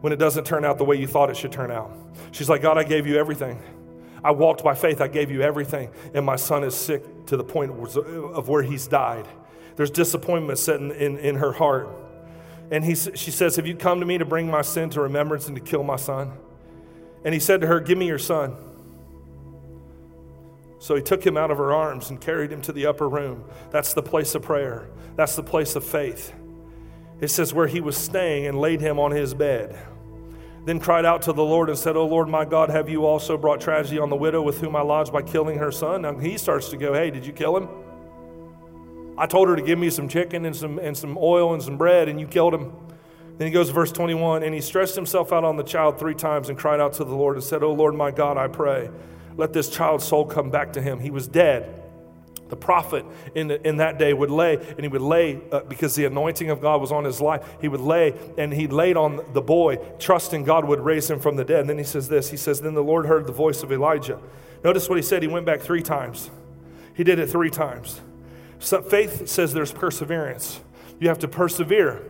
when 0.00 0.12
it 0.12 0.16
doesn't 0.16 0.44
turn 0.44 0.64
out 0.64 0.78
the 0.78 0.84
way 0.84 0.96
you 0.96 1.06
thought 1.06 1.30
it 1.30 1.36
should 1.36 1.50
turn 1.50 1.70
out. 1.70 1.90
She's 2.30 2.48
like, 2.48 2.62
God, 2.62 2.78
I 2.78 2.84
gave 2.84 3.06
you 3.06 3.16
everything. 3.16 3.60
I 4.22 4.32
walked 4.32 4.62
by 4.62 4.74
faith, 4.74 5.00
I 5.00 5.08
gave 5.08 5.30
you 5.30 5.42
everything, 5.42 5.90
and 6.12 6.26
my 6.26 6.36
son 6.36 6.64
is 6.64 6.74
sick 6.74 7.26
to 7.26 7.36
the 7.36 7.44
point 7.44 7.70
of 7.70 8.48
where 8.48 8.62
he's 8.62 8.86
died. 8.86 9.26
There's 9.76 9.90
disappointment 9.90 10.58
sitting 10.58 10.90
in, 10.90 11.18
in 11.18 11.36
her 11.36 11.52
heart. 11.52 11.88
And 12.70 12.84
he, 12.84 12.94
she 12.94 13.30
says, 13.30 13.56
Have 13.56 13.66
you 13.66 13.76
come 13.76 14.00
to 14.00 14.06
me 14.06 14.18
to 14.18 14.24
bring 14.24 14.50
my 14.50 14.62
sin 14.62 14.90
to 14.90 15.00
remembrance 15.00 15.46
and 15.46 15.56
to 15.56 15.62
kill 15.62 15.84
my 15.84 15.96
son? 15.96 16.32
And 17.24 17.32
he 17.32 17.40
said 17.40 17.60
to 17.60 17.66
her, 17.68 17.80
Give 17.80 17.96
me 17.96 18.06
your 18.06 18.18
son. 18.18 18.56
So 20.78 20.94
he 20.94 21.02
took 21.02 21.24
him 21.24 21.36
out 21.36 21.50
of 21.50 21.58
her 21.58 21.72
arms 21.72 22.10
and 22.10 22.20
carried 22.20 22.52
him 22.52 22.62
to 22.62 22.72
the 22.72 22.86
upper 22.86 23.08
room. 23.08 23.44
That's 23.70 23.94
the 23.94 24.02
place 24.02 24.34
of 24.34 24.42
prayer, 24.42 24.88
that's 25.16 25.36
the 25.36 25.42
place 25.42 25.76
of 25.76 25.84
faith. 25.84 26.32
It 27.20 27.28
says, 27.28 27.52
where 27.52 27.66
he 27.66 27.80
was 27.80 27.96
staying 27.96 28.46
and 28.46 28.60
laid 28.60 28.80
him 28.80 29.00
on 29.00 29.10
his 29.10 29.34
bed. 29.34 29.76
Then 30.64 30.78
cried 30.78 31.04
out 31.04 31.22
to 31.22 31.32
the 31.32 31.42
Lord 31.42 31.68
and 31.68 31.76
said, 31.76 31.96
O 31.96 32.06
Lord 32.06 32.28
my 32.28 32.44
God, 32.44 32.70
have 32.70 32.88
you 32.88 33.06
also 33.06 33.36
brought 33.36 33.60
tragedy 33.60 33.98
on 33.98 34.08
the 34.08 34.16
widow 34.16 34.40
with 34.40 34.60
whom 34.60 34.76
I 34.76 34.82
lodged 34.82 35.12
by 35.12 35.22
killing 35.22 35.58
her 35.58 35.72
son? 35.72 36.02
Now 36.02 36.16
he 36.16 36.38
starts 36.38 36.68
to 36.68 36.76
go, 36.76 36.94
Hey, 36.94 37.10
did 37.10 37.26
you 37.26 37.32
kill 37.32 37.56
him? 37.56 37.68
I 39.16 39.26
told 39.26 39.48
her 39.48 39.56
to 39.56 39.62
give 39.62 39.78
me 39.78 39.90
some 39.90 40.08
chicken 40.08 40.44
and 40.44 40.54
some, 40.54 40.78
and 40.78 40.96
some 40.96 41.18
oil 41.18 41.54
and 41.54 41.62
some 41.62 41.76
bread, 41.76 42.08
and 42.08 42.20
you 42.20 42.26
killed 42.28 42.54
him. 42.54 42.72
Then 43.36 43.48
he 43.48 43.52
goes 43.52 43.68
to 43.68 43.72
verse 43.72 43.90
21 43.90 44.44
And 44.44 44.54
he 44.54 44.60
stretched 44.60 44.94
himself 44.94 45.32
out 45.32 45.42
on 45.42 45.56
the 45.56 45.64
child 45.64 45.98
three 45.98 46.14
times 46.14 46.50
and 46.50 46.58
cried 46.58 46.80
out 46.80 46.92
to 46.94 47.04
the 47.04 47.14
Lord 47.14 47.36
and 47.36 47.44
said, 47.44 47.64
O 47.64 47.72
Lord 47.72 47.94
my 47.94 48.12
God, 48.12 48.36
I 48.36 48.46
pray 48.46 48.90
let 49.38 49.54
this 49.54 49.70
child's 49.70 50.04
soul 50.04 50.26
come 50.26 50.50
back 50.50 50.74
to 50.74 50.82
him. 50.82 51.00
He 51.00 51.10
was 51.10 51.26
dead. 51.26 51.82
The 52.48 52.56
prophet 52.56 53.04
in, 53.34 53.50
in 53.50 53.76
that 53.76 53.98
day 53.98 54.12
would 54.12 54.30
lay, 54.30 54.56
and 54.56 54.80
he 54.80 54.88
would 54.88 55.02
lay, 55.02 55.40
uh, 55.52 55.60
because 55.60 55.94
the 55.94 56.06
anointing 56.06 56.50
of 56.50 56.60
God 56.60 56.80
was 56.80 56.90
on 56.90 57.04
his 57.04 57.20
life, 57.20 57.46
he 57.60 57.68
would 57.68 57.80
lay, 57.80 58.14
and 58.36 58.52
he 58.52 58.66
laid 58.66 58.96
on 58.96 59.20
the 59.34 59.40
boy, 59.40 59.76
trusting 59.98 60.44
God 60.44 60.64
would 60.64 60.80
raise 60.80 61.08
him 61.08 61.20
from 61.20 61.36
the 61.36 61.44
dead. 61.44 61.60
And 61.60 61.70
then 61.70 61.78
he 61.78 61.84
says 61.84 62.08
this 62.08 62.30
He 62.30 62.36
says, 62.36 62.60
Then 62.60 62.74
the 62.74 62.82
Lord 62.82 63.06
heard 63.06 63.26
the 63.26 63.32
voice 63.32 63.62
of 63.62 63.70
Elijah. 63.70 64.18
Notice 64.64 64.88
what 64.88 64.96
he 64.96 65.02
said. 65.02 65.22
He 65.22 65.28
went 65.28 65.46
back 65.46 65.60
three 65.60 65.82
times. 65.82 66.30
He 66.94 67.04
did 67.04 67.18
it 67.18 67.28
three 67.28 67.50
times. 67.50 68.00
So 68.58 68.82
faith 68.82 69.28
says 69.28 69.52
there's 69.52 69.70
perseverance. 69.70 70.60
You 70.98 71.08
have 71.08 71.20
to 71.20 71.28
persevere. 71.28 72.02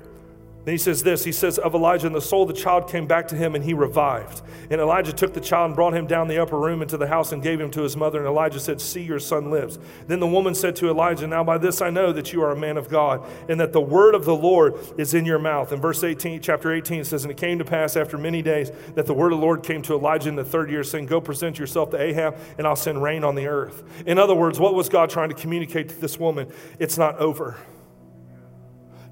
Then 0.65 0.75
he 0.75 0.79
says 0.79 1.03
this 1.03 1.25
He 1.25 1.33
says, 1.33 1.59
Of 1.59 1.75
Elijah 1.75 2.07
and 2.07 2.15
the 2.15 2.21
soul, 2.21 2.43
of 2.43 2.49
the 2.49 2.55
child 2.55 2.91
came 2.91 3.07
back 3.07 3.29
to 3.29 3.37
him 3.37 3.55
and 3.55 3.65
he 3.65 3.75
revived. 3.75 4.43
And 4.71 4.81
Elijah 4.81 5.13
took 5.13 5.33
the 5.33 5.41
child 5.41 5.69
and 5.69 5.75
brought 5.75 5.95
him 5.95 6.07
down 6.07 6.29
the 6.29 6.39
upper 6.39 6.59
room 6.59 6.83
into 6.83 6.97
the 6.97 7.07
house 7.07 7.33
and 7.33 7.43
gave 7.43 7.61
him 7.61 7.71
to 7.71 7.83
his 7.83 7.97
mother. 7.97 8.19
And 8.19 8.29
Elijah 8.29 8.61
said, 8.61 8.81
See, 8.81 9.03
your 9.03 9.19
son 9.19 9.51
lives. 9.51 9.79
Then 10.07 10.21
the 10.21 10.27
woman 10.27 10.55
said 10.55 10.77
to 10.77 10.91
Elijah, 10.91 11.27
Now 11.27 11.43
by 11.43 11.59
this 11.59 11.81
I 11.81 11.91
know 11.91 12.13
that 12.13 12.33
you 12.33 12.43
are 12.43 12.51
a 12.51 12.57
man 12.57 12.77
of 12.77 12.89
God 12.89 13.25
and 13.49 13.59
that 13.61 13.73
the 13.73 13.81
word 13.81 14.15
of 14.15 14.25
the 14.25 14.37
Lord 14.37 14.75
is 14.99 15.15
in 15.15 15.25
your 15.25 15.39
mouth. 15.39 15.73
And 15.73 15.81
verse 15.81 16.05
18, 16.05 16.41
chapter 16.41 16.73
18 16.73 17.05
says, 17.05 17.25
And 17.25 17.31
it 17.31 17.39
came 17.39 17.59
to 17.59 17.65
pass 17.65 17.97
after 17.97 18.19
many 18.19 18.43
days 18.43 18.71
that 18.95 19.07
the 19.07 19.15
word 19.15 19.33
of 19.33 19.39
the 19.39 19.45
Lord 19.45 19.63
came 19.63 19.83
to 19.83 19.95
Elijah 19.95 20.29
in 20.29 20.37
the 20.37 20.45
third 20.45 20.71
year, 20.71 20.85
saying, 20.85 21.07
Go 21.07 21.21
present 21.21 21.59
yourself 21.59 21.91
to 21.91 22.01
Ahab, 22.01 22.37
and 22.59 22.67
I'll 22.67 22.77
send 22.77 23.03
rain 23.03 23.25
on 23.25 23.35
the 23.35 23.47
earth. 23.47 23.83
In 24.07 24.19
other 24.19 24.35
words, 24.35 24.61
what 24.61 24.75
was 24.75 24.89
God 24.89 25.09
trying 25.09 25.31
to 25.31 25.35
communicate 25.35 25.89
to 25.91 25.95
this 26.01 26.19
woman? 26.19 26.53
It's 26.79 26.99
not 26.99 27.17
over. 27.19 27.57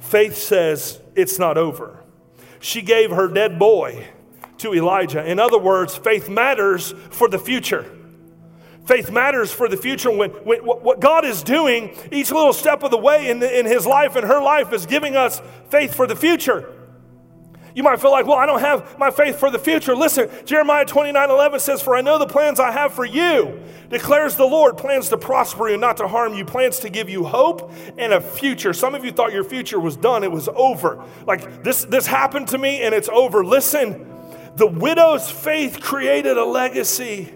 Faith 0.07 0.37
says 0.37 1.01
it's 1.15 1.39
not 1.39 1.59
over 1.59 2.03
she 2.67 2.83
gave 2.83 3.11
her 3.11 3.29
dead 3.29 3.59
boy 3.59 4.07
to 4.59 4.75
Elijah. 4.75 5.25
In 5.25 5.39
other 5.39 5.59
words, 5.59 5.97
faith 5.97 6.29
matters 6.29 6.93
for 7.11 7.29
the 7.29 7.39
future. 7.39 7.93
Faith 8.87 9.11
matters 9.11 9.53
for 9.53 9.69
the 9.69 9.77
future. 9.77 10.11
When, 10.11 10.31
when 10.31 10.61
what 10.65 11.01
God 11.01 11.25
is 11.25 11.43
doing, 11.43 11.97
each 12.13 12.31
little 12.31 12.53
step 12.53 12.83
of 12.83 12.91
the 12.91 12.99
way 12.99 13.29
in, 13.29 13.41
the, 13.41 13.59
in 13.59 13.67
his 13.67 13.87
life 13.87 14.17
and 14.17 14.27
her 14.27 14.41
life 14.41 14.73
is 14.73 14.87
giving 14.87 15.17
us 15.17 15.43
faith 15.71 15.95
for 15.95 16.07
the 16.07 16.17
future. 16.17 16.73
You 17.77 17.83
might 17.83 18.01
feel 18.01 18.11
like, 18.11 18.25
well, 18.25 18.39
I 18.39 18.47
don't 18.47 18.61
have 18.61 18.99
my 18.99 19.11
faith 19.11 19.39
for 19.39 19.51
the 19.51 19.59
future. 19.59 19.95
Listen, 19.95 20.31
Jeremiah 20.47 20.87
29 20.87 21.29
11 21.29 21.61
says, 21.61 21.83
For 21.83 21.95
I 21.95 22.01
know 22.01 22.19
the 22.19 22.27
plans 22.27 22.59
I 22.59 22.71
have 22.71 22.95
for 22.95 23.05
you, 23.05 23.61
declares 23.91 24.35
the 24.35 24.47
Lord, 24.47 24.79
plans 24.79 25.11
to 25.11 25.19
prosper 25.19 25.69
you, 25.69 25.77
not 25.77 25.99
to 25.99 26.09
harm 26.09 26.33
you, 26.33 26.47
plans 26.47 26.79
to 26.81 26.89
give 26.89 27.11
you 27.11 27.25
hope 27.25 27.71
and 27.99 28.15
a 28.15 28.21
future. 28.23 28.73
Some 28.73 28.95
of 28.95 29.05
you 29.05 29.13
thought 29.13 29.35
your 29.35 29.45
future 29.45 29.79
was 29.79 29.95
done, 29.95 30.25
it 30.25 30.33
was 30.33 30.49
over. 30.49 31.05
Like 31.27 31.63
this, 31.63 31.85
this 31.85 32.07
happened 32.07 32.49
to 32.49 32.59
me 32.59 32.81
and 32.81 32.95
it's 32.95 33.11
over. 33.11 33.45
Listen, 33.45 34.11
the 34.57 34.67
widow's 34.67 35.31
faith 35.31 35.83
created 35.83 36.39
a 36.39 36.47
legacy. 36.47 37.31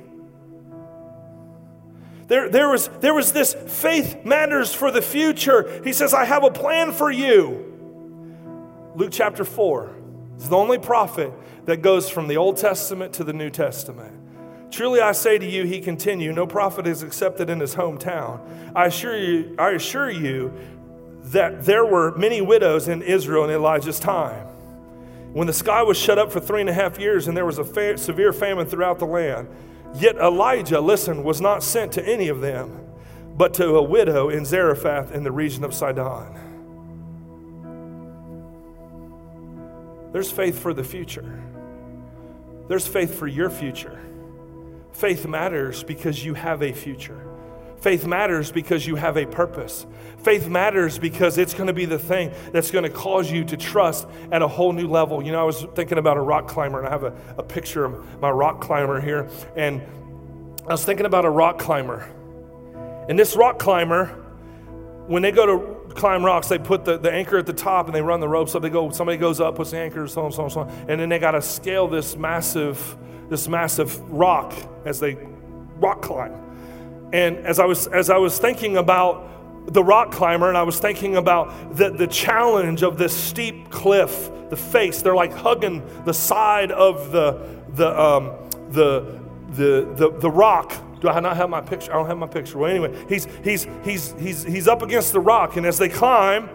There, 2.28 2.48
there, 2.48 2.70
was, 2.70 2.88
there 3.00 3.12
was 3.12 3.32
this 3.32 3.52
faith 3.52 4.24
matters 4.24 4.72
for 4.72 4.90
the 4.90 5.02
future. 5.02 5.82
He 5.84 5.92
says, 5.92 6.14
I 6.14 6.24
have 6.24 6.44
a 6.44 6.50
plan 6.50 6.92
for 6.92 7.10
you. 7.10 7.66
Luke 8.96 9.10
chapter 9.12 9.44
4. 9.44 9.99
He's 10.40 10.48
the 10.48 10.56
only 10.56 10.78
prophet 10.78 11.34
that 11.66 11.82
goes 11.82 12.08
from 12.08 12.26
the 12.26 12.38
Old 12.38 12.56
Testament 12.56 13.12
to 13.12 13.24
the 13.24 13.34
New 13.34 13.50
Testament. 13.50 14.16
Truly 14.70 14.98
I 14.98 15.12
say 15.12 15.36
to 15.36 15.44
you, 15.44 15.64
he 15.64 15.80
continued, 15.80 16.34
no 16.34 16.46
prophet 16.46 16.86
is 16.86 17.02
accepted 17.02 17.50
in 17.50 17.60
his 17.60 17.74
hometown. 17.74 18.40
I 18.74 18.86
assure 18.86 19.18
you, 19.18 19.54
I 19.58 19.72
assure 19.72 20.10
you 20.10 20.50
that 21.24 21.66
there 21.66 21.84
were 21.84 22.16
many 22.16 22.40
widows 22.40 22.88
in 22.88 23.02
Israel 23.02 23.44
in 23.44 23.50
Elijah's 23.50 24.00
time. 24.00 24.46
When 25.34 25.46
the 25.46 25.52
sky 25.52 25.82
was 25.82 25.98
shut 25.98 26.18
up 26.18 26.32
for 26.32 26.40
three 26.40 26.62
and 26.62 26.70
a 26.70 26.74
half 26.74 26.98
years 26.98 27.28
and 27.28 27.36
there 27.36 27.44
was 27.44 27.58
a 27.58 27.64
fa- 27.64 27.98
severe 27.98 28.32
famine 28.32 28.66
throughout 28.66 28.98
the 28.98 29.04
land, 29.04 29.46
yet 29.96 30.16
Elijah, 30.16 30.80
listen, 30.80 31.22
was 31.22 31.42
not 31.42 31.62
sent 31.62 31.92
to 31.92 32.08
any 32.08 32.28
of 32.28 32.40
them, 32.40 32.80
but 33.36 33.52
to 33.54 33.76
a 33.76 33.82
widow 33.82 34.30
in 34.30 34.46
Zarephath 34.46 35.12
in 35.12 35.22
the 35.22 35.32
region 35.32 35.64
of 35.64 35.74
Sidon. 35.74 36.49
There's 40.12 40.30
faith 40.30 40.58
for 40.58 40.74
the 40.74 40.84
future. 40.84 41.42
There's 42.68 42.86
faith 42.86 43.14
for 43.18 43.26
your 43.26 43.50
future. 43.50 44.00
Faith 44.92 45.26
matters 45.26 45.82
because 45.82 46.24
you 46.24 46.34
have 46.34 46.62
a 46.62 46.72
future. 46.72 47.26
Faith 47.80 48.06
matters 48.06 48.52
because 48.52 48.86
you 48.86 48.96
have 48.96 49.16
a 49.16 49.24
purpose. 49.24 49.86
Faith 50.22 50.48
matters 50.48 50.98
because 50.98 51.38
it's 51.38 51.54
going 51.54 51.68
to 51.68 51.72
be 51.72 51.86
the 51.86 51.98
thing 51.98 52.30
that's 52.52 52.70
going 52.70 52.84
to 52.84 52.90
cause 52.90 53.30
you 53.30 53.42
to 53.44 53.56
trust 53.56 54.06
at 54.30 54.42
a 54.42 54.48
whole 54.48 54.72
new 54.72 54.86
level. 54.86 55.22
You 55.22 55.32
know, 55.32 55.40
I 55.40 55.44
was 55.44 55.64
thinking 55.74 55.96
about 55.96 56.18
a 56.18 56.20
rock 56.20 56.46
climber, 56.46 56.78
and 56.78 56.86
I 56.86 56.90
have 56.90 57.04
a, 57.04 57.14
a 57.38 57.42
picture 57.42 57.84
of 57.86 58.20
my 58.20 58.30
rock 58.30 58.60
climber 58.60 59.00
here. 59.00 59.28
And 59.56 59.80
I 60.66 60.72
was 60.72 60.84
thinking 60.84 61.06
about 61.06 61.24
a 61.24 61.30
rock 61.30 61.58
climber. 61.58 62.06
And 63.08 63.18
this 63.18 63.34
rock 63.34 63.58
climber, 63.58 64.14
when 65.10 65.22
they 65.22 65.32
go 65.32 65.44
to 65.44 65.94
climb 65.94 66.24
rocks, 66.24 66.46
they 66.46 66.58
put 66.58 66.84
the, 66.84 66.96
the 66.96 67.10
anchor 67.10 67.36
at 67.36 67.44
the 67.44 67.52
top 67.52 67.86
and 67.86 67.94
they 67.94 68.00
run 68.00 68.20
the 68.20 68.28
ropes 68.28 68.54
up. 68.54 68.62
They 68.62 68.70
go, 68.70 68.90
somebody 68.90 69.18
goes 69.18 69.40
up, 69.40 69.56
puts 69.56 69.72
the 69.72 69.78
anchor, 69.78 70.06
so 70.06 70.24
on, 70.24 70.30
so 70.30 70.44
on, 70.44 70.50
so 70.50 70.60
on. 70.60 70.68
And 70.88 71.00
then 71.00 71.08
they 71.08 71.18
got 71.18 71.32
to 71.32 71.42
scale 71.42 71.88
this 71.88 72.16
massive, 72.16 72.96
this 73.28 73.48
massive 73.48 73.98
rock 74.08 74.54
as 74.84 75.00
they 75.00 75.18
rock 75.78 76.00
climb. 76.00 76.32
And 77.12 77.38
as 77.38 77.58
I 77.58 77.64
was, 77.64 77.88
as 77.88 78.08
I 78.08 78.18
was 78.18 78.38
thinking 78.38 78.76
about 78.76 79.72
the 79.74 79.82
rock 79.82 80.12
climber 80.12 80.48
and 80.48 80.56
I 80.56 80.62
was 80.62 80.78
thinking 80.78 81.16
about 81.16 81.76
the, 81.76 81.90
the 81.90 82.06
challenge 82.06 82.84
of 82.84 82.96
this 82.96 83.12
steep 83.12 83.68
cliff, 83.68 84.30
the 84.48 84.56
face, 84.56 85.02
they're 85.02 85.16
like 85.16 85.32
hugging 85.32 85.82
the 86.04 86.14
side 86.14 86.70
of 86.70 87.10
the, 87.10 87.32
the, 87.70 88.00
um, 88.00 88.30
the, 88.68 89.20
the, 89.48 89.92
the, 89.96 90.16
the 90.20 90.30
rock. 90.30 90.72
Do 91.00 91.08
I 91.08 91.20
not 91.20 91.36
have 91.36 91.48
my 91.48 91.60
picture? 91.60 91.92
I 91.92 91.96
don't 91.96 92.06
have 92.06 92.18
my 92.18 92.26
picture. 92.26 92.58
Well, 92.58 92.70
anyway, 92.70 92.94
he's, 93.08 93.26
he's, 93.42 93.66
he's, 93.84 94.14
he's, 94.18 94.42
he's 94.44 94.68
up 94.68 94.82
against 94.82 95.12
the 95.12 95.20
rock, 95.20 95.56
and 95.56 95.66
as 95.66 95.78
they 95.78 95.88
climb, 95.88 96.48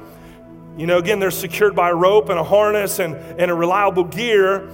you 0.77 0.85
know, 0.85 0.97
again, 0.97 1.19
they're 1.19 1.31
secured 1.31 1.75
by 1.75 1.89
a 1.89 1.95
rope 1.95 2.29
and 2.29 2.37
a 2.37 2.43
harness 2.43 2.99
and, 2.99 3.15
and 3.39 3.49
a 3.49 3.53
reliable 3.53 4.03
gear 4.03 4.69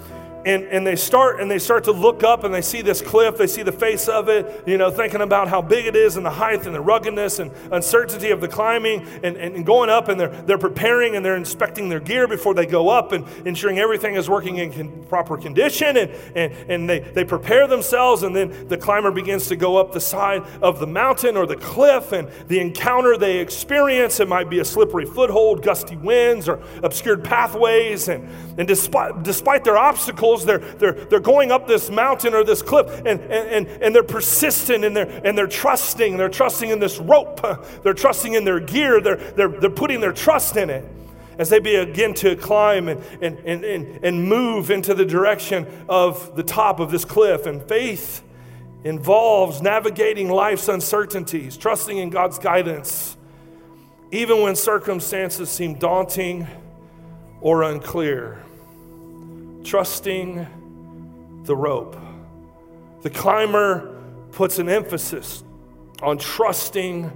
and, 0.45 0.63
and 0.65 0.85
they 0.85 0.95
start 0.95 1.39
and 1.39 1.49
they 1.49 1.59
start 1.59 1.83
to 1.83 1.91
look 1.91 2.23
up 2.23 2.43
and 2.43 2.53
they 2.53 2.61
see 2.61 2.81
this 2.81 3.01
cliff 3.01 3.37
they 3.37 3.47
see 3.47 3.63
the 3.63 3.71
face 3.71 4.07
of 4.07 4.29
it 4.29 4.63
you 4.67 4.77
know 4.77 4.89
thinking 4.89 5.21
about 5.21 5.47
how 5.47 5.61
big 5.61 5.85
it 5.85 5.95
is 5.95 6.17
and 6.17 6.25
the 6.25 6.31
height 6.31 6.65
and 6.65 6.73
the 6.73 6.81
ruggedness 6.81 7.39
and 7.39 7.51
uncertainty 7.71 8.31
of 8.31 8.41
the 8.41 8.47
climbing 8.47 9.07
and, 9.23 9.37
and 9.37 9.65
going 9.65 9.89
up 9.89 10.07
and 10.07 10.19
they're, 10.19 10.29
they're 10.43 10.57
preparing 10.57 11.15
and 11.15 11.23
they're 11.23 11.35
inspecting 11.35 11.89
their 11.89 11.99
gear 11.99 12.27
before 12.27 12.53
they 12.53 12.65
go 12.65 12.89
up 12.89 13.11
and 13.11 13.25
ensuring 13.45 13.79
everything 13.79 14.15
is 14.15 14.29
working 14.29 14.57
in 14.57 14.71
con- 14.71 15.05
proper 15.07 15.37
condition 15.37 15.97
and, 15.97 16.11
and, 16.35 16.53
and 16.69 16.89
they, 16.89 16.99
they 16.99 17.23
prepare 17.23 17.67
themselves 17.67 18.23
and 18.23 18.35
then 18.35 18.67
the 18.67 18.77
climber 18.77 19.11
begins 19.11 19.47
to 19.47 19.55
go 19.55 19.77
up 19.77 19.91
the 19.91 20.01
side 20.01 20.41
of 20.61 20.79
the 20.79 20.87
mountain 20.87 21.37
or 21.37 21.45
the 21.45 21.55
cliff 21.55 22.11
and 22.11 22.29
the 22.47 22.59
encounter 22.59 23.17
they 23.17 23.37
experience 23.39 24.19
it 24.19 24.27
might 24.27 24.49
be 24.49 24.59
a 24.59 24.65
slippery 24.65 25.05
foothold 25.05 25.61
gusty 25.61 25.97
winds 25.97 26.49
or 26.49 26.59
obscured 26.83 27.23
pathways 27.23 28.07
and, 28.07 28.27
and 28.57 28.67
despite, 28.67 29.23
despite 29.23 29.63
their 29.63 29.77
obstacles 29.77 30.30
they're, 30.37 30.59
they're, 30.59 30.93
they're 30.93 31.19
going 31.19 31.51
up 31.51 31.67
this 31.67 31.89
mountain 31.89 32.33
or 32.33 32.43
this 32.43 32.61
cliff 32.61 32.87
and, 33.05 33.19
and, 33.21 33.67
and 33.67 33.95
they're 33.95 34.03
persistent 34.03 34.83
and 34.83 34.95
they're, 34.95 35.21
and 35.25 35.37
they're 35.37 35.47
trusting. 35.47 36.17
They're 36.17 36.29
trusting 36.29 36.69
in 36.69 36.79
this 36.79 36.97
rope. 36.99 37.41
They're 37.83 37.93
trusting 37.93 38.33
in 38.33 38.43
their 38.43 38.59
gear. 38.59 39.01
They're, 39.01 39.17
they're, 39.17 39.47
they're 39.47 39.69
putting 39.69 39.99
their 39.99 40.13
trust 40.13 40.55
in 40.55 40.69
it 40.69 40.85
as 41.37 41.49
they 41.49 41.59
begin 41.59 42.13
to 42.13 42.35
climb 42.35 42.87
and, 42.87 43.01
and, 43.21 43.39
and, 43.39 43.63
and, 43.63 44.05
and 44.05 44.27
move 44.27 44.69
into 44.69 44.93
the 44.93 45.05
direction 45.05 45.65
of 45.89 46.35
the 46.35 46.43
top 46.43 46.79
of 46.79 46.91
this 46.91 47.05
cliff. 47.05 47.45
And 47.45 47.61
faith 47.67 48.23
involves 48.83 49.61
navigating 49.61 50.29
life's 50.29 50.67
uncertainties, 50.67 51.57
trusting 51.57 51.97
in 51.97 52.09
God's 52.09 52.37
guidance, 52.37 53.17
even 54.11 54.41
when 54.41 54.55
circumstances 54.55 55.49
seem 55.49 55.75
daunting 55.75 56.47
or 57.41 57.63
unclear 57.63 58.43
trusting 59.63 60.47
the 61.43 61.55
rope. 61.55 61.95
The 63.01 63.09
climber 63.09 63.99
puts 64.31 64.59
an 64.59 64.69
emphasis 64.69 65.43
on 66.01 66.17
trusting 66.17 67.11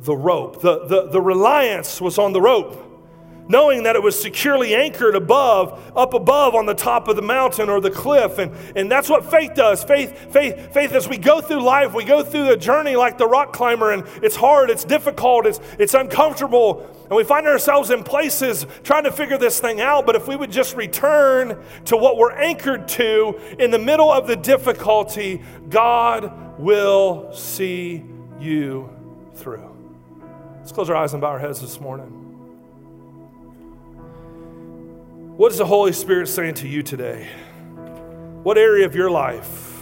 the 0.00 0.16
rope. 0.16 0.60
The, 0.60 0.86
the, 0.86 1.08
the 1.08 1.20
reliance 1.20 2.00
was 2.00 2.18
on 2.18 2.32
the 2.32 2.40
rope 2.40 2.91
knowing 3.48 3.82
that 3.84 3.96
it 3.96 4.02
was 4.02 4.20
securely 4.20 4.74
anchored 4.74 5.14
above, 5.14 5.92
up 5.96 6.14
above 6.14 6.54
on 6.54 6.66
the 6.66 6.74
top 6.74 7.08
of 7.08 7.16
the 7.16 7.22
mountain 7.22 7.68
or 7.68 7.80
the 7.80 7.90
cliff. 7.90 8.38
And, 8.38 8.52
and 8.76 8.90
that's 8.90 9.08
what 9.08 9.30
faith 9.30 9.54
does. 9.54 9.82
Faith, 9.84 10.32
faith, 10.32 10.72
faith, 10.72 10.92
as 10.92 11.08
we 11.08 11.18
go 11.18 11.40
through 11.40 11.62
life, 11.62 11.94
we 11.94 12.04
go 12.04 12.22
through 12.22 12.46
the 12.46 12.56
journey 12.56 12.96
like 12.96 13.18
the 13.18 13.26
rock 13.26 13.52
climber, 13.52 13.92
and 13.92 14.04
it's 14.22 14.36
hard, 14.36 14.70
it's 14.70 14.84
difficult, 14.84 15.46
it's, 15.46 15.60
it's 15.78 15.94
uncomfortable, 15.94 16.88
and 17.04 17.16
we 17.16 17.24
find 17.24 17.46
ourselves 17.46 17.90
in 17.90 18.02
places 18.02 18.66
trying 18.82 19.04
to 19.04 19.12
figure 19.12 19.38
this 19.38 19.60
thing 19.60 19.80
out. 19.80 20.06
But 20.06 20.16
if 20.16 20.28
we 20.28 20.36
would 20.36 20.50
just 20.50 20.76
return 20.76 21.62
to 21.86 21.96
what 21.96 22.16
we're 22.16 22.32
anchored 22.32 22.88
to 22.88 23.38
in 23.58 23.70
the 23.70 23.78
middle 23.78 24.10
of 24.10 24.26
the 24.26 24.36
difficulty, 24.36 25.42
God 25.68 26.58
will 26.58 27.32
see 27.32 28.04
you 28.40 28.90
through. 29.34 29.68
Let's 30.58 30.72
close 30.72 30.88
our 30.88 30.96
eyes 30.96 31.12
and 31.12 31.20
bow 31.20 31.28
our 31.28 31.38
heads 31.38 31.60
this 31.60 31.80
morning. 31.80 32.21
What 35.42 35.50
is 35.50 35.58
the 35.58 35.66
Holy 35.66 35.92
Spirit 35.92 36.28
saying 36.28 36.54
to 36.54 36.68
you 36.68 36.84
today? 36.84 37.26
What 38.44 38.56
area 38.56 38.86
of 38.86 38.94
your 38.94 39.10
life 39.10 39.76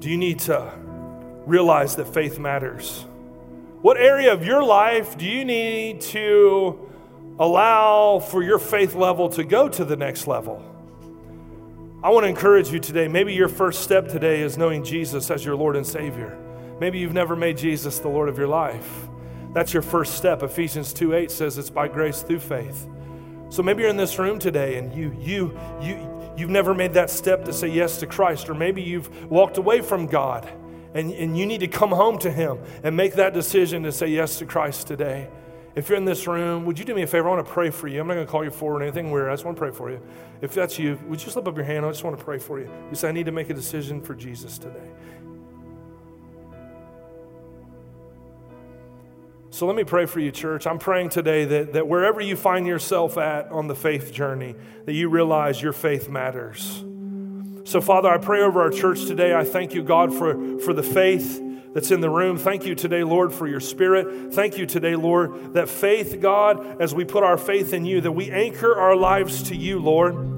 do 0.00 0.10
you 0.10 0.16
need 0.16 0.40
to 0.40 0.72
realize 1.46 1.94
that 1.94 2.12
faith 2.12 2.40
matters? 2.40 3.04
What 3.82 3.96
area 3.96 4.32
of 4.32 4.44
your 4.44 4.64
life 4.64 5.16
do 5.16 5.26
you 5.26 5.44
need 5.44 6.00
to 6.00 6.90
allow 7.38 8.18
for 8.18 8.42
your 8.42 8.58
faith 8.58 8.96
level 8.96 9.28
to 9.28 9.44
go 9.44 9.68
to 9.68 9.84
the 9.84 9.94
next 9.94 10.26
level? 10.26 10.60
I 12.02 12.10
want 12.10 12.24
to 12.24 12.28
encourage 12.28 12.70
you 12.70 12.80
today. 12.80 13.06
Maybe 13.06 13.32
your 13.32 13.48
first 13.48 13.84
step 13.84 14.08
today 14.08 14.40
is 14.40 14.58
knowing 14.58 14.82
Jesus 14.82 15.30
as 15.30 15.44
your 15.44 15.54
Lord 15.54 15.76
and 15.76 15.86
Savior. 15.86 16.36
Maybe 16.80 16.98
you've 16.98 17.12
never 17.12 17.36
made 17.36 17.58
Jesus 17.58 18.00
the 18.00 18.08
Lord 18.08 18.28
of 18.28 18.38
your 18.38 18.48
life. 18.48 19.06
That's 19.52 19.72
your 19.72 19.82
first 19.82 20.16
step. 20.16 20.42
Ephesians 20.42 20.92
2 20.92 21.14
8 21.14 21.30
says 21.30 21.58
it's 21.58 21.70
by 21.70 21.86
grace 21.86 22.22
through 22.22 22.40
faith. 22.40 22.88
So 23.54 23.62
maybe 23.62 23.82
you're 23.82 23.90
in 23.90 23.96
this 23.96 24.18
room 24.18 24.40
today 24.40 24.78
and 24.78 24.92
you, 24.92 25.16
you, 25.20 25.56
you, 25.80 26.32
you've 26.36 26.50
never 26.50 26.74
made 26.74 26.94
that 26.94 27.08
step 27.08 27.44
to 27.44 27.52
say 27.52 27.68
yes 27.68 27.98
to 27.98 28.06
Christ, 28.08 28.50
or 28.50 28.54
maybe 28.54 28.82
you've 28.82 29.30
walked 29.30 29.58
away 29.58 29.80
from 29.80 30.06
God 30.06 30.52
and, 30.92 31.12
and 31.12 31.38
you 31.38 31.46
need 31.46 31.60
to 31.60 31.68
come 31.68 31.90
home 31.90 32.18
to 32.18 32.32
Him 32.32 32.58
and 32.82 32.96
make 32.96 33.14
that 33.14 33.32
decision 33.32 33.84
to 33.84 33.92
say 33.92 34.08
yes 34.08 34.40
to 34.40 34.44
Christ 34.44 34.88
today. 34.88 35.30
If 35.76 35.88
you're 35.88 35.98
in 35.98 36.04
this 36.04 36.26
room, 36.26 36.64
would 36.64 36.80
you 36.80 36.84
do 36.84 36.96
me 36.96 37.02
a 37.02 37.06
favor? 37.06 37.28
I 37.28 37.34
want 37.34 37.46
to 37.46 37.52
pray 37.52 37.70
for 37.70 37.86
you. 37.86 38.00
I'm 38.00 38.08
not 38.08 38.14
going 38.14 38.26
to 38.26 38.30
call 38.30 38.42
you 38.42 38.50
forward 38.50 38.82
or 38.82 38.86
anything 38.86 39.12
weird. 39.12 39.28
I 39.28 39.34
just 39.34 39.44
want 39.44 39.56
to 39.56 39.60
pray 39.60 39.70
for 39.70 39.88
you. 39.88 40.00
If 40.40 40.52
that's 40.52 40.76
you, 40.76 40.98
would 41.06 41.22
you 41.22 41.30
slip 41.30 41.46
up 41.46 41.54
your 41.54 41.64
hand? 41.64 41.86
I 41.86 41.90
just 41.90 42.02
want 42.02 42.18
to 42.18 42.24
pray 42.24 42.40
for 42.40 42.58
you. 42.58 42.68
You 42.90 42.96
say, 42.96 43.08
I 43.08 43.12
need 43.12 43.26
to 43.26 43.32
make 43.32 43.50
a 43.50 43.54
decision 43.54 44.00
for 44.00 44.16
Jesus 44.16 44.58
today. 44.58 44.90
So 49.54 49.66
let 49.66 49.76
me 49.76 49.84
pray 49.84 50.06
for 50.06 50.18
you, 50.18 50.32
church. 50.32 50.66
I'm 50.66 50.80
praying 50.80 51.10
today 51.10 51.44
that, 51.44 51.74
that 51.74 51.86
wherever 51.86 52.20
you 52.20 52.34
find 52.34 52.66
yourself 52.66 53.16
at 53.16 53.52
on 53.52 53.68
the 53.68 53.76
faith 53.76 54.12
journey, 54.12 54.56
that 54.84 54.94
you 54.94 55.08
realize 55.08 55.62
your 55.62 55.72
faith 55.72 56.08
matters. 56.08 56.82
So, 57.62 57.80
Father, 57.80 58.08
I 58.08 58.18
pray 58.18 58.42
over 58.42 58.62
our 58.62 58.70
church 58.70 59.04
today. 59.04 59.32
I 59.32 59.44
thank 59.44 59.72
you, 59.72 59.84
God, 59.84 60.12
for, 60.12 60.58
for 60.58 60.74
the 60.74 60.82
faith 60.82 61.40
that's 61.72 61.92
in 61.92 62.00
the 62.00 62.10
room. 62.10 62.36
Thank 62.36 62.66
you 62.66 62.74
today, 62.74 63.04
Lord, 63.04 63.32
for 63.32 63.46
your 63.46 63.60
spirit. 63.60 64.34
Thank 64.34 64.58
you 64.58 64.66
today, 64.66 64.96
Lord, 64.96 65.54
that 65.54 65.68
faith, 65.68 66.20
God, 66.20 66.82
as 66.82 66.92
we 66.92 67.04
put 67.04 67.22
our 67.22 67.38
faith 67.38 67.72
in 67.72 67.84
you, 67.84 68.00
that 68.00 68.10
we 68.10 68.32
anchor 68.32 68.74
our 68.74 68.96
lives 68.96 69.44
to 69.44 69.56
you, 69.56 69.78
Lord 69.78 70.33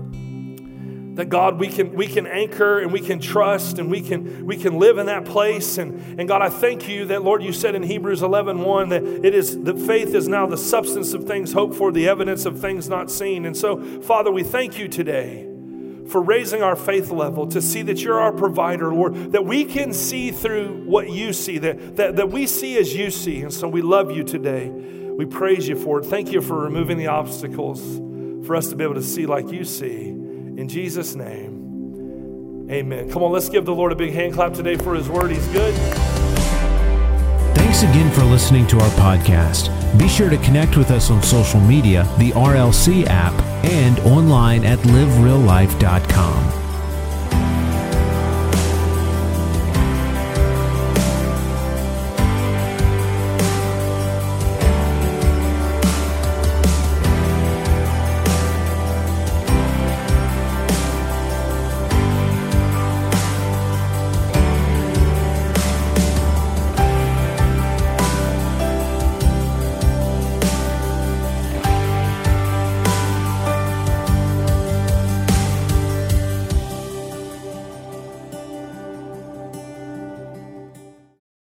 that 1.16 1.30
God 1.30 1.58
we 1.58 1.68
can 1.68 1.94
we 1.94 2.06
can 2.06 2.26
anchor 2.26 2.78
and 2.78 2.92
we 2.92 3.00
can 3.00 3.18
trust 3.18 3.78
and 3.78 3.90
we 3.90 4.02
can 4.02 4.44
we 4.44 4.56
can 4.56 4.78
live 4.78 4.98
in 4.98 5.06
that 5.06 5.24
place. 5.24 5.78
And, 5.78 6.20
and 6.20 6.28
God 6.28 6.42
I 6.42 6.50
thank 6.50 6.88
you 6.88 7.06
that 7.06 7.22
Lord 7.22 7.42
you 7.42 7.52
said 7.52 7.74
in 7.74 7.82
Hebrews 7.82 8.22
11 8.22 8.60
1 8.60 8.88
that 8.90 9.02
it 9.02 9.34
is 9.34 9.62
that 9.62 9.78
faith 9.78 10.14
is 10.14 10.28
now 10.28 10.46
the 10.46 10.58
substance 10.58 11.14
of 11.14 11.24
things 11.24 11.52
hoped 11.52 11.74
for 11.74 11.90
the 11.90 12.06
evidence 12.06 12.44
of 12.44 12.60
things 12.60 12.88
not 12.90 13.10
seen. 13.10 13.46
And 13.46 13.56
so 13.56 13.82
Father 14.02 14.30
we 14.30 14.42
thank 14.42 14.78
you 14.78 14.88
today 14.88 15.44
for 16.10 16.20
raising 16.20 16.62
our 16.62 16.76
faith 16.76 17.10
level 17.10 17.46
to 17.48 17.62
see 17.62 17.80
that 17.82 18.02
you're 18.02 18.20
our 18.20 18.32
provider 18.32 18.92
Lord 18.92 19.32
that 19.32 19.44
we 19.46 19.64
can 19.64 19.94
see 19.94 20.30
through 20.30 20.84
what 20.84 21.08
you 21.08 21.32
see 21.32 21.56
that, 21.58 21.96
that, 21.96 22.16
that 22.16 22.30
we 22.30 22.46
see 22.46 22.76
as 22.76 22.94
you 22.94 23.10
see. 23.10 23.40
And 23.40 23.52
so 23.52 23.68
we 23.68 23.80
love 23.80 24.10
you 24.10 24.22
today. 24.22 24.68
We 24.68 25.24
praise 25.24 25.66
you 25.66 25.76
for 25.76 26.00
it. 26.00 26.04
Thank 26.04 26.30
you 26.30 26.42
for 26.42 26.58
removing 26.58 26.98
the 26.98 27.06
obstacles 27.06 27.80
for 28.46 28.54
us 28.54 28.68
to 28.68 28.76
be 28.76 28.84
able 28.84 28.94
to 28.96 29.02
see 29.02 29.24
like 29.24 29.50
you 29.50 29.64
see 29.64 30.15
in 30.57 30.68
Jesus' 30.68 31.14
name, 31.14 32.68
amen. 32.70 33.11
Come 33.11 33.22
on, 33.22 33.32
let's 33.32 33.48
give 33.48 33.64
the 33.64 33.74
Lord 33.74 33.92
a 33.92 33.96
big 33.96 34.12
hand 34.12 34.34
clap 34.34 34.52
today 34.52 34.76
for 34.76 34.94
his 34.94 35.09
word. 35.09 35.30
He's 35.30 35.46
good. 35.48 35.74
Thanks 37.57 37.82
again 37.82 38.11
for 38.12 38.24
listening 38.24 38.66
to 38.68 38.80
our 38.80 38.90
podcast. 38.90 39.70
Be 39.98 40.09
sure 40.09 40.30
to 40.30 40.38
connect 40.38 40.76
with 40.76 40.90
us 40.90 41.11
on 41.11 41.22
social 41.22 41.61
media, 41.61 42.04
the 42.18 42.30
RLC 42.32 43.07
app, 43.07 43.34
and 43.64 43.98
online 44.00 44.64
at 44.64 44.78
livereallife.com. 44.80 46.65